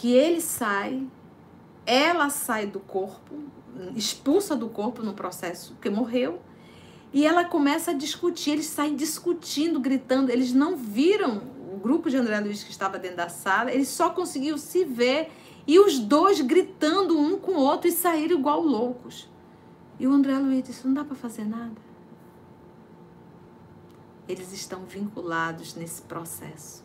que 0.00 0.14
ele 0.14 0.40
sai, 0.40 1.06
ela 1.84 2.30
sai 2.30 2.64
do 2.64 2.80
corpo, 2.80 3.34
expulsa 3.94 4.56
do 4.56 4.70
corpo 4.70 5.02
no 5.02 5.12
processo, 5.12 5.76
que 5.78 5.90
morreu, 5.90 6.40
e 7.12 7.26
ela 7.26 7.44
começa 7.44 7.90
a 7.90 7.94
discutir, 7.94 8.52
eles 8.52 8.64
saem 8.64 8.96
discutindo, 8.96 9.78
gritando, 9.78 10.30
eles 10.30 10.54
não 10.54 10.74
viram 10.74 11.42
o 11.70 11.76
grupo 11.76 12.08
de 12.08 12.16
André 12.16 12.40
Luiz 12.40 12.64
que 12.64 12.70
estava 12.70 12.98
dentro 12.98 13.18
da 13.18 13.28
sala, 13.28 13.70
eles 13.70 13.88
só 13.88 14.08
conseguiam 14.08 14.56
se 14.56 14.86
ver 14.86 15.30
e 15.70 15.78
os 15.78 16.00
dois 16.00 16.40
gritando 16.40 17.16
um 17.16 17.38
com 17.38 17.52
o 17.52 17.60
outro 17.60 17.86
e 17.86 17.92
saíram 17.92 18.40
igual 18.40 18.60
loucos. 18.60 19.30
E 20.00 20.06
o 20.08 20.12
André 20.12 20.36
Luiz 20.36 20.64
disse: 20.64 20.84
não 20.84 20.92
dá 20.92 21.04
para 21.04 21.14
fazer 21.14 21.44
nada. 21.44 21.80
Eles 24.28 24.52
estão 24.52 24.82
vinculados 24.82 25.76
nesse 25.76 26.02
processo. 26.02 26.84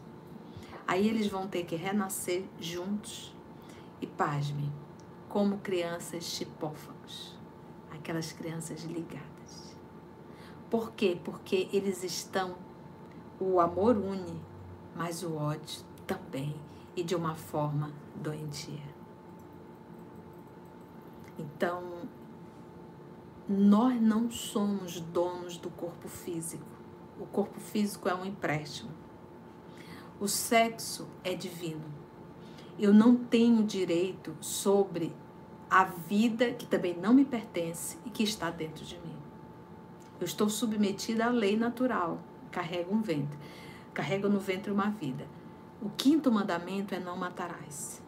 Aí 0.86 1.08
eles 1.10 1.26
vão 1.26 1.48
ter 1.48 1.66
que 1.66 1.76
renascer 1.76 2.44
juntos. 2.60 3.34
E 4.00 4.06
pasme, 4.06 4.72
como 5.30 5.58
crianças 5.58 6.26
chipófagos, 6.26 7.36
aquelas 7.90 8.34
crianças 8.34 8.84
ligadas. 8.84 9.76
Por 10.70 10.92
quê? 10.92 11.20
Porque 11.24 11.70
eles 11.74 12.04
estão. 12.04 12.56
O 13.40 13.60
amor 13.60 13.98
une, 13.98 14.40
mas 14.96 15.24
o 15.24 15.34
ódio 15.34 15.84
também. 16.06 16.56
E 16.96 17.02
de 17.02 17.16
uma 17.16 17.34
forma 17.34 18.05
doentia. 18.16 18.95
Então, 21.38 22.07
nós 23.47 24.01
não 24.01 24.32
somos 24.32 24.99
donos 24.99 25.57
do 25.57 25.70
corpo 25.70 26.07
físico. 26.07 26.66
O 27.20 27.26
corpo 27.26 27.59
físico 27.59 28.09
é 28.09 28.16
um 28.16 28.26
empréstimo. 28.26 28.91
O 30.20 30.28
sexo 30.28 31.07
é 31.24 31.34
divino. 31.34 31.86
Eu 32.80 32.93
não 32.93 33.16
tenho 33.16 33.63
direito 33.63 34.36
sobre 34.41 35.13
a 35.70 35.84
vida 35.84 36.51
que 36.51 36.66
também 36.66 36.95
não 36.97 37.13
me 37.13 37.26
pertence 37.26 37.97
e 38.05 38.09
que 38.09 38.24
está 38.24 38.49
dentro 38.49 38.86
de 38.86 38.97
mim. 38.99 39.16
Eu 40.20 40.26
estou 40.26 40.49
submetida 40.49 41.26
à 41.26 41.30
lei 41.30 41.57
natural, 41.57 42.20
carrego 42.51 42.95
um 42.95 43.01
ventre, 43.01 43.38
carrego 43.93 44.30
no 44.30 44.39
ventre 44.39 44.72
uma 44.72 44.89
vida. 44.89 45.28
O 45.82 45.89
quinto 45.89 46.32
mandamento 46.32 46.95
é 46.95 46.99
não 46.99 47.18
matarás. 47.18 48.01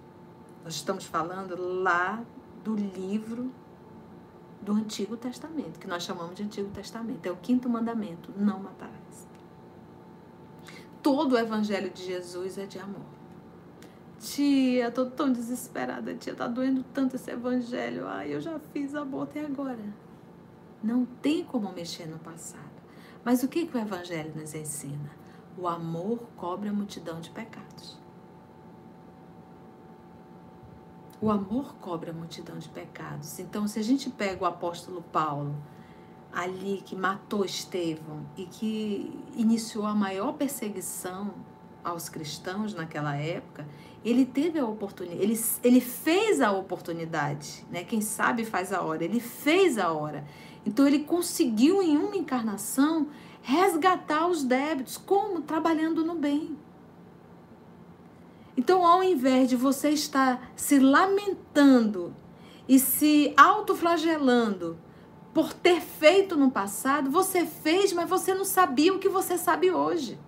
Nós 0.68 0.76
estamos 0.76 1.06
falando 1.06 1.56
lá 1.82 2.22
do 2.62 2.76
livro 2.76 3.50
do 4.62 4.74
Antigo 4.74 5.16
Testamento, 5.16 5.80
que 5.80 5.88
nós 5.88 6.04
chamamos 6.04 6.36
de 6.36 6.44
Antigo 6.44 6.70
Testamento. 6.72 7.26
É 7.26 7.32
o 7.32 7.38
quinto 7.38 7.70
mandamento: 7.70 8.34
não 8.36 8.60
matarás. 8.60 9.30
Todo 11.02 11.36
o 11.36 11.38
evangelho 11.38 11.90
de 11.90 12.04
Jesus 12.04 12.58
é 12.58 12.66
de 12.66 12.80
amor. 12.80 13.06
Tia, 14.20 14.92
tô 14.92 15.06
tão 15.06 15.32
desesperada, 15.32 16.14
tia, 16.16 16.36
tá 16.36 16.50
doendo 16.50 16.84
tanto 16.94 17.16
esse 17.16 17.32
evangelho. 17.32 18.06
Ai, 18.06 18.36
eu 18.36 18.42
já 18.42 18.60
fiz 18.74 18.94
aborto 18.94 19.38
e 19.38 19.46
agora? 19.46 19.80
Não 20.84 21.06
tem 21.06 21.46
como 21.46 21.72
mexer 21.72 22.08
no 22.08 22.20
passado. 22.20 22.60
Mas 23.24 23.42
o 23.42 23.48
que, 23.48 23.68
que 23.68 23.78
o 23.78 23.80
evangelho 23.80 24.34
nos 24.36 24.54
ensina? 24.54 25.12
O 25.58 25.66
amor 25.66 26.28
cobre 26.36 26.68
a 26.68 26.74
multidão 26.74 27.22
de 27.22 27.30
pecados. 27.30 28.06
O 31.20 31.32
amor 31.32 31.76
cobre 31.82 32.12
a 32.12 32.14
multidão 32.14 32.58
de 32.60 32.70
pecados. 32.70 33.40
Então, 33.40 33.68
se 33.68 33.80
a 33.80 33.84
gente 33.84 34.10
pega 34.10 34.44
o 34.44 34.46
apóstolo 34.46 35.02
Paulo, 35.02 35.56
ali 36.32 36.84
que 36.86 36.96
matou 36.96 37.44
Estevão 37.44 38.24
e 38.38 38.46
que 38.46 39.20
iniciou 39.36 39.86
a 39.88 39.96
maior 39.96 40.34
perseguição 40.34 41.34
aos 41.84 42.08
cristãos 42.08 42.74
naquela 42.76 43.16
época, 43.16 43.66
ele 44.06 44.26
teve 44.26 44.60
a 44.60 44.66
oportunidade, 44.66 45.24
ele, 45.24 45.40
ele 45.64 45.82
fez 45.82 46.40
a 46.40 46.52
oportunidade, 46.52 47.66
né? 47.72 47.84
Quem 47.84 48.00
sabe 48.00 48.46
faz 48.46 48.72
a 48.72 48.82
hora, 48.82 49.04
ele 49.04 49.20
fez 49.20 49.80
a 49.80 49.92
hora. 49.92 50.24
Então 50.66 50.86
ele 50.86 51.00
conseguiu 51.00 51.82
em 51.82 51.98
uma 51.98 52.16
encarnação 52.16 53.08
resgatar 53.42 54.28
os 54.28 54.44
débitos, 54.44 54.98
como? 54.98 55.42
Trabalhando 55.42 56.06
no 56.06 56.16
bem. 56.16 56.58
Então, 58.58 58.84
ao 58.84 59.04
invés 59.04 59.48
de 59.48 59.56
você 59.56 59.92
estar 59.92 60.52
se 60.56 60.80
lamentando 60.80 62.16
e 62.68 62.80
se 62.80 63.32
autoflagelando 63.38 64.80
por 65.32 65.54
ter 65.54 65.80
feito 65.80 66.36
no 66.36 66.50
passado, 66.50 67.12
você 67.12 67.46
fez, 67.46 67.94
mas 67.94 68.10
você 68.10 68.34
não 68.34 68.44
sabia 68.44 68.92
o 68.92 68.98
que 68.98 69.08
você 69.08 69.38
sabe 69.38 69.72
hoje. 69.72 70.20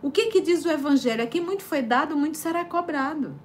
O 0.00 0.10
que, 0.10 0.26
que 0.26 0.40
diz 0.40 0.64
o 0.64 0.70
Evangelho? 0.70 1.22
Aqui 1.22 1.38
muito 1.38 1.62
foi 1.62 1.82
dado, 1.82 2.16
muito 2.16 2.38
será 2.38 2.64
cobrado. 2.64 3.38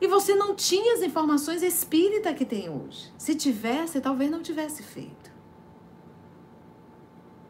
E 0.00 0.06
você 0.06 0.34
não 0.34 0.54
tinha 0.54 0.94
as 0.94 1.02
informações 1.02 1.62
espírita 1.62 2.32
que 2.32 2.46
tem 2.46 2.70
hoje. 2.70 3.12
Se 3.18 3.34
tivesse, 3.34 4.00
talvez 4.00 4.30
não 4.30 4.40
tivesse 4.40 4.82
feito. 4.82 5.27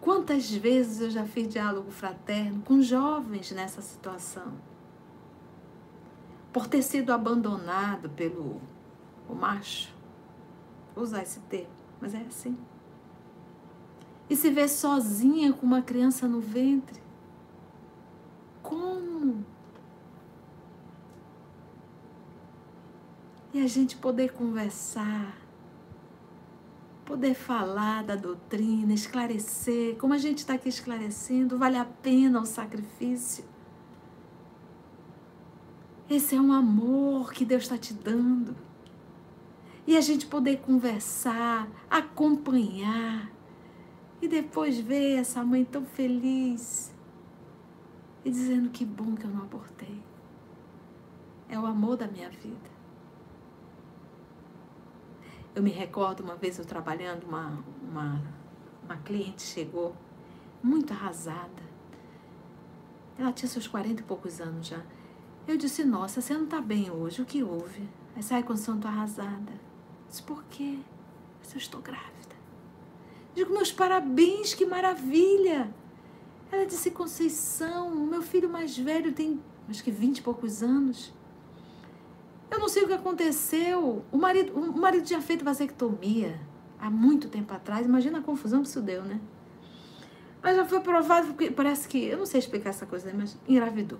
Quantas 0.08 0.50
vezes 0.50 1.02
eu 1.02 1.10
já 1.10 1.26
fiz 1.26 1.46
diálogo 1.46 1.90
fraterno 1.90 2.62
com 2.62 2.80
jovens 2.80 3.50
nessa 3.50 3.82
situação? 3.82 4.54
Por 6.50 6.66
ter 6.66 6.80
sido 6.80 7.12
abandonado 7.12 8.08
pelo 8.08 8.58
o 9.28 9.34
macho. 9.34 9.94
Vou 10.94 11.04
usar 11.04 11.22
esse 11.22 11.40
termo, 11.40 11.68
mas 12.00 12.14
é 12.14 12.24
assim 12.26 12.56
e 14.30 14.36
se 14.36 14.50
vê 14.50 14.66
sozinha 14.66 15.52
com 15.52 15.64
uma 15.66 15.82
criança 15.82 16.26
no 16.26 16.40
ventre? 16.40 17.02
Como? 18.62 19.44
E 23.52 23.62
a 23.62 23.66
gente 23.66 23.96
poder 23.96 24.32
conversar, 24.32 25.37
poder 27.08 27.32
falar 27.32 28.04
da 28.04 28.14
doutrina, 28.14 28.92
esclarecer, 28.92 29.96
como 29.96 30.12
a 30.12 30.18
gente 30.18 30.38
está 30.38 30.52
aqui 30.52 30.68
esclarecendo, 30.68 31.56
vale 31.56 31.78
a 31.78 31.86
pena 31.86 32.38
o 32.38 32.44
sacrifício. 32.44 33.46
Esse 36.10 36.34
é 36.34 36.40
um 36.40 36.52
amor 36.52 37.32
que 37.32 37.46
Deus 37.46 37.62
está 37.62 37.78
te 37.78 37.94
dando. 37.94 38.54
E 39.86 39.96
a 39.96 40.02
gente 40.02 40.26
poder 40.26 40.58
conversar, 40.58 41.66
acompanhar, 41.88 43.32
e 44.20 44.28
depois 44.28 44.78
ver 44.78 45.16
essa 45.16 45.42
mãe 45.42 45.64
tão 45.64 45.86
feliz 45.86 46.94
e 48.22 48.30
dizendo 48.30 48.68
que 48.68 48.84
bom 48.84 49.14
que 49.14 49.24
eu 49.24 49.30
não 49.30 49.44
abortei. 49.44 50.02
É 51.48 51.58
o 51.58 51.64
amor 51.64 51.96
da 51.96 52.06
minha 52.06 52.28
vida. 52.28 52.77
Eu 55.58 55.62
me 55.64 55.70
recordo 55.70 56.22
uma 56.22 56.36
vez 56.36 56.56
eu 56.56 56.64
trabalhando, 56.64 57.24
uma, 57.24 57.64
uma, 57.82 58.22
uma 58.84 58.96
cliente 58.98 59.42
chegou 59.42 59.92
muito 60.62 60.92
arrasada. 60.92 61.64
Ela 63.18 63.32
tinha 63.32 63.48
seus 63.48 63.66
40 63.66 64.00
e 64.00 64.04
poucos 64.04 64.40
anos 64.40 64.68
já. 64.68 64.80
Eu 65.48 65.56
disse, 65.56 65.82
nossa, 65.82 66.20
você 66.20 66.32
não 66.32 66.44
está 66.44 66.60
bem 66.60 66.92
hoje, 66.92 67.20
o 67.20 67.24
que 67.24 67.42
houve? 67.42 67.88
Aí 68.14 68.22
sai 68.22 68.44
com 68.44 68.54
santo 68.54 68.86
arrasada. 68.86 69.50
Eu 69.50 70.08
disse, 70.08 70.22
por 70.22 70.44
quê? 70.44 70.78
Eu 70.78 71.50
eu 71.50 71.58
estou 71.58 71.80
grávida. 71.80 72.36
Digo, 73.34 73.52
meus 73.52 73.72
parabéns, 73.72 74.54
que 74.54 74.64
maravilha! 74.64 75.74
Ela 76.52 76.66
disse, 76.66 76.92
Conceição, 76.92 77.88
o 77.94 78.06
meu 78.06 78.22
filho 78.22 78.48
mais 78.48 78.78
velho 78.78 79.12
tem 79.12 79.40
acho 79.68 79.82
que 79.82 79.90
vinte 79.90 80.18
e 80.18 80.22
poucos 80.22 80.62
anos. 80.62 81.12
Eu 82.50 82.58
não 82.58 82.68
sei 82.68 82.84
o 82.84 82.86
que 82.86 82.92
aconteceu. 82.94 84.04
O 84.10 84.16
marido, 84.16 84.58
o 84.58 84.78
marido 84.78 85.04
tinha 85.04 85.20
feito 85.20 85.44
vasectomia 85.44 86.40
há 86.78 86.90
muito 86.90 87.28
tempo 87.28 87.52
atrás. 87.52 87.86
Imagina 87.86 88.18
a 88.18 88.22
confusão 88.22 88.62
que 88.62 88.68
isso 88.68 88.80
deu, 88.80 89.02
né? 89.02 89.20
Mas 90.42 90.56
já 90.56 90.64
foi 90.64 90.80
provado, 90.80 91.28
porque 91.28 91.50
parece 91.50 91.88
que, 91.88 92.04
eu 92.04 92.18
não 92.18 92.26
sei 92.26 92.38
explicar 92.38 92.70
essa 92.70 92.86
coisa, 92.86 93.12
mas 93.12 93.36
engravidou. 93.46 93.98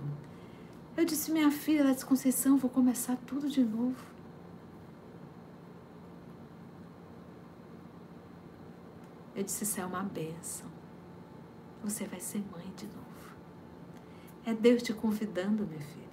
Eu 0.97 1.05
disse, 1.05 1.31
minha 1.31 1.51
filha, 1.51 1.81
ela 1.81 1.93
disse, 1.93 2.07
Conceição, 2.07 2.57
vou 2.57 2.71
começar 2.71 3.17
tudo 3.27 3.49
de 3.49 3.63
novo. 3.63 3.97
Eu 9.39 9.45
disse: 9.45 9.63
Isso 9.63 9.81
é 9.81 9.87
uma 9.87 10.03
benção. 10.03 10.67
Você 11.85 12.05
vai 12.07 12.19
ser 12.19 12.39
mãe 12.39 12.67
de 12.77 12.87
novo. 12.87 12.99
É 14.45 14.53
Deus 14.53 14.83
te 14.83 14.93
convidando, 14.93 15.65
minha 15.65 15.81
filha. 15.81 16.09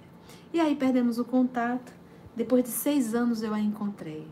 E 0.52 0.60
aí 0.60 0.76
perdemos 0.76 1.18
o 1.18 1.24
contato. 1.24 1.92
Depois 2.36 2.62
de 2.62 2.70
seis 2.70 3.14
anos 3.14 3.42
eu 3.42 3.54
a 3.54 3.58
encontrei. 3.58 4.28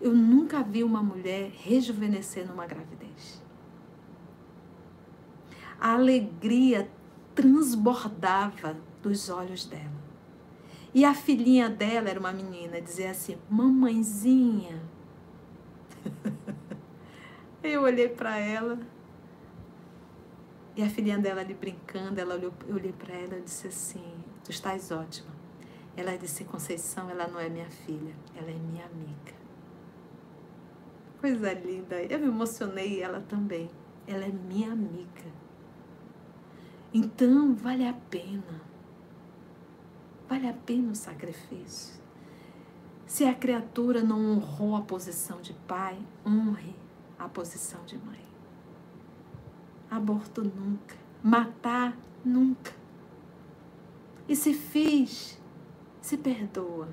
Eu 0.00 0.12
nunca 0.12 0.62
vi 0.62 0.82
uma 0.82 1.02
mulher 1.02 1.50
rejuvenescer 1.54 2.46
numa 2.46 2.66
gravidez. 2.66 3.42
A 5.80 5.92
alegria 5.92 6.90
transbordava 7.34 8.76
dos 9.00 9.30
olhos 9.30 9.64
dela. 9.64 10.04
E 10.92 11.04
a 11.04 11.14
filhinha 11.14 11.70
dela 11.70 12.08
era 12.10 12.18
uma 12.20 12.32
menina, 12.32 12.80
dizia 12.80 13.10
assim: 13.10 13.38
Mamãezinha. 13.48 14.82
Eu 17.62 17.82
olhei 17.82 18.08
para 18.08 18.36
ela 18.36 18.78
e 20.76 20.82
a 20.82 20.90
filhinha 20.90 21.18
dela 21.18 21.40
ali 21.40 21.54
brincando, 21.54 22.20
ela 22.20 22.34
olhou, 22.34 22.52
eu 22.68 22.74
olhei 22.74 22.92
para 22.92 23.14
ela 23.14 23.38
e 23.38 23.42
disse 23.42 23.68
assim: 23.68 24.04
Tu 24.42 24.50
estás 24.50 24.90
ótima. 24.90 25.33
Ela 25.96 26.16
disse: 26.16 26.44
Conceição, 26.44 27.08
ela 27.08 27.26
não 27.28 27.38
é 27.38 27.48
minha 27.48 27.70
filha, 27.70 28.14
ela 28.36 28.50
é 28.50 28.54
minha 28.54 28.84
amiga. 28.84 29.34
Coisa 31.20 31.52
linda. 31.54 32.02
Eu 32.02 32.18
me 32.18 32.26
emocionei 32.26 33.02
ela 33.02 33.20
também. 33.20 33.70
Ela 34.06 34.26
é 34.26 34.30
minha 34.30 34.72
amiga. 34.72 35.24
Então, 36.92 37.54
vale 37.54 37.86
a 37.88 37.94
pena. 37.94 38.60
Vale 40.28 40.48
a 40.48 40.52
pena 40.52 40.92
o 40.92 40.94
sacrifício. 40.94 42.02
Se 43.06 43.24
a 43.24 43.34
criatura 43.34 44.02
não 44.02 44.32
honrou 44.32 44.76
a 44.76 44.82
posição 44.82 45.40
de 45.40 45.52
pai, 45.66 45.98
honre 46.26 46.74
a 47.18 47.28
posição 47.28 47.84
de 47.84 47.96
mãe. 47.96 48.24
Aborto 49.90 50.42
nunca. 50.42 50.96
Matar 51.22 51.96
nunca. 52.24 52.72
E 54.28 54.34
se 54.34 54.52
fiz, 54.52 55.40
se 56.04 56.18
perdoa. 56.18 56.88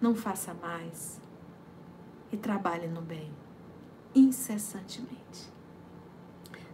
Não 0.00 0.12
faça 0.12 0.52
mais. 0.52 1.20
e 2.30 2.36
trabalhe 2.36 2.88
no 2.88 3.00
bem 3.00 3.32
incessantemente. 4.14 5.50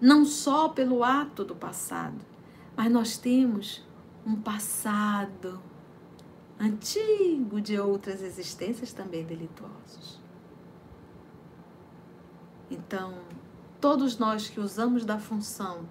Não 0.01 0.25
só 0.25 0.69
pelo 0.71 1.05
ato 1.05 1.45
do 1.45 1.55
passado, 1.55 2.19
mas 2.77 2.91
nós 2.91 3.16
temos 3.16 3.87
um 4.27 4.35
passado 4.35 5.61
antigo 6.59 7.61
de 7.61 7.79
outras 7.79 8.21
existências 8.21 8.93
também 8.93 9.25
delituosos. 9.25 10.21
Então, 12.69 13.15
todos 13.81 14.19
nós 14.19 14.49
que 14.49 14.59
usamos 14.59 15.05
da 15.05 15.21
função 15.21 15.89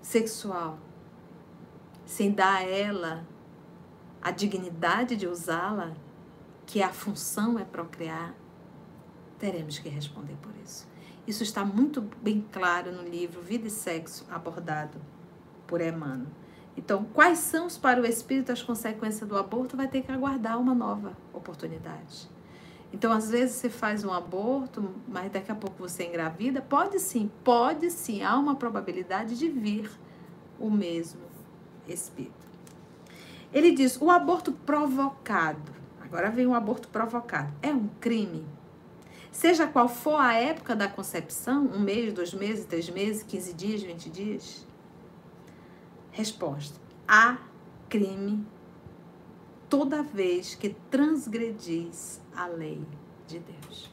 sexual, 0.00 0.78
sem 2.06 2.32
dar 2.32 2.56
a 2.56 2.62
ela 2.62 3.26
a 4.22 4.30
dignidade 4.30 5.16
de 5.16 5.26
usá-la, 5.26 5.92
que 6.66 6.82
a 6.82 6.92
função 6.92 7.58
é 7.58 7.64
procriar, 7.64 8.34
teremos 9.38 9.78
que 9.78 9.88
responder 9.88 10.36
por 10.42 10.52
isso. 10.64 10.88
Isso 11.26 11.42
está 11.42 11.64
muito 11.64 12.00
bem 12.22 12.44
claro 12.52 12.92
no 12.92 13.02
livro 13.02 13.40
Vida 13.40 13.68
e 13.68 13.70
Sexo, 13.70 14.26
abordado 14.30 15.00
por 15.66 15.80
Emmanuel. 15.80 16.28
Então, 16.76 17.04
quais 17.04 17.38
são 17.38 17.68
para 17.80 18.00
o 18.00 18.06
espírito 18.06 18.52
as 18.52 18.62
consequências 18.62 19.28
do 19.28 19.36
aborto? 19.36 19.76
Vai 19.76 19.88
ter 19.88 20.02
que 20.02 20.10
aguardar 20.10 20.58
uma 20.58 20.74
nova 20.74 21.16
oportunidade. 21.32 22.28
Então, 22.92 23.12
às 23.12 23.30
vezes 23.30 23.56
você 23.56 23.70
faz 23.70 24.04
um 24.04 24.12
aborto, 24.12 24.94
mas 25.06 25.30
daqui 25.30 25.52
a 25.52 25.54
pouco 25.54 25.76
você 25.78 26.06
engravida. 26.06 26.60
Pode 26.60 26.98
sim, 26.98 27.30
pode 27.44 27.90
sim. 27.90 28.22
Há 28.22 28.36
uma 28.36 28.56
probabilidade 28.56 29.38
de 29.38 29.48
vir 29.48 29.90
o 30.58 30.70
mesmo 30.70 31.20
espírito. 31.86 32.39
Ele 33.52 33.72
diz: 33.72 34.00
o 34.00 34.10
aborto 34.10 34.52
provocado. 34.52 35.72
Agora 36.00 36.30
vem 36.30 36.46
o 36.46 36.54
aborto 36.54 36.88
provocado. 36.88 37.52
É 37.62 37.72
um 37.72 37.88
crime? 38.00 38.44
Seja 39.30 39.66
qual 39.66 39.88
for 39.88 40.16
a 40.20 40.34
época 40.34 40.74
da 40.74 40.88
concepção, 40.88 41.64
um 41.66 41.78
mês, 41.78 42.12
dois 42.12 42.34
meses, 42.34 42.64
três 42.64 42.90
meses, 42.90 43.22
quinze 43.22 43.54
dias, 43.54 43.82
vinte 43.82 44.10
dias? 44.10 44.66
Resposta: 46.10 46.80
há 47.06 47.38
crime 47.88 48.44
toda 49.68 50.02
vez 50.02 50.56
que 50.56 50.70
transgredis 50.90 52.20
a 52.34 52.46
lei 52.46 52.84
de 53.26 53.38
Deus. 53.38 53.90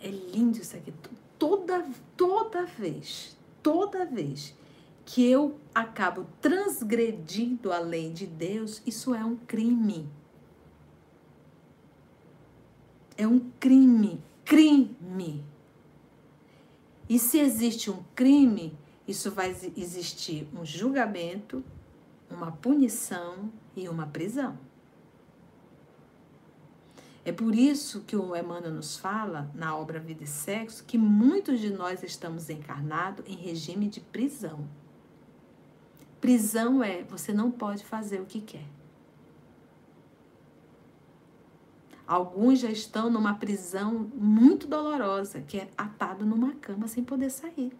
É 0.00 0.08
lindo 0.08 0.58
isso 0.58 0.76
aqui. 0.76 0.92
Toda, 1.38 1.84
toda 2.16 2.66
vez, 2.66 3.38
toda 3.62 4.04
vez 4.04 4.54
que 5.04 5.28
eu 5.28 5.58
acabo 5.74 6.26
transgredindo 6.40 7.72
a 7.72 7.78
lei 7.78 8.10
de 8.10 8.26
Deus, 8.26 8.82
isso 8.86 9.14
é 9.14 9.24
um 9.24 9.36
crime. 9.36 10.08
É 13.16 13.26
um 13.26 13.40
crime. 13.58 14.22
Crime. 14.44 15.44
E 17.08 17.18
se 17.18 17.38
existe 17.38 17.90
um 17.90 18.02
crime, 18.14 18.76
isso 19.06 19.30
vai 19.30 19.54
existir 19.76 20.48
um 20.54 20.64
julgamento, 20.64 21.62
uma 22.30 22.52
punição 22.52 23.50
e 23.76 23.88
uma 23.88 24.06
prisão. 24.06 24.58
É 27.24 27.30
por 27.30 27.54
isso 27.54 28.00
que 28.00 28.16
o 28.16 28.34
Emmanuel 28.34 28.74
nos 28.74 28.96
fala, 28.96 29.50
na 29.54 29.76
obra 29.76 30.00
Vida 30.00 30.24
e 30.24 30.26
Sexo, 30.26 30.84
que 30.84 30.98
muitos 30.98 31.60
de 31.60 31.70
nós 31.70 32.02
estamos 32.02 32.50
encarnados 32.50 33.24
em 33.28 33.36
regime 33.36 33.88
de 33.88 34.00
prisão. 34.00 34.66
Prisão 36.22 36.84
é 36.84 37.02
você 37.02 37.32
não 37.32 37.50
pode 37.50 37.84
fazer 37.84 38.20
o 38.20 38.24
que 38.24 38.40
quer. 38.40 38.68
Alguns 42.06 42.60
já 42.60 42.70
estão 42.70 43.10
numa 43.10 43.34
prisão 43.34 44.08
muito 44.14 44.68
dolorosa, 44.68 45.40
que 45.40 45.58
é 45.58 45.68
atado 45.76 46.24
numa 46.24 46.54
cama 46.54 46.86
sem 46.86 47.02
poder 47.02 47.28
sair. 47.28 47.72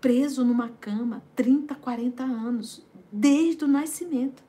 Preso 0.00 0.42
numa 0.42 0.70
cama 0.70 1.22
30, 1.36 1.74
40 1.74 2.22
anos, 2.24 2.82
desde 3.12 3.66
o 3.66 3.68
nascimento. 3.68 4.42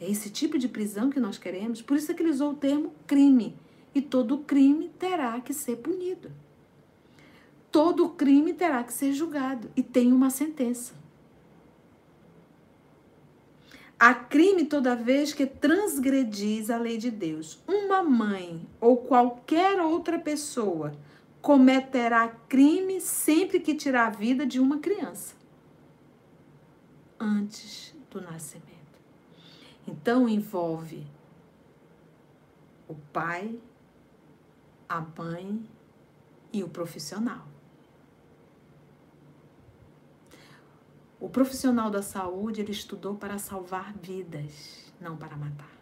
É 0.00 0.10
esse 0.10 0.30
tipo 0.30 0.56
de 0.58 0.68
prisão 0.68 1.10
que 1.10 1.20
nós 1.20 1.36
queremos, 1.36 1.82
por 1.82 1.98
isso 1.98 2.10
é 2.10 2.14
que 2.14 2.22
ele 2.22 2.30
usou 2.30 2.52
o 2.52 2.56
termo 2.56 2.94
crime. 3.06 3.58
E 3.94 4.00
todo 4.00 4.38
crime 4.38 4.88
terá 4.98 5.38
que 5.42 5.52
ser 5.52 5.76
punido. 5.76 6.32
Todo 7.74 8.10
crime 8.10 8.54
terá 8.54 8.84
que 8.84 8.92
ser 8.92 9.12
julgado 9.12 9.68
e 9.74 9.82
tem 9.82 10.12
uma 10.12 10.30
sentença. 10.30 10.94
Há 13.98 14.14
crime 14.14 14.64
toda 14.64 14.94
vez 14.94 15.32
que 15.32 15.44
transgredis 15.44 16.70
a 16.70 16.78
lei 16.78 16.96
de 16.96 17.10
Deus. 17.10 17.60
Uma 17.66 18.00
mãe 18.00 18.64
ou 18.80 18.98
qualquer 18.98 19.80
outra 19.80 20.20
pessoa 20.20 20.92
cometerá 21.42 22.28
crime 22.48 23.00
sempre 23.00 23.58
que 23.58 23.74
tirar 23.74 24.06
a 24.06 24.10
vida 24.10 24.46
de 24.46 24.60
uma 24.60 24.78
criança 24.78 25.34
antes 27.18 27.92
do 28.08 28.20
nascimento. 28.20 29.00
Então 29.84 30.28
envolve 30.28 31.04
o 32.86 32.94
pai, 33.12 33.58
a 34.88 35.00
mãe 35.00 35.60
e 36.52 36.62
o 36.62 36.68
profissional. 36.68 37.53
O 41.24 41.28
profissional 41.30 41.90
da 41.90 42.02
saúde, 42.02 42.60
ele 42.60 42.70
estudou 42.70 43.14
para 43.14 43.38
salvar 43.38 43.94
vidas, 43.94 44.92
não 45.00 45.16
para 45.16 45.34
matar. 45.34 45.72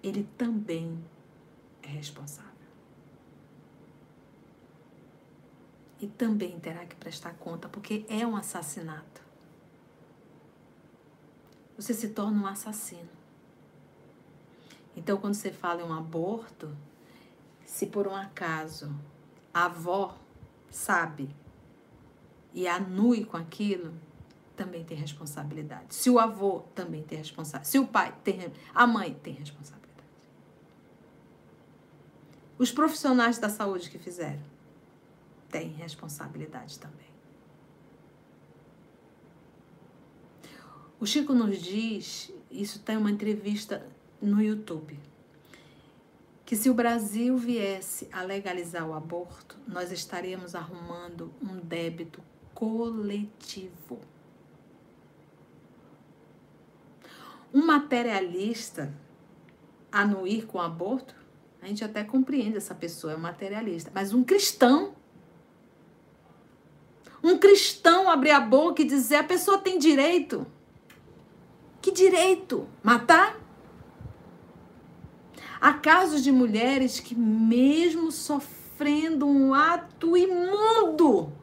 Ele 0.00 0.22
também 0.38 1.04
é 1.82 1.88
responsável. 1.88 2.52
E 6.00 6.06
também 6.06 6.60
terá 6.60 6.86
que 6.86 6.94
prestar 6.94 7.34
conta, 7.34 7.68
porque 7.68 8.06
é 8.08 8.24
um 8.24 8.36
assassinato. 8.36 9.22
Você 11.76 11.92
se 11.92 12.10
torna 12.10 12.40
um 12.40 12.46
assassino. 12.46 13.10
Então, 14.94 15.18
quando 15.18 15.34
você 15.34 15.50
fala 15.50 15.82
em 15.82 15.84
um 15.84 15.92
aborto, 15.92 16.72
se 17.66 17.86
por 17.86 18.06
um 18.06 18.14
acaso 18.14 18.94
a 19.52 19.64
avó 19.64 20.16
sabe 20.70 21.28
e 22.58 22.66
anue 22.66 23.24
com 23.24 23.36
aquilo, 23.36 23.94
também 24.56 24.84
tem 24.84 24.96
responsabilidade. 24.96 25.94
Se 25.94 26.10
o 26.10 26.18
avô 26.18 26.64
também 26.74 27.04
tem 27.04 27.16
responsabilidade. 27.16 27.68
Se 27.68 27.78
o 27.78 27.86
pai 27.86 28.12
tem, 28.24 28.52
a 28.74 28.84
mãe 28.84 29.14
tem 29.14 29.32
responsabilidade. 29.32 30.08
Os 32.58 32.72
profissionais 32.72 33.38
da 33.38 33.48
saúde 33.48 33.88
que 33.88 33.96
fizeram 33.96 34.42
têm 35.48 35.68
responsabilidade 35.68 36.80
também. 36.80 37.06
O 40.98 41.06
Chico 41.06 41.32
nos 41.32 41.62
diz, 41.62 42.32
isso 42.50 42.80
tem 42.80 42.96
uma 42.96 43.12
entrevista 43.12 43.86
no 44.20 44.42
YouTube, 44.42 44.98
que 46.44 46.56
se 46.56 46.68
o 46.68 46.74
Brasil 46.74 47.36
viesse 47.36 48.08
a 48.10 48.22
legalizar 48.22 48.84
o 48.84 48.94
aborto, 48.94 49.56
nós 49.64 49.92
estaríamos 49.92 50.56
arrumando 50.56 51.32
um 51.40 51.60
débito 51.60 52.20
coletivo. 52.58 54.00
Um 57.54 57.64
materialista 57.64 58.92
anuir 59.92 60.44
com 60.44 60.60
aborto, 60.60 61.14
a 61.62 61.68
gente 61.68 61.84
até 61.84 62.02
compreende 62.02 62.56
essa 62.56 62.74
pessoa, 62.74 63.12
é 63.12 63.16
um 63.16 63.20
materialista. 63.20 63.92
Mas 63.94 64.12
um 64.12 64.24
cristão, 64.24 64.96
um 67.22 67.38
cristão 67.38 68.10
abrir 68.10 68.32
a 68.32 68.40
boca 68.40 68.82
e 68.82 68.84
dizer 68.84 69.16
a 69.16 69.24
pessoa 69.24 69.58
tem 69.58 69.78
direito. 69.78 70.44
Que 71.80 71.92
direito? 71.92 72.68
Matar? 72.82 73.38
Há 75.60 75.74
casos 75.74 76.24
de 76.24 76.32
mulheres 76.32 76.98
que, 76.98 77.14
mesmo 77.14 78.10
sofrendo 78.10 79.28
um 79.28 79.54
ato 79.54 80.16
imundo, 80.16 81.37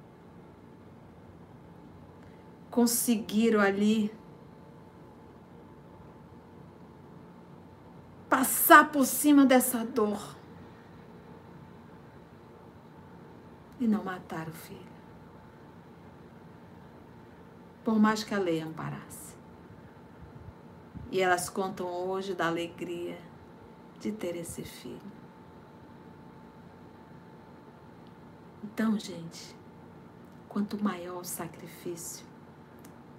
conseguiram 2.75 3.61
ali 3.61 4.13
passar 8.29 8.91
por 8.91 9.05
cima 9.05 9.45
dessa 9.45 9.85
dor 9.85 10.35
e 13.79 13.87
não 13.87 14.03
matar 14.03 14.49
o 14.49 14.51
filho. 14.51 14.93
Por 17.85 17.97
mais 17.97 18.25
que 18.25 18.33
a 18.33 18.39
lei 18.39 18.59
amparasse. 18.59 19.37
E 21.09 21.21
elas 21.21 21.49
contam 21.49 21.87
hoje 21.87 22.35
da 22.35 22.47
alegria 22.47 23.17
de 24.01 24.11
ter 24.11 24.35
esse 24.35 24.63
filho. 24.63 25.13
Então, 28.61 28.99
gente, 28.99 29.55
quanto 30.49 30.83
maior 30.83 31.21
o 31.21 31.23
sacrifício, 31.23 32.24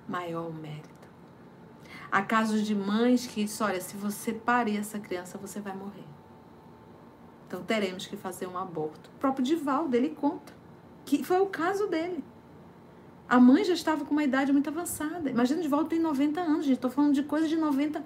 maior 0.09 0.49
o 0.49 0.53
mérito. 0.53 0.89
Há 2.11 2.23
casos 2.23 2.63
de 2.63 2.75
mães 2.75 3.27
que 3.27 3.45
dizem, 3.45 3.67
olha, 3.67 3.81
se 3.81 3.97
você 3.97 4.33
parir 4.33 4.77
essa 4.77 4.99
criança, 4.99 5.39
você 5.39 5.61
vai 5.61 5.77
morrer. 5.77 6.05
Então 7.47 7.63
teremos 7.63 8.07
que 8.07 8.17
fazer 8.17 8.47
um 8.47 8.59
aborto. 8.59 9.11
O 9.17 9.19
próprio 9.19 9.45
Divaldo, 9.45 9.97
ele 9.97 10.11
conta 10.11 10.53
que 11.05 11.23
foi 11.23 11.41
o 11.41 11.47
caso 11.47 11.87
dele. 11.87 12.23
A 13.29 13.41
mãe 13.41 13.65
já 13.65 13.73
estava 13.73 14.05
com 14.05 14.13
uma 14.13 14.25
idade 14.25 14.53
muito 14.53 14.69
avançada. 14.69 15.31
Imagina, 15.31 15.63
Divaldo 15.63 15.89
tem 15.89 15.99
90 15.99 16.41
anos, 16.41 16.65
gente. 16.65 16.77
Estou 16.77 16.91
falando 16.91 17.15
de 17.15 17.23
coisa 17.23 17.49
de 17.49 17.57
90 17.57 18.03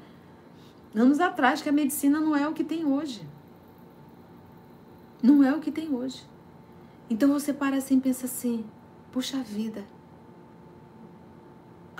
anos 0.94 1.20
atrás, 1.20 1.60
que 1.60 1.68
a 1.68 1.72
medicina 1.72 2.20
não 2.20 2.34
é 2.34 2.48
o 2.48 2.52
que 2.52 2.64
tem 2.64 2.86
hoje. 2.86 3.26
Não 5.22 5.44
é 5.44 5.54
o 5.54 5.60
que 5.60 5.70
tem 5.70 5.94
hoje. 5.94 6.24
Então 7.08 7.28
você 7.32 7.52
para 7.52 7.76
assim 7.76 7.98
e 7.98 8.00
pensa 8.00 8.26
assim: 8.26 8.64
puxa 9.12 9.42
vida. 9.42 9.84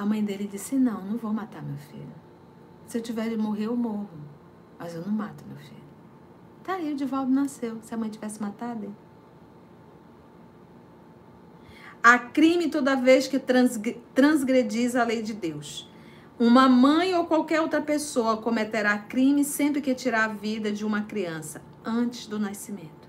A 0.00 0.06
mãe 0.06 0.24
dele 0.24 0.48
disse: 0.50 0.76
não, 0.76 1.04
não 1.04 1.18
vou 1.18 1.30
matar 1.30 1.62
meu 1.62 1.76
filho. 1.76 2.14
Se 2.86 2.96
eu 2.96 3.02
tiver 3.02 3.28
de 3.28 3.36
morrer, 3.36 3.66
eu 3.66 3.76
morro. 3.76 4.08
Mas 4.78 4.94
eu 4.94 5.02
não 5.02 5.12
mato 5.12 5.44
meu 5.46 5.58
filho. 5.58 5.84
Tá 6.64 6.76
aí, 6.76 6.90
o 6.90 6.96
Divaldo 6.96 7.30
nasceu. 7.30 7.78
Se 7.82 7.92
a 7.92 7.98
mãe 7.98 8.08
tivesse 8.08 8.40
matado 8.40 8.84
ele. 8.84 8.94
Há 12.02 12.18
crime 12.18 12.70
toda 12.70 12.96
vez 12.96 13.28
que 13.28 13.38
transgredis 14.14 14.96
a 14.96 15.04
lei 15.04 15.20
de 15.20 15.34
Deus. 15.34 15.86
Uma 16.38 16.66
mãe 16.66 17.14
ou 17.14 17.26
qualquer 17.26 17.60
outra 17.60 17.82
pessoa 17.82 18.38
cometerá 18.38 18.96
crime 18.96 19.44
sempre 19.44 19.82
que 19.82 19.94
tirar 19.94 20.24
a 20.24 20.28
vida 20.28 20.72
de 20.72 20.82
uma 20.82 21.02
criança 21.02 21.60
antes 21.84 22.26
do 22.26 22.38
nascimento, 22.38 22.99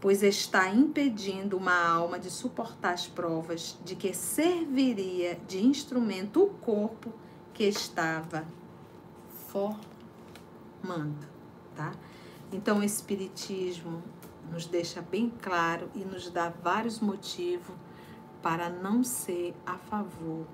pois 0.00 0.22
está 0.22 0.68
impedindo 0.68 1.56
uma 1.56 1.86
alma 1.86 2.18
de 2.18 2.30
suportar 2.30 2.92
as 2.92 3.06
provas 3.06 3.76
de 3.84 3.96
que 3.96 4.14
serviria 4.14 5.38
de 5.46 5.64
instrumento 5.64 6.42
o 6.42 6.50
corpo 6.50 7.12
que 7.52 7.64
estava 7.64 8.46
formando, 9.48 11.26
tá? 11.74 11.92
Então 12.52 12.78
o 12.78 12.84
espiritismo 12.84 14.02
nos 14.50 14.66
deixa 14.66 15.02
bem 15.02 15.32
claro 15.42 15.90
e 15.94 16.04
nos 16.04 16.30
dá 16.30 16.48
vários 16.48 17.00
motivos 17.00 17.74
para 18.40 18.70
não 18.70 19.02
ser 19.02 19.54
a 19.66 19.76
favor 19.76 20.46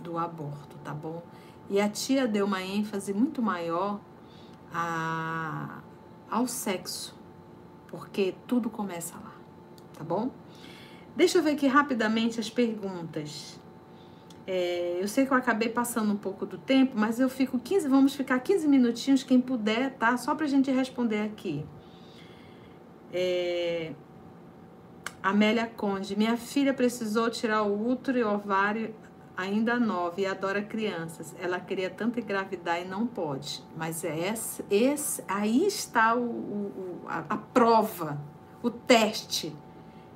do 0.00 0.18
aborto, 0.18 0.76
tá 0.82 0.92
bom? 0.92 1.22
E 1.68 1.80
a 1.80 1.88
tia 1.88 2.26
deu 2.26 2.46
uma 2.46 2.62
ênfase 2.62 3.12
muito 3.12 3.40
maior 3.40 4.00
a, 4.72 5.80
ao 6.28 6.46
sexo, 6.48 7.14
porque 7.90 8.34
tudo 8.46 8.70
começa 8.70 9.14
lá, 9.16 9.34
tá 9.98 10.04
bom? 10.04 10.30
Deixa 11.16 11.38
eu 11.38 11.42
ver 11.42 11.52
aqui 11.52 11.66
rapidamente 11.66 12.38
as 12.38 12.48
perguntas. 12.48 13.58
É, 14.46 14.98
eu 15.00 15.08
sei 15.08 15.26
que 15.26 15.32
eu 15.32 15.36
acabei 15.36 15.68
passando 15.68 16.12
um 16.12 16.16
pouco 16.16 16.46
do 16.46 16.56
tempo, 16.56 16.92
mas 16.96 17.20
eu 17.20 17.28
fico 17.28 17.58
15, 17.58 17.88
vamos 17.88 18.14
ficar 18.14 18.38
15 18.40 18.66
minutinhos, 18.68 19.22
quem 19.22 19.40
puder, 19.40 19.94
tá? 19.94 20.16
Só 20.16 20.34
pra 20.34 20.46
gente 20.46 20.70
responder 20.70 21.22
aqui. 21.22 21.64
É, 23.12 23.92
Amélia 25.22 25.66
Conde, 25.66 26.16
minha 26.16 26.36
filha 26.36 26.72
precisou 26.72 27.28
tirar 27.28 27.62
o 27.62 27.90
útero 27.90 28.18
e 28.18 28.22
o 28.22 28.32
ovário 28.32 28.94
ainda 29.40 29.78
nova 29.78 30.20
e 30.20 30.26
adora 30.26 30.62
crianças. 30.62 31.34
Ela 31.38 31.58
queria 31.58 31.90
tanto 31.90 32.20
engravidar 32.20 32.80
e 32.80 32.84
não 32.84 33.06
pode. 33.06 33.62
Mas 33.76 34.04
é 34.04 34.30
esse, 34.30 34.64
esse 34.70 35.24
aí 35.26 35.66
está 35.66 36.14
o, 36.14 36.22
o 36.22 37.00
a, 37.06 37.24
a 37.30 37.36
prova, 37.36 38.20
o 38.62 38.70
teste. 38.70 39.54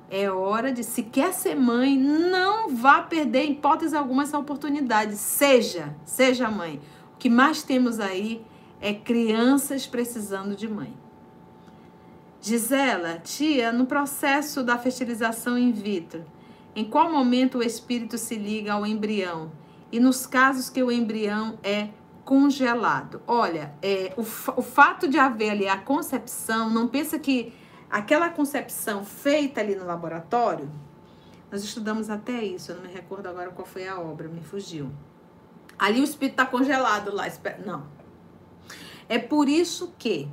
É 0.09 0.29
hora 0.29 0.71
de, 0.71 0.83
se 0.83 1.01
quer 1.01 1.33
ser 1.33 1.55
mãe, 1.55 1.97
não 1.97 2.75
vá 2.75 3.01
perder, 3.01 3.45
em 3.45 3.51
hipótese 3.53 3.95
alguma, 3.95 4.23
essa 4.23 4.37
oportunidade. 4.37 5.15
Seja, 5.15 5.95
seja 6.05 6.49
mãe. 6.49 6.79
O 7.13 7.17
que 7.17 7.29
mais 7.29 7.63
temos 7.63 7.99
aí 7.99 8.45
é 8.79 8.93
crianças 8.93 9.87
precisando 9.87 10.55
de 10.55 10.67
mãe. 10.67 10.93
Gisela, 12.39 13.17
tia, 13.17 13.71
no 13.71 13.87
processo 13.87 14.63
da 14.63 14.77
fertilização 14.77 15.57
in 15.57 15.71
vitro, 15.71 16.23
em 16.75 16.83
qual 16.83 17.11
momento 17.11 17.59
o 17.59 17.63
espírito 17.63 18.17
se 18.17 18.35
liga 18.35 18.73
ao 18.73 18.85
embrião? 18.85 19.51
E 19.91 19.99
nos 19.99 20.25
casos 20.25 20.69
que 20.69 20.83
o 20.83 20.91
embrião 20.91 21.57
é 21.63 21.89
congelado. 22.25 23.21
Olha, 23.27 23.73
é, 23.81 24.13
o, 24.17 24.21
o 24.21 24.61
fato 24.61 25.07
de 25.07 25.17
haver 25.17 25.51
ali 25.51 25.67
a 25.67 25.77
concepção, 25.77 26.69
não 26.69 26.87
pensa 26.87 27.17
que 27.19 27.53
aquela 27.89 28.29
concepção 28.29 29.05
feita 29.05 29.61
ali 29.61 29.75
no 29.75 29.85
laboratório, 29.85 30.69
nós 31.51 31.63
estudamos 31.63 32.09
até 32.09 32.43
isso, 32.43 32.71
eu 32.71 32.75
não 32.77 32.83
me 32.83 32.91
recordo 32.91 33.27
agora 33.27 33.51
qual 33.51 33.65
foi 33.65 33.87
a 33.87 33.99
obra, 33.99 34.27
me 34.27 34.41
fugiu. 34.41 34.91
Ali 35.77 36.01
o 36.01 36.03
espírito 36.03 36.33
está 36.33 36.45
congelado 36.45 37.13
lá. 37.13 37.25
Não. 37.65 37.85
É 39.07 39.19
por 39.19 39.47
isso 39.47 39.93
que 39.97 40.27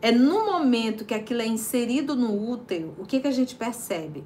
é 0.00 0.12
no 0.12 0.46
momento 0.46 1.04
que 1.04 1.14
aquilo 1.14 1.42
é 1.42 1.46
inserido 1.46 2.14
no 2.14 2.50
útero, 2.50 2.94
o 2.98 3.04
que, 3.04 3.20
que 3.20 3.28
a 3.28 3.32
gente 3.32 3.54
percebe? 3.54 4.24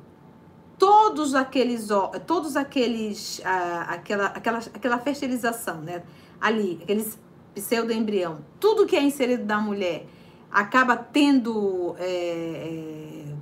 Todos 0.79 1.35
aqueles, 1.35 1.89
todos 2.27 2.57
aqueles, 2.57 3.41
ah, 3.45 3.87
aquela, 3.89 4.27
aquela, 4.27 4.59
aquela 4.59 4.99
fertilização, 4.99 5.81
né? 5.81 6.03
Ali, 6.41 6.79
aqueles 6.83 7.19
pseudoembrião, 7.55 8.45
tudo 8.61 8.87
que 8.87 8.95
é 8.95 9.03
inserido 9.03 9.45
da 9.45 9.59
mulher 9.59 10.07
acaba 10.51 10.97
tendo 10.97 11.97
é, 11.99 12.05
é, 12.07 13.35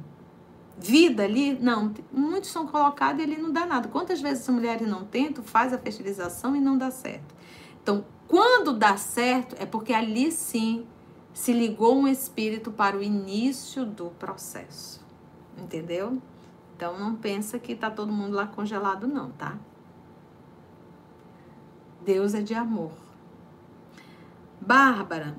vida 0.79 1.25
ali? 1.25 1.55
Não, 1.55 1.93
muitos 2.13 2.51
são 2.51 2.67
colocados 2.67 3.21
e 3.21 3.23
ele 3.25 3.37
não 3.37 3.53
dá 3.53 3.67
nada. 3.67 3.89
Quantas 3.89 4.21
vezes 4.21 4.49
as 4.49 4.55
mulheres 4.55 4.87
não 4.87 5.05
tentam, 5.05 5.43
faz 5.43 5.73
a 5.73 5.79
fertilização 5.79 6.55
e 6.55 6.61
não 6.61 6.79
dá 6.79 6.91
certo? 6.91 7.35
Então, 7.83 8.05
quando 8.29 8.73
dá 8.73 8.97
certo, 8.97 9.57
é 9.59 9.67
porque 9.67 9.93
ali 9.93 10.31
sim 10.33 10.87
se 11.33 11.53
ligou 11.53 11.97
um 11.97 12.09
espírito 12.09 12.71
para 12.71 12.97
o 12.97 13.03
início 13.03 13.85
do 13.85 14.07
processo. 14.11 15.05
Entendeu? 15.59 16.21
Então 16.77 16.99
não 16.99 17.15
pensa 17.15 17.59
que 17.59 17.75
tá 17.75 17.91
todo 17.91 18.13
mundo 18.13 18.35
lá 18.35 18.47
congelado 18.47 19.07
não, 19.07 19.31
tá? 19.31 19.57
Deus 22.05 22.35
é 22.35 22.43
de 22.43 22.55
amor. 22.55 22.93
Bárbara, 24.61 25.37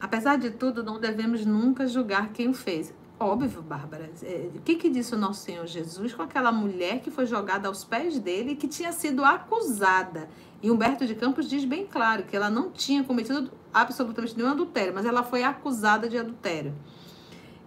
apesar 0.00 0.36
de 0.36 0.50
tudo, 0.50 0.82
não 0.82 1.00
devemos 1.00 1.44
nunca 1.44 1.86
julgar 1.86 2.32
quem 2.32 2.48
o 2.48 2.54
fez. 2.54 2.94
Óbvio, 3.20 3.62
Bárbara. 3.62 4.10
É, 4.22 4.48
o 4.54 4.60
que, 4.60 4.76
que 4.76 4.88
disse 4.88 5.12
o 5.14 5.18
nosso 5.18 5.42
Senhor 5.42 5.66
Jesus 5.66 6.14
com 6.14 6.22
aquela 6.22 6.52
mulher 6.52 7.00
que 7.00 7.10
foi 7.10 7.26
jogada 7.26 7.66
aos 7.66 7.82
pés 7.82 8.18
dele 8.18 8.52
e 8.52 8.56
que 8.56 8.68
tinha 8.68 8.92
sido 8.92 9.24
acusada? 9.24 10.28
E 10.62 10.70
Humberto 10.70 11.04
de 11.04 11.16
Campos 11.16 11.48
diz 11.48 11.64
bem 11.64 11.84
claro 11.84 12.24
que 12.24 12.36
ela 12.36 12.48
não 12.48 12.70
tinha 12.70 13.02
cometido 13.02 13.50
absolutamente 13.74 14.36
nenhum 14.36 14.50
adultério, 14.50 14.94
mas 14.94 15.04
ela 15.04 15.24
foi 15.24 15.42
acusada 15.42 16.08
de 16.08 16.16
adultério. 16.16 16.74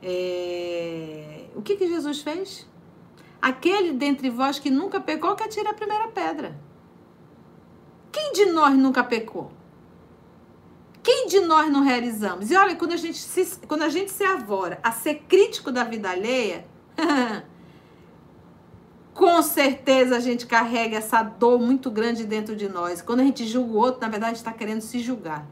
É... 0.01 1.49
O 1.53 1.61
que, 1.61 1.75
que 1.75 1.87
Jesus 1.87 2.21
fez? 2.21 2.65
Aquele 3.41 3.93
dentre 3.93 4.29
vós 4.29 4.59
que 4.59 4.69
nunca 4.69 5.01
pecou, 5.01 5.35
que 5.35 5.43
atira 5.43 5.71
a 5.71 5.73
primeira 5.73 6.07
pedra. 6.09 6.55
Quem 8.11 8.33
de 8.33 8.45
nós 8.45 8.77
nunca 8.77 9.03
pecou? 9.03 9.51
Quem 11.01 11.27
de 11.27 11.39
nós 11.39 11.71
não 11.71 11.81
realizamos? 11.81 12.51
E 12.51 12.55
olha, 12.55 12.75
quando 12.75 12.91
a 12.91 12.97
gente 12.97 13.17
se, 13.17 13.57
quando 13.67 13.81
a 13.81 13.89
gente 13.89 14.11
se 14.11 14.23
avora 14.23 14.79
a 14.83 14.91
ser 14.91 15.15
crítico 15.27 15.71
da 15.71 15.83
vida 15.83 16.11
alheia, 16.11 16.65
com 19.13 19.41
certeza 19.41 20.17
a 20.17 20.19
gente 20.19 20.45
carrega 20.45 20.97
essa 20.97 21.23
dor 21.23 21.59
muito 21.59 21.89
grande 21.89 22.23
dentro 22.25 22.55
de 22.55 22.69
nós. 22.69 23.01
Quando 23.01 23.21
a 23.21 23.23
gente 23.23 23.47
julga 23.47 23.71
o 23.71 23.77
outro, 23.77 24.01
na 24.01 24.09
verdade, 24.09 24.37
está 24.37 24.53
querendo 24.53 24.81
se 24.81 24.99
julgar. 24.99 25.47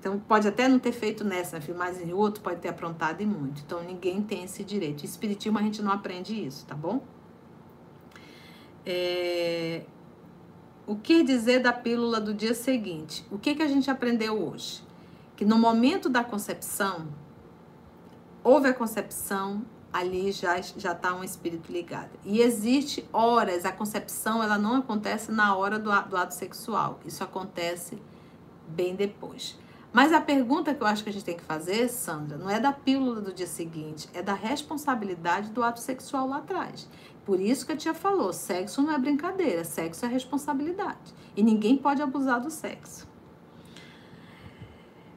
Então, 0.00 0.18
pode 0.18 0.48
até 0.48 0.66
não 0.66 0.78
ter 0.78 0.92
feito 0.92 1.22
nessa, 1.22 1.60
mas 1.76 2.00
em 2.00 2.10
outro 2.10 2.42
pode 2.42 2.58
ter 2.58 2.68
aprontado 2.68 3.20
e 3.20 3.26
muito. 3.26 3.60
Então, 3.60 3.82
ninguém 3.82 4.22
tem 4.22 4.44
esse 4.44 4.64
direito. 4.64 5.04
Espiritismo, 5.04 5.58
a 5.58 5.62
gente 5.62 5.82
não 5.82 5.92
aprende 5.92 6.34
isso, 6.34 6.64
tá 6.64 6.74
bom? 6.74 7.02
É... 8.84 9.82
O 10.86 10.96
que 10.96 11.22
dizer 11.22 11.60
da 11.60 11.72
pílula 11.72 12.18
do 12.18 12.32
dia 12.32 12.54
seguinte? 12.54 13.26
O 13.30 13.38
que, 13.38 13.54
que 13.54 13.62
a 13.62 13.68
gente 13.68 13.90
aprendeu 13.90 14.42
hoje? 14.42 14.82
Que 15.36 15.44
no 15.44 15.58
momento 15.58 16.08
da 16.08 16.24
concepção, 16.24 17.08
houve 18.42 18.68
a 18.68 18.74
concepção, 18.74 19.62
ali 19.92 20.32
já 20.32 20.58
já 20.62 20.92
está 20.92 21.14
um 21.14 21.22
espírito 21.22 21.70
ligado. 21.70 22.10
E 22.24 22.40
existe 22.40 23.06
horas, 23.12 23.66
a 23.66 23.72
concepção 23.72 24.42
ela 24.42 24.56
não 24.56 24.76
acontece 24.76 25.30
na 25.30 25.54
hora 25.54 25.78
do, 25.78 25.90
do 26.08 26.16
ato 26.16 26.34
sexual. 26.34 26.98
Isso 27.04 27.22
acontece 27.22 27.98
bem 28.66 28.96
depois. 28.96 29.58
Mas 29.92 30.12
a 30.12 30.20
pergunta 30.20 30.72
que 30.72 30.82
eu 30.82 30.86
acho 30.86 31.02
que 31.02 31.10
a 31.10 31.12
gente 31.12 31.24
tem 31.24 31.36
que 31.36 31.42
fazer, 31.42 31.88
Sandra, 31.88 32.38
não 32.38 32.48
é 32.48 32.60
da 32.60 32.72
pílula 32.72 33.20
do 33.20 33.32
dia 33.32 33.46
seguinte, 33.46 34.08
é 34.14 34.22
da 34.22 34.34
responsabilidade 34.34 35.50
do 35.50 35.62
ato 35.62 35.80
sexual 35.80 36.28
lá 36.28 36.38
atrás. 36.38 36.88
Por 37.24 37.40
isso 37.40 37.66
que 37.66 37.72
a 37.72 37.76
tia 37.76 37.92
falou, 37.92 38.32
sexo 38.32 38.82
não 38.82 38.92
é 38.92 38.98
brincadeira, 38.98 39.64
sexo 39.64 40.04
é 40.04 40.08
responsabilidade. 40.08 41.14
E 41.36 41.42
ninguém 41.42 41.76
pode 41.76 42.00
abusar 42.00 42.40
do 42.40 42.50
sexo. 42.50 43.08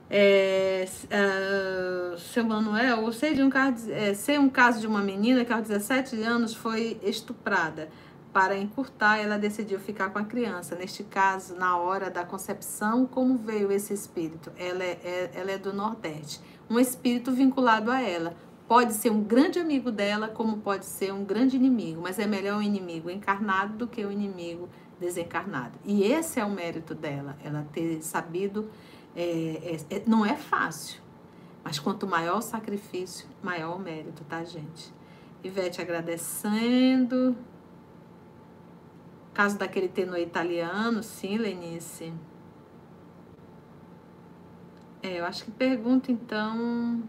É, 0.10 0.88
uh, 1.06 2.20
seu 2.20 2.44
Manuel, 2.44 3.04
eu 3.04 3.12
sei 3.12 3.34
de 3.34 3.42
um 3.42 3.50
caso, 3.50 3.92
é, 3.92 4.14
sei 4.14 4.38
um 4.38 4.50
caso 4.50 4.80
de 4.80 4.86
uma 4.86 5.02
menina 5.02 5.44
que 5.44 5.52
aos 5.52 5.68
17 5.68 6.22
anos 6.22 6.54
foi 6.54 7.00
estuprada. 7.02 7.90
Para 8.34 8.58
encurtar, 8.58 9.20
ela 9.20 9.38
decidiu 9.38 9.80
ficar 9.80 10.10
com 10.10 10.18
a 10.18 10.24
criança. 10.24 10.76
Neste 10.76 11.04
caso, 11.04 11.54
na 11.56 11.78
hora 11.78 12.10
da 12.10 12.26
concepção, 12.26 13.06
como 13.06 13.38
veio 13.38 13.72
esse 13.72 13.94
espírito? 13.94 14.52
Ela 14.58 14.84
é, 14.84 15.00
é, 15.04 15.32
ela 15.36 15.52
é 15.52 15.58
do 15.60 15.72
Nordeste. 15.72 16.42
Um 16.68 16.80
espírito 16.80 17.32
vinculado 17.32 17.92
a 17.92 18.02
ela. 18.02 18.36
Pode 18.68 18.94
ser 18.94 19.12
um 19.12 19.22
grande 19.22 19.60
amigo 19.60 19.92
dela, 19.92 20.28
como 20.28 20.58
pode 20.58 20.86
ser 20.86 21.14
um 21.14 21.24
grande 21.24 21.58
inimigo, 21.58 22.02
mas 22.02 22.18
é 22.18 22.26
melhor 22.26 22.58
um 22.58 22.62
inimigo 22.62 23.08
encarnado 23.08 23.78
do 23.78 23.88
que 23.88 24.04
um 24.04 24.12
inimigo 24.12 24.68
desencarnado. 25.00 25.78
E 25.86 26.04
esse 26.04 26.40
é 26.40 26.46
o 26.46 26.50
mérito 26.50 26.96
dela, 26.96 27.38
ela 27.44 27.68
ter 27.72 28.02
sabido. 28.02 28.68
É, 29.16 29.78
é, 29.92 29.96
é 29.98 30.04
não 30.08 30.26
é 30.26 30.36
fácil, 30.36 31.00
mas 31.64 31.78
quanto 31.78 32.08
maior 32.08 32.40
o 32.40 32.42
sacrifício, 32.42 33.28
maior 33.44 33.76
o 33.76 33.80
mérito, 33.80 34.24
tá, 34.24 34.44
gente? 34.44 34.92
Ivete 35.44 35.82
agradecendo. 35.82 37.36
Caso 39.34 39.58
daquele 39.58 39.88
tenor 39.88 40.20
italiano, 40.20 41.02
sim, 41.02 41.38
Lenice. 41.38 42.14
É, 45.02 45.20
eu 45.20 45.26
acho 45.26 45.44
que 45.44 45.52
pergunta 45.52 46.12
então. 46.12 47.04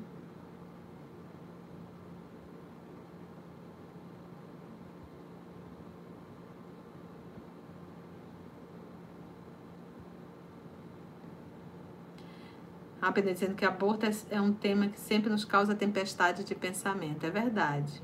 Rápida 13.01 13.33
dizendo 13.33 13.55
que 13.55 13.67
aborto 13.67 14.07
é, 14.07 14.11
é 14.31 14.41
um 14.41 14.53
tema 14.53 14.89
que 14.89 14.99
sempre 14.99 15.29
nos 15.29 15.45
causa 15.45 15.75
tempestade 15.75 16.43
de 16.43 16.55
pensamento. 16.55 17.25
É 17.27 17.31
verdade. 17.31 18.03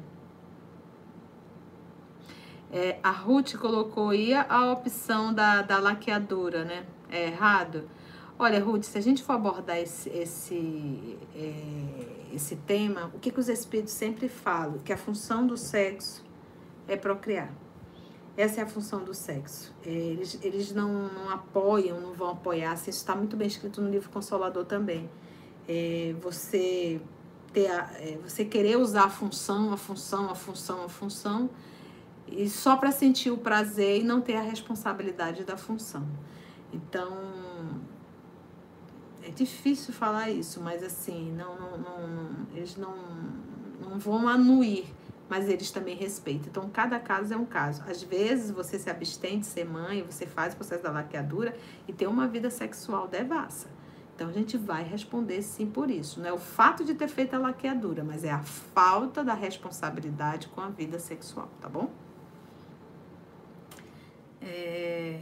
É, 2.72 2.98
a 3.02 3.10
Ruth 3.10 3.56
colocou 3.56 4.10
aí 4.10 4.32
a 4.32 4.72
opção 4.72 5.34
da, 5.34 5.60
da 5.62 5.78
laqueadura, 5.78 6.64
né? 6.64 6.86
É 7.08 7.26
errado? 7.26 7.88
Olha, 8.38 8.62
Ruth, 8.62 8.84
se 8.84 8.96
a 8.96 9.00
gente 9.00 9.22
for 9.22 9.32
abordar 9.32 9.78
esse, 9.78 10.08
esse, 10.08 11.18
é, 11.34 12.32
esse 12.32 12.56
tema, 12.56 13.10
o 13.12 13.18
que, 13.18 13.30
que 13.30 13.40
os 13.40 13.48
espíritos 13.48 13.92
sempre 13.92 14.28
falam? 14.28 14.78
Que 14.78 14.92
a 14.92 14.96
função 14.96 15.46
do 15.46 15.56
sexo 15.56 16.24
é 16.86 16.96
procriar. 16.96 17.52
Essa 18.36 18.60
é 18.60 18.64
a 18.64 18.66
função 18.66 19.04
do 19.04 19.12
sexo. 19.12 19.74
É, 19.84 19.90
eles, 19.90 20.38
eles 20.40 20.72
não, 20.72 21.08
não 21.08 21.28
apoiam, 21.28 22.00
não 22.00 22.12
vão 22.12 22.30
apoiar. 22.30 22.72
Assim, 22.72 22.90
isso 22.90 23.00
está 23.00 23.14
muito 23.14 23.36
bem 23.36 23.48
escrito 23.48 23.82
no 23.82 23.90
livro 23.90 24.08
Consolador 24.10 24.64
também. 24.64 25.10
É, 25.68 26.14
você 26.22 27.00
ter 27.52 27.70
a, 27.70 27.90
é, 27.98 28.18
você 28.22 28.44
querer 28.44 28.78
usar 28.78 29.04
a 29.04 29.10
função, 29.10 29.72
a 29.72 29.76
função, 29.76 30.30
a 30.30 30.34
função, 30.34 30.84
a 30.84 30.88
função 30.88 31.50
e 32.30 32.48
só 32.48 32.76
para 32.76 32.92
sentir 32.92 33.30
o 33.30 33.36
prazer 33.36 34.00
e 34.00 34.04
não 34.04 34.20
ter 34.20 34.36
a 34.36 34.42
responsabilidade 34.42 35.44
da 35.44 35.56
função. 35.56 36.06
Então, 36.72 37.12
é 39.22 39.30
difícil 39.30 39.92
falar 39.92 40.30
isso, 40.30 40.60
mas 40.60 40.82
assim, 40.82 41.32
não, 41.32 41.58
não, 41.58 41.78
não 41.78 42.46
eles 42.54 42.76
não, 42.76 42.94
não 43.80 43.98
vão 43.98 44.28
anuir, 44.28 44.86
mas 45.28 45.48
eles 45.48 45.70
também 45.70 45.96
respeitam. 45.96 46.48
Então, 46.48 46.70
cada 46.70 46.98
caso 46.98 47.34
é 47.34 47.36
um 47.36 47.44
caso. 47.44 47.82
Às 47.88 48.02
vezes, 48.02 48.50
você 48.50 48.78
se 48.78 48.88
abstém 48.88 49.40
de 49.40 49.46
ser 49.46 49.64
mãe, 49.64 50.02
você 50.02 50.26
faz 50.26 50.54
o 50.54 50.56
processo 50.56 50.82
da 50.82 50.90
laqueadura 50.90 51.56
e 51.86 51.92
tem 51.92 52.08
uma 52.08 52.26
vida 52.26 52.50
sexual 52.50 53.06
devassa. 53.06 53.68
Então, 54.14 54.28
a 54.28 54.32
gente 54.32 54.56
vai 54.56 54.82
responder 54.82 55.40
sim 55.42 55.66
por 55.66 55.90
isso. 55.90 56.20
Não 56.20 56.28
é 56.28 56.32
o 56.32 56.38
fato 56.38 56.84
de 56.84 56.94
ter 56.94 57.08
feito 57.08 57.34
a 57.34 57.38
laqueadura, 57.38 58.04
mas 58.04 58.24
é 58.24 58.30
a 58.30 58.42
falta 58.42 59.24
da 59.24 59.34
responsabilidade 59.34 60.48
com 60.48 60.60
a 60.60 60.68
vida 60.68 60.98
sexual, 60.98 61.48
tá 61.60 61.68
bom? 61.68 61.90
É... 64.40 65.20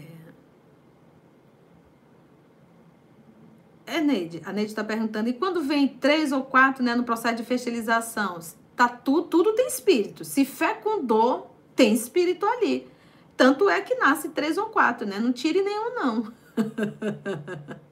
É, 3.87 4.01
Neide. 4.01 4.43
A 4.45 4.53
Neide 4.53 4.71
está 4.71 4.85
perguntando, 4.85 5.29
e 5.31 5.33
quando 5.33 5.63
vem 5.63 5.89
três 5.89 6.31
ou 6.31 6.43
quatro 6.43 6.85
né, 6.85 6.95
no 6.95 7.05
processo 7.05 7.37
de 7.37 7.45
fertilização? 7.45 8.39
Tá 8.77 8.87
tudo, 8.89 9.29
tudo 9.29 9.55
tem 9.55 9.67
espírito. 9.67 10.25
Se 10.25 10.45
fecundou, 10.45 11.55
tem 11.75 11.95
espírito 11.95 12.45
ali. 12.47 12.87
Tanto 13.37 13.69
é 13.69 13.81
que 13.81 13.95
nasce 13.95 14.29
três 14.29 14.59
ou 14.59 14.67
quatro, 14.67 15.07
né? 15.07 15.19
Não 15.19 15.33
tire 15.33 15.63
nenhum, 15.63 15.95
não. 15.95 16.33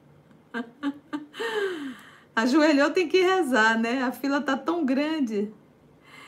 Ajoelhou, 2.35 2.91
tem 2.91 3.07
que 3.07 3.21
rezar, 3.21 3.79
né? 3.79 4.03
A 4.03 4.11
fila 4.11 4.39
tá 4.39 4.55
tão 4.55 4.85
grande. 4.85 5.51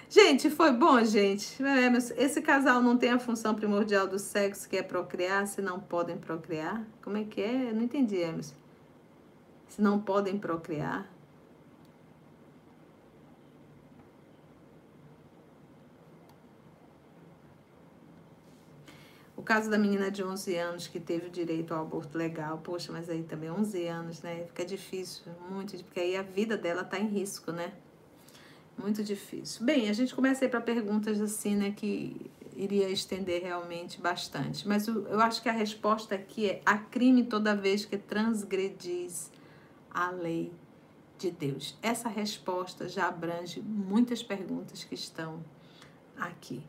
Gente, 0.09 0.49
foi 0.49 0.71
bom, 0.71 1.03
gente. 1.03 1.63
É, 1.63 2.23
esse 2.23 2.41
casal 2.41 2.81
não 2.81 2.97
tem 2.97 3.11
a 3.11 3.19
função 3.19 3.53
primordial 3.53 4.07
do 4.07 4.17
sexo, 4.17 4.67
que 4.67 4.75
é 4.75 4.81
procriar, 4.81 5.45
se 5.45 5.61
não 5.61 5.79
podem 5.79 6.17
procriar? 6.17 6.83
Como 7.03 7.15
é 7.15 7.23
que 7.23 7.39
é? 7.39 7.69
Eu 7.69 7.75
não 7.75 7.83
entendi, 7.83 8.15
Emerson. 8.15 8.55
Se 9.67 9.79
não 9.79 9.99
podem 10.01 10.39
procriar. 10.39 11.07
O 19.37 19.43
caso 19.43 19.69
da 19.69 19.77
menina 19.77 20.09
de 20.09 20.23
11 20.23 20.55
anos 20.55 20.87
que 20.87 20.99
teve 20.99 21.27
o 21.27 21.29
direito 21.29 21.71
ao 21.71 21.83
aborto 21.83 22.17
legal, 22.17 22.57
poxa, 22.57 22.91
mas 22.91 23.09
aí 23.11 23.21
também 23.21 23.51
11 23.51 23.87
anos, 23.87 24.21
né? 24.23 24.45
Fica 24.47 24.65
difícil, 24.65 25.31
muito, 25.51 25.77
porque 25.83 25.99
aí 25.99 26.17
a 26.17 26.23
vida 26.23 26.57
dela 26.57 26.83
tá 26.83 26.99
em 26.99 27.07
risco, 27.07 27.51
né? 27.51 27.73
Muito 28.79 29.03
difícil. 29.03 29.65
Bem, 29.65 29.89
a 29.89 29.93
gente 29.93 30.15
começa 30.15 30.45
aí 30.45 30.49
para 30.49 30.61
perguntas 30.61 31.19
assim, 31.19 31.53
né, 31.53 31.71
que 31.71 32.31
iria 32.55 32.89
estender 32.89 33.41
realmente 33.41 33.99
bastante. 33.99 34.65
Mas 34.65 34.87
eu 34.87 35.19
acho 35.19 35.41
que 35.41 35.49
a 35.49 35.51
resposta 35.51 36.15
aqui 36.15 36.49
é: 36.49 36.61
há 36.65 36.77
crime 36.77 37.25
toda 37.25 37.53
vez 37.53 37.83
que 37.83 37.97
transgredis 37.97 39.31
a 39.91 40.11
lei 40.11 40.53
de 41.17 41.29
Deus. 41.29 41.77
Essa 41.81 42.07
resposta 42.07 42.87
já 42.87 43.09
abrange 43.09 43.61
muitas 43.61 44.23
perguntas 44.23 44.85
que 44.85 44.95
estão 44.95 45.43
aqui. 46.17 46.63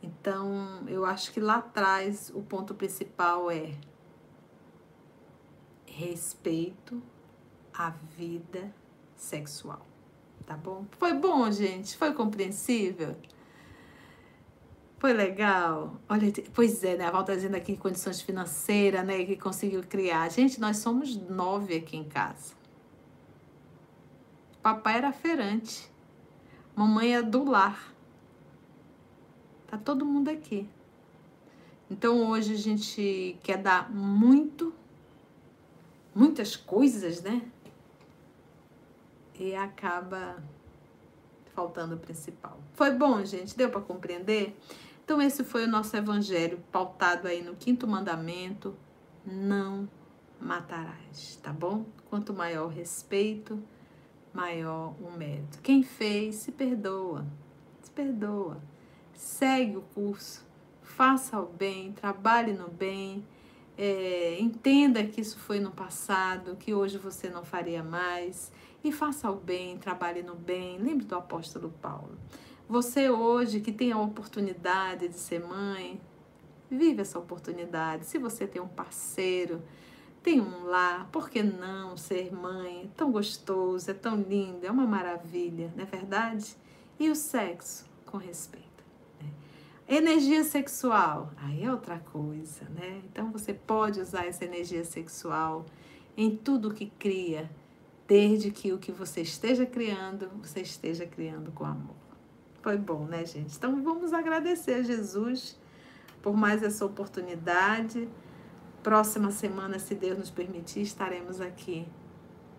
Então, 0.00 0.84
eu 0.86 1.04
acho 1.04 1.32
que 1.32 1.40
lá 1.40 1.56
atrás 1.56 2.30
o 2.32 2.42
ponto 2.42 2.76
principal 2.76 3.50
é 3.50 3.72
respeito 5.84 7.02
à 7.74 7.90
vida 7.90 8.72
sexual 9.16 9.84
tá 10.46 10.56
bom? 10.56 10.86
Foi 10.92 11.12
bom, 11.12 11.50
gente? 11.50 11.96
Foi 11.96 12.14
compreensível? 12.14 13.16
Foi 14.98 15.12
legal? 15.12 16.00
Olha, 16.08 16.32
pois 16.54 16.82
é, 16.82 16.96
né? 16.96 17.04
A 17.04 17.10
Val 17.10 17.24
tá 17.24 17.34
dizendo 17.34 17.56
aqui 17.56 17.76
condições 17.76 18.20
financeiras, 18.22 19.04
né? 19.04 19.24
Que 19.24 19.36
conseguiu 19.36 19.82
criar. 19.82 20.30
Gente, 20.30 20.58
nós 20.58 20.78
somos 20.78 21.16
nove 21.16 21.76
aqui 21.76 21.96
em 21.96 22.04
casa. 22.04 22.54
Papai 24.62 24.96
era 24.96 25.12
feirante. 25.12 25.90
Mamãe 26.74 27.14
é 27.14 27.22
do 27.22 27.44
lar. 27.44 27.92
Tá 29.66 29.76
todo 29.76 30.06
mundo 30.06 30.28
aqui. 30.28 30.68
Então 31.90 32.28
hoje 32.28 32.54
a 32.54 32.58
gente 32.58 33.38
quer 33.42 33.58
dar 33.58 33.92
muito, 33.92 34.72
muitas 36.14 36.56
coisas, 36.56 37.22
né? 37.22 37.42
E 39.38 39.54
acaba 39.54 40.42
faltando 41.54 41.94
o 41.94 41.98
principal. 41.98 42.58
Foi 42.74 42.90
bom, 42.90 43.24
gente? 43.24 43.56
Deu 43.56 43.70
para 43.70 43.80
compreender? 43.80 44.56
Então, 45.04 45.22
esse 45.22 45.44
foi 45.44 45.64
o 45.64 45.68
nosso 45.68 45.96
evangelho, 45.96 46.62
pautado 46.70 47.28
aí 47.28 47.42
no 47.42 47.54
quinto 47.56 47.86
mandamento: 47.86 48.76
não 49.24 49.88
matarás, 50.40 51.38
tá 51.42 51.52
bom? 51.52 51.86
Quanto 52.10 52.34
maior 52.34 52.66
o 52.66 52.68
respeito, 52.68 53.62
maior 54.32 54.94
o 55.00 55.10
mérito. 55.10 55.60
Quem 55.62 55.82
fez, 55.82 56.36
se 56.36 56.52
perdoa, 56.52 57.26
se 57.80 57.90
perdoa. 57.90 58.60
Segue 59.14 59.78
o 59.78 59.80
curso, 59.80 60.44
faça 60.82 61.40
o 61.40 61.46
bem, 61.46 61.92
trabalhe 61.92 62.52
no 62.52 62.68
bem. 62.68 63.24
É, 63.78 64.36
entenda 64.40 65.04
que 65.04 65.20
isso 65.20 65.38
foi 65.38 65.60
no 65.60 65.70
passado, 65.70 66.56
que 66.56 66.74
hoje 66.74 66.98
você 66.98 67.28
não 67.28 67.44
faria 67.44 67.82
mais 67.82 68.52
e 68.88 68.92
faça 68.92 69.28
o 69.28 69.34
bem, 69.34 69.76
trabalhe 69.78 70.22
no 70.22 70.36
bem. 70.36 70.78
Lembre 70.78 71.04
do 71.04 71.16
apóstolo 71.16 71.74
Paulo. 71.82 72.16
Você 72.68 73.10
hoje 73.10 73.60
que 73.60 73.72
tem 73.72 73.90
a 73.90 73.98
oportunidade 73.98 75.08
de 75.08 75.18
ser 75.18 75.40
mãe, 75.40 76.00
vive 76.70 77.02
essa 77.02 77.18
oportunidade. 77.18 78.06
Se 78.06 78.16
você 78.16 78.46
tem 78.46 78.62
um 78.62 78.68
parceiro, 78.68 79.60
tem 80.22 80.40
um 80.40 80.64
lar, 80.64 81.08
por 81.10 81.28
que 81.28 81.42
não 81.42 81.96
ser 81.96 82.32
mãe? 82.32 82.84
É 82.84 82.88
tão 82.96 83.10
gostoso, 83.10 83.90
é 83.90 83.94
tão 83.94 84.16
lindo, 84.16 84.64
é 84.64 84.70
uma 84.70 84.86
maravilha, 84.86 85.72
não 85.76 85.82
é 85.82 85.86
verdade? 85.86 86.56
E 86.98 87.10
o 87.10 87.16
sexo 87.16 87.86
com 88.04 88.18
respeito. 88.18 88.84
Né? 89.20 89.30
Energia 89.88 90.44
sexual, 90.44 91.32
aí 91.38 91.64
é 91.64 91.70
outra 91.70 91.98
coisa, 91.98 92.64
né? 92.70 93.02
Então 93.10 93.32
você 93.32 93.52
pode 93.52 94.00
usar 94.00 94.26
essa 94.26 94.44
energia 94.44 94.84
sexual 94.84 95.66
em 96.16 96.36
tudo 96.36 96.72
que 96.72 96.86
cria 96.86 97.50
desde 98.06 98.50
que 98.50 98.72
o 98.72 98.78
que 98.78 98.92
você 98.92 99.20
esteja 99.20 99.66
criando, 99.66 100.30
você 100.42 100.60
esteja 100.60 101.06
criando 101.06 101.50
com 101.52 101.64
amor. 101.64 101.96
Foi 102.62 102.76
bom, 102.76 103.04
né, 103.04 103.24
gente? 103.24 103.56
Então 103.56 103.82
vamos 103.82 104.12
agradecer 104.12 104.74
a 104.74 104.82
Jesus 104.82 105.58
por 106.22 106.36
mais 106.36 106.62
essa 106.62 106.84
oportunidade. 106.84 108.08
Próxima 108.82 109.30
semana, 109.30 109.78
se 109.78 109.94
Deus 109.94 110.18
nos 110.18 110.30
permitir, 110.30 110.82
estaremos 110.82 111.40
aqui 111.40 111.86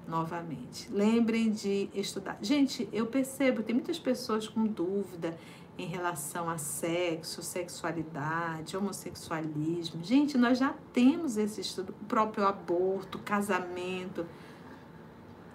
novamente. 0.07 0.91
Lembrem 0.91 1.52
de 1.52 1.90
estudar. 1.94 2.38
Gente, 2.41 2.88
eu 2.94 3.07
percebo, 3.07 3.64
tem 3.64 3.76
muitas 3.76 3.99
pessoas 3.99 4.48
com 4.48 4.65
dúvida 4.65 5.38
em 5.78 5.86
relação 5.86 6.49
a 6.49 6.57
sexo, 6.57 7.44
sexualidade, 7.44 8.76
homossexualismo. 8.76 10.03
Gente, 10.03 10.38
nós 10.38 10.57
já 10.57 10.74
temos 10.91 11.38
esse 11.38 11.61
estudo, 11.61 11.94
o 12.02 12.06
próprio 12.06 12.48
aborto, 12.48 13.19
casamento. 13.19 14.26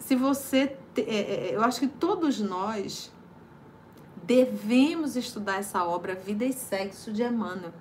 Se 0.02 0.16
você. 0.16 0.76
É, 0.96 1.00
é, 1.00 1.50
é, 1.50 1.54
eu 1.54 1.62
acho 1.62 1.80
que 1.80 1.86
todos 1.86 2.40
nós 2.40 3.10
devemos 4.24 5.16
estudar 5.16 5.58
essa 5.58 5.84
obra 5.84 6.14
Vida 6.14 6.44
e 6.44 6.52
Sexo 6.52 7.12
de 7.12 7.22
Emmanuel. 7.22 7.72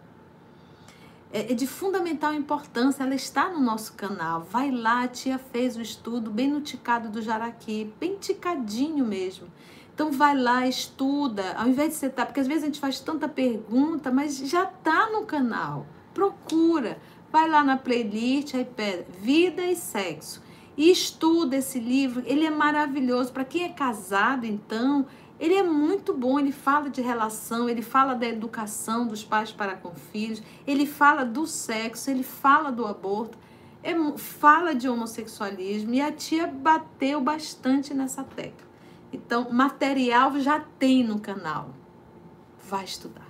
É, 1.33 1.51
é 1.51 1.55
de 1.55 1.65
fundamental 1.65 2.33
importância, 2.33 3.03
ela 3.03 3.15
está 3.15 3.49
no 3.49 3.59
nosso 3.59 3.93
canal. 3.93 4.41
Vai 4.41 4.69
lá, 4.69 5.03
a 5.03 5.07
tia 5.07 5.39
fez 5.39 5.75
o 5.75 5.81
estudo 5.81 6.29
bem 6.29 6.47
no 6.47 6.61
ticado 6.61 7.09
do 7.09 7.21
Jaraqui, 7.21 7.91
bem 7.99 8.15
ticadinho 8.17 9.03
mesmo. 9.03 9.47
Então 9.93 10.11
vai 10.11 10.37
lá, 10.37 10.67
estuda, 10.67 11.53
ao 11.53 11.67
invés 11.67 11.89
de 11.89 11.95
você 11.95 12.05
estar, 12.05 12.21
tá, 12.21 12.25
porque 12.27 12.39
às 12.39 12.47
vezes 12.47 12.63
a 12.63 12.65
gente 12.67 12.79
faz 12.79 12.99
tanta 12.99 13.27
pergunta, 13.27 14.11
mas 14.11 14.37
já 14.37 14.63
está 14.63 15.09
no 15.09 15.25
canal. 15.25 15.87
Procura, 16.13 16.99
vai 17.31 17.49
lá 17.49 17.63
na 17.63 17.77
playlist, 17.77 18.53
aí 18.53 18.65
pede 18.65 19.05
Vida 19.19 19.63
e 19.63 19.75
Sexo. 19.75 20.50
E 20.77 20.89
estuda 20.89 21.57
esse 21.57 21.79
livro, 21.79 22.23
ele 22.25 22.45
é 22.45 22.49
maravilhoso. 22.49 23.31
Para 23.31 23.45
quem 23.45 23.63
é 23.63 23.69
casado, 23.69 24.45
então, 24.45 25.05
ele 25.39 25.55
é 25.55 25.63
muito 25.63 26.13
bom, 26.13 26.39
ele 26.39 26.51
fala 26.51 26.89
de 26.89 27.01
relação, 27.01 27.67
ele 27.67 27.81
fala 27.81 28.13
da 28.13 28.27
educação 28.27 29.07
dos 29.07 29.23
pais 29.23 29.51
para 29.51 29.75
com 29.75 29.93
filhos, 29.95 30.41
ele 30.67 30.85
fala 30.85 31.25
do 31.25 31.47
sexo, 31.47 32.09
ele 32.09 32.23
fala 32.23 32.71
do 32.71 32.85
aborto, 32.85 33.37
é, 33.83 33.93
fala 34.17 34.75
de 34.75 34.87
homossexualismo 34.87 35.93
e 35.93 36.01
a 36.01 36.11
tia 36.11 36.45
bateu 36.47 37.19
bastante 37.19 37.93
nessa 37.93 38.23
tecla. 38.23 38.69
Então, 39.11 39.51
material 39.51 40.39
já 40.39 40.59
tem 40.59 41.03
no 41.03 41.19
canal. 41.19 41.71
Vai 42.69 42.85
estudar. 42.85 43.27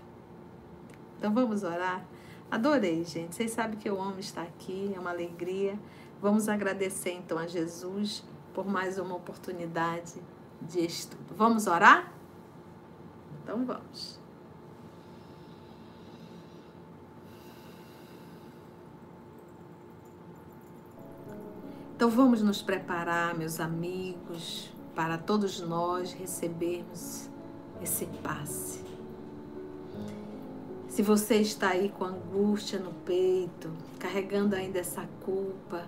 Então, 1.18 1.34
vamos 1.34 1.64
orar? 1.64 2.06
Adorei, 2.52 3.06
gente. 3.06 3.36
Vocês 3.36 3.52
sabem 3.52 3.80
que 3.80 3.90
eu 3.90 4.00
amo 4.02 4.20
estar 4.20 4.42
aqui, 4.42 4.92
é 4.94 5.00
uma 5.00 5.12
alegria. 5.12 5.80
Vamos 6.22 6.48
agradecer 6.48 7.14
então 7.14 7.40
a 7.40 7.48
Jesus 7.48 8.24
por 8.54 8.64
mais 8.64 9.00
uma 9.00 9.16
oportunidade 9.16 10.22
de 10.62 10.86
estudo. 10.86 11.34
Vamos 11.36 11.66
orar? 11.66 12.14
Então 13.42 13.66
vamos. 13.66 14.20
Então 21.96 22.10
vamos 22.10 22.44
nos 22.44 22.62
preparar, 22.62 23.36
meus 23.36 23.60
amigos, 23.60 24.72
para 24.94 25.18
todos 25.18 25.60
nós 25.60 26.14
recebermos 26.14 27.30
esse 27.82 28.06
passe. 28.24 28.84
Se 30.88 31.02
você 31.02 31.38
está 31.38 31.70
aí 31.70 31.90
com 31.90 32.06
angústia 32.06 32.78
no 32.78 32.94
peito, 32.94 33.72
carregando 33.98 34.56
ainda 34.56 34.78
essa 34.78 35.08
culpa, 35.24 35.88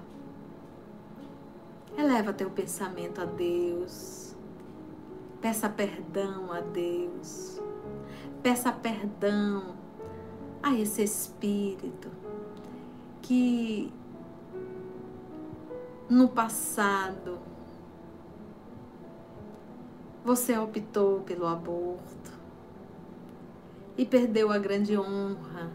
eleva 1.97 2.33
teu 2.33 2.49
pensamento 2.49 3.21
a 3.21 3.25
Deus. 3.25 4.35
Peça 5.41 5.69
perdão 5.69 6.51
a 6.51 6.61
Deus. 6.61 7.61
Peça 8.41 8.71
perdão 8.71 9.75
a 10.61 10.73
esse 10.73 11.03
Espírito 11.03 12.09
que 13.21 13.91
no 16.09 16.27
passado 16.29 17.39
você 20.23 20.57
optou 20.57 21.21
pelo 21.21 21.45
aborto 21.45 22.31
e 23.97 24.05
perdeu 24.05 24.51
a 24.51 24.57
grande 24.57 24.97
honra 24.97 25.71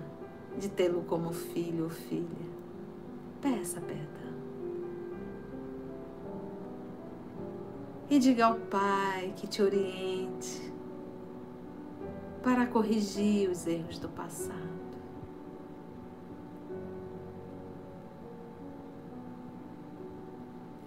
de 0.59 0.69
tê-lo 0.69 1.03
como 1.03 1.33
filho 1.33 1.85
ou 1.85 1.91
filha. 1.91 2.49
Peça 3.41 3.81
perdão. 3.81 4.18
E 8.11 8.19
diga 8.19 8.47
ao 8.47 8.55
Pai 8.55 9.35
que 9.37 9.47
te 9.47 9.63
oriente 9.63 10.73
para 12.43 12.67
corrigir 12.67 13.51
os 13.51 13.67
erros 13.67 13.99
do 13.99 14.09
passado. 14.09 14.79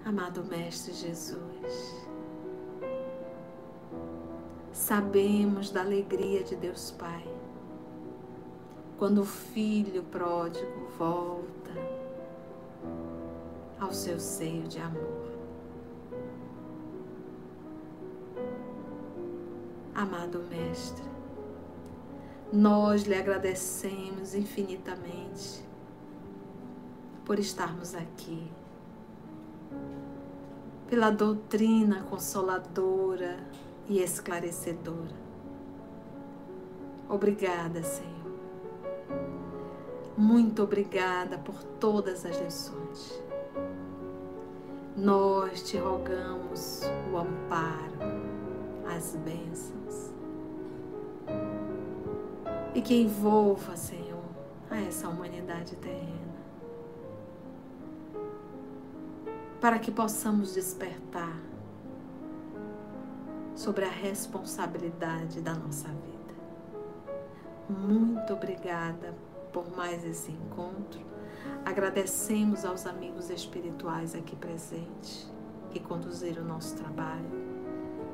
Amado 0.04 0.44
Mestre 0.46 0.94
Jesus, 0.94 2.08
sabemos 4.74 5.70
da 5.70 5.82
alegria 5.82 6.44
de 6.44 6.56
Deus 6.56 6.90
Pai. 6.90 7.24
Quando 8.98 9.22
o 9.22 9.26
filho 9.26 10.04
pródigo 10.04 10.88
volta 10.98 11.72
ao 13.80 13.94
seu 13.94 14.20
seio 14.20 14.64
de 14.64 14.80
amor. 14.80 15.21
Amado 19.94 20.44
Mestre, 20.50 21.04
nós 22.52 23.04
lhe 23.04 23.14
agradecemos 23.14 24.34
infinitamente 24.34 25.64
por 27.26 27.38
estarmos 27.40 27.94
aqui, 27.94 28.50
pela 30.88 31.10
doutrina 31.10 32.04
consoladora 32.04 33.38
e 33.88 34.00
esclarecedora. 34.00 35.16
Obrigada, 37.10 37.84
Senhor. 37.84 38.12
Muito 40.18 40.64
obrigada 40.64 41.38
por 41.38 41.62
todas 41.80 42.26
as 42.26 42.40
lições. 42.40 43.22
Nós 44.96 45.64
te 45.64 45.78
rogamos 45.78 46.82
o 47.12 47.18
amparo, 47.18 48.41
as 48.96 49.16
bênçãos. 49.16 50.12
E 52.74 52.82
que 52.82 53.02
envolva, 53.02 53.76
Senhor, 53.76 54.24
a 54.70 54.80
essa 54.80 55.08
humanidade 55.08 55.76
terrena. 55.76 56.32
Para 59.60 59.78
que 59.78 59.92
possamos 59.92 60.54
despertar 60.54 61.38
sobre 63.56 63.86
a 63.86 63.90
responsabilidade 63.90 65.42
da 65.42 65.54
nossa 65.54 65.88
vida. 65.88 66.12
Muito 67.70 68.34
obrigada 68.34 69.14
por 69.54 69.70
mais 69.76 70.04
esse 70.04 70.32
encontro. 70.32 71.02
Agradecemos 71.64 72.66
aos 72.66 72.88
amigos 72.88 73.30
espirituais 73.30 74.16
aqui 74.16 74.36
presentes 74.36 75.32
que 75.70 75.80
conduziram 75.80 76.44
o 76.44 76.48
nosso 76.48 76.76
trabalho 76.76 77.51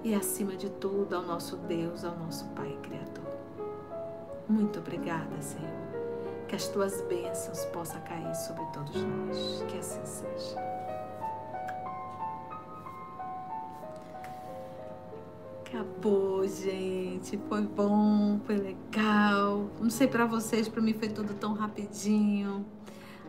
e, 0.04 0.14
acima 0.16 0.56
de 0.56 0.70
tudo, 0.70 1.16
ao 1.16 1.24
nosso 1.24 1.58
Deus, 1.58 2.04
ao 2.04 2.16
nosso 2.18 2.46
Pai 2.50 2.78
Criador. 2.82 3.26
Muito 4.48 4.80
obrigada, 4.80 5.42
Senhor. 5.42 5.68
Que 6.48 6.56
as 6.56 6.68
tuas 6.70 7.02
bênçãos 7.04 7.66
possam 7.66 8.00
cair 8.02 8.34
sobre 8.36 8.66
todos 8.74 8.96
nós. 8.96 9.66
Que 9.68 9.78
assim 9.78 10.06
seja. 10.06 10.58
Acabou, 15.66 16.48
gente. 16.48 17.38
Foi 17.50 17.62
bom, 17.62 18.40
foi 18.46 18.56
legal. 18.56 19.70
Não 19.82 19.90
sei 19.90 20.08
para 20.08 20.26
vocês, 20.26 20.70
para 20.70 20.82
mim 20.82 20.94
foi 20.94 21.10
tudo 21.10 21.34
tão 21.34 21.54
rapidinho. 21.54 22.66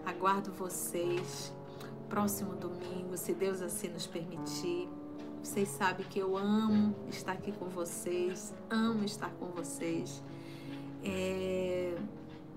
Aguardo 0.07 0.53
vocês 0.53 1.53
próximo 2.09 2.55
domingo, 2.55 3.17
se 3.17 3.35
Deus 3.35 3.61
assim 3.61 3.89
nos 3.89 4.07
permitir. 4.07 4.89
Vocês 5.49 5.69
sabem 5.71 6.07
que 6.07 6.19
eu 6.19 6.37
amo 6.37 6.95
estar 7.09 7.33
aqui 7.33 7.53
com 7.53 7.71
vocês, 7.71 8.55
amo 8.69 9.03
estar 9.03 9.31
com 9.31 9.47
vocês. 9.47 10.23
É... 11.03 11.97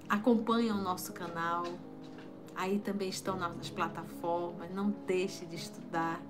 Acompanham 0.10 0.78
o 0.78 0.82
nosso 0.82 1.14
canal, 1.14 1.64
aí 2.54 2.80
também 2.80 3.08
estão 3.08 3.38
nas 3.38 3.70
plataformas. 3.70 4.70
Não 4.72 4.90
deixe 5.08 5.46
de 5.46 5.56
estudar, 5.56 6.22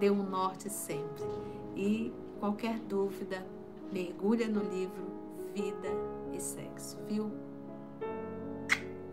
dê 0.00 0.10
um 0.10 0.28
norte 0.28 0.68
sempre. 0.68 1.22
E 1.76 2.12
Qualquer 2.40 2.80
dúvida, 2.80 3.46
mergulha 3.92 4.48
no 4.48 4.64
livro 4.64 5.06
Vida 5.54 5.88
e 6.32 6.40
Sexo, 6.40 6.98
viu? 7.06 7.30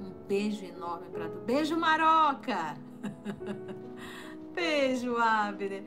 Um 0.02 0.10
beijo 0.28 0.66
enorme 0.66 1.08
para 1.12 1.30
tu. 1.30 1.38
Beijo, 1.42 1.78
Maroca! 1.78 2.76
beijo, 4.56 5.16
Abner. 5.18 5.84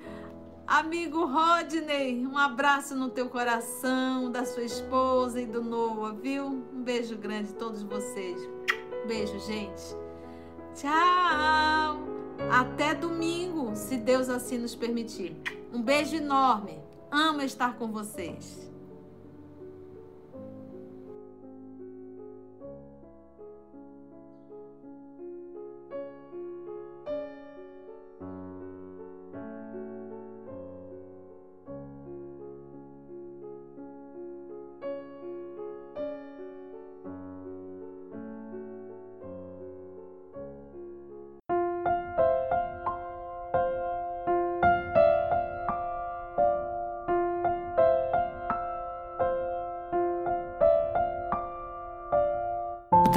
Amigo 0.67 1.27
Rodney, 1.27 2.27
um 2.27 2.39
abraço 2.39 2.95
no 2.95 3.11
teu 3.11 3.29
coração, 3.29 4.31
da 4.31 4.45
sua 4.45 4.63
esposa 4.63 5.41
e 5.41 5.47
do 5.47 5.63
Noah, 5.63 6.15
viu? 6.15 6.47
Um 6.47 6.83
beijo 6.83 7.17
grande 7.17 7.51
a 7.51 7.57
todos 7.57 7.83
vocês. 7.83 8.41
Beijo, 9.07 9.39
gente. 9.41 9.83
Tchau. 10.75 11.99
Até 12.51 12.95
domingo, 12.95 13.75
se 13.75 13.97
Deus 13.97 14.29
assim 14.29 14.57
nos 14.57 14.75
permitir. 14.75 15.37
Um 15.73 15.83
beijo 15.83 16.17
enorme. 16.17 16.79
Amo 17.11 17.43
estar 17.43 17.77
com 17.77 17.89
vocês. 17.89 18.72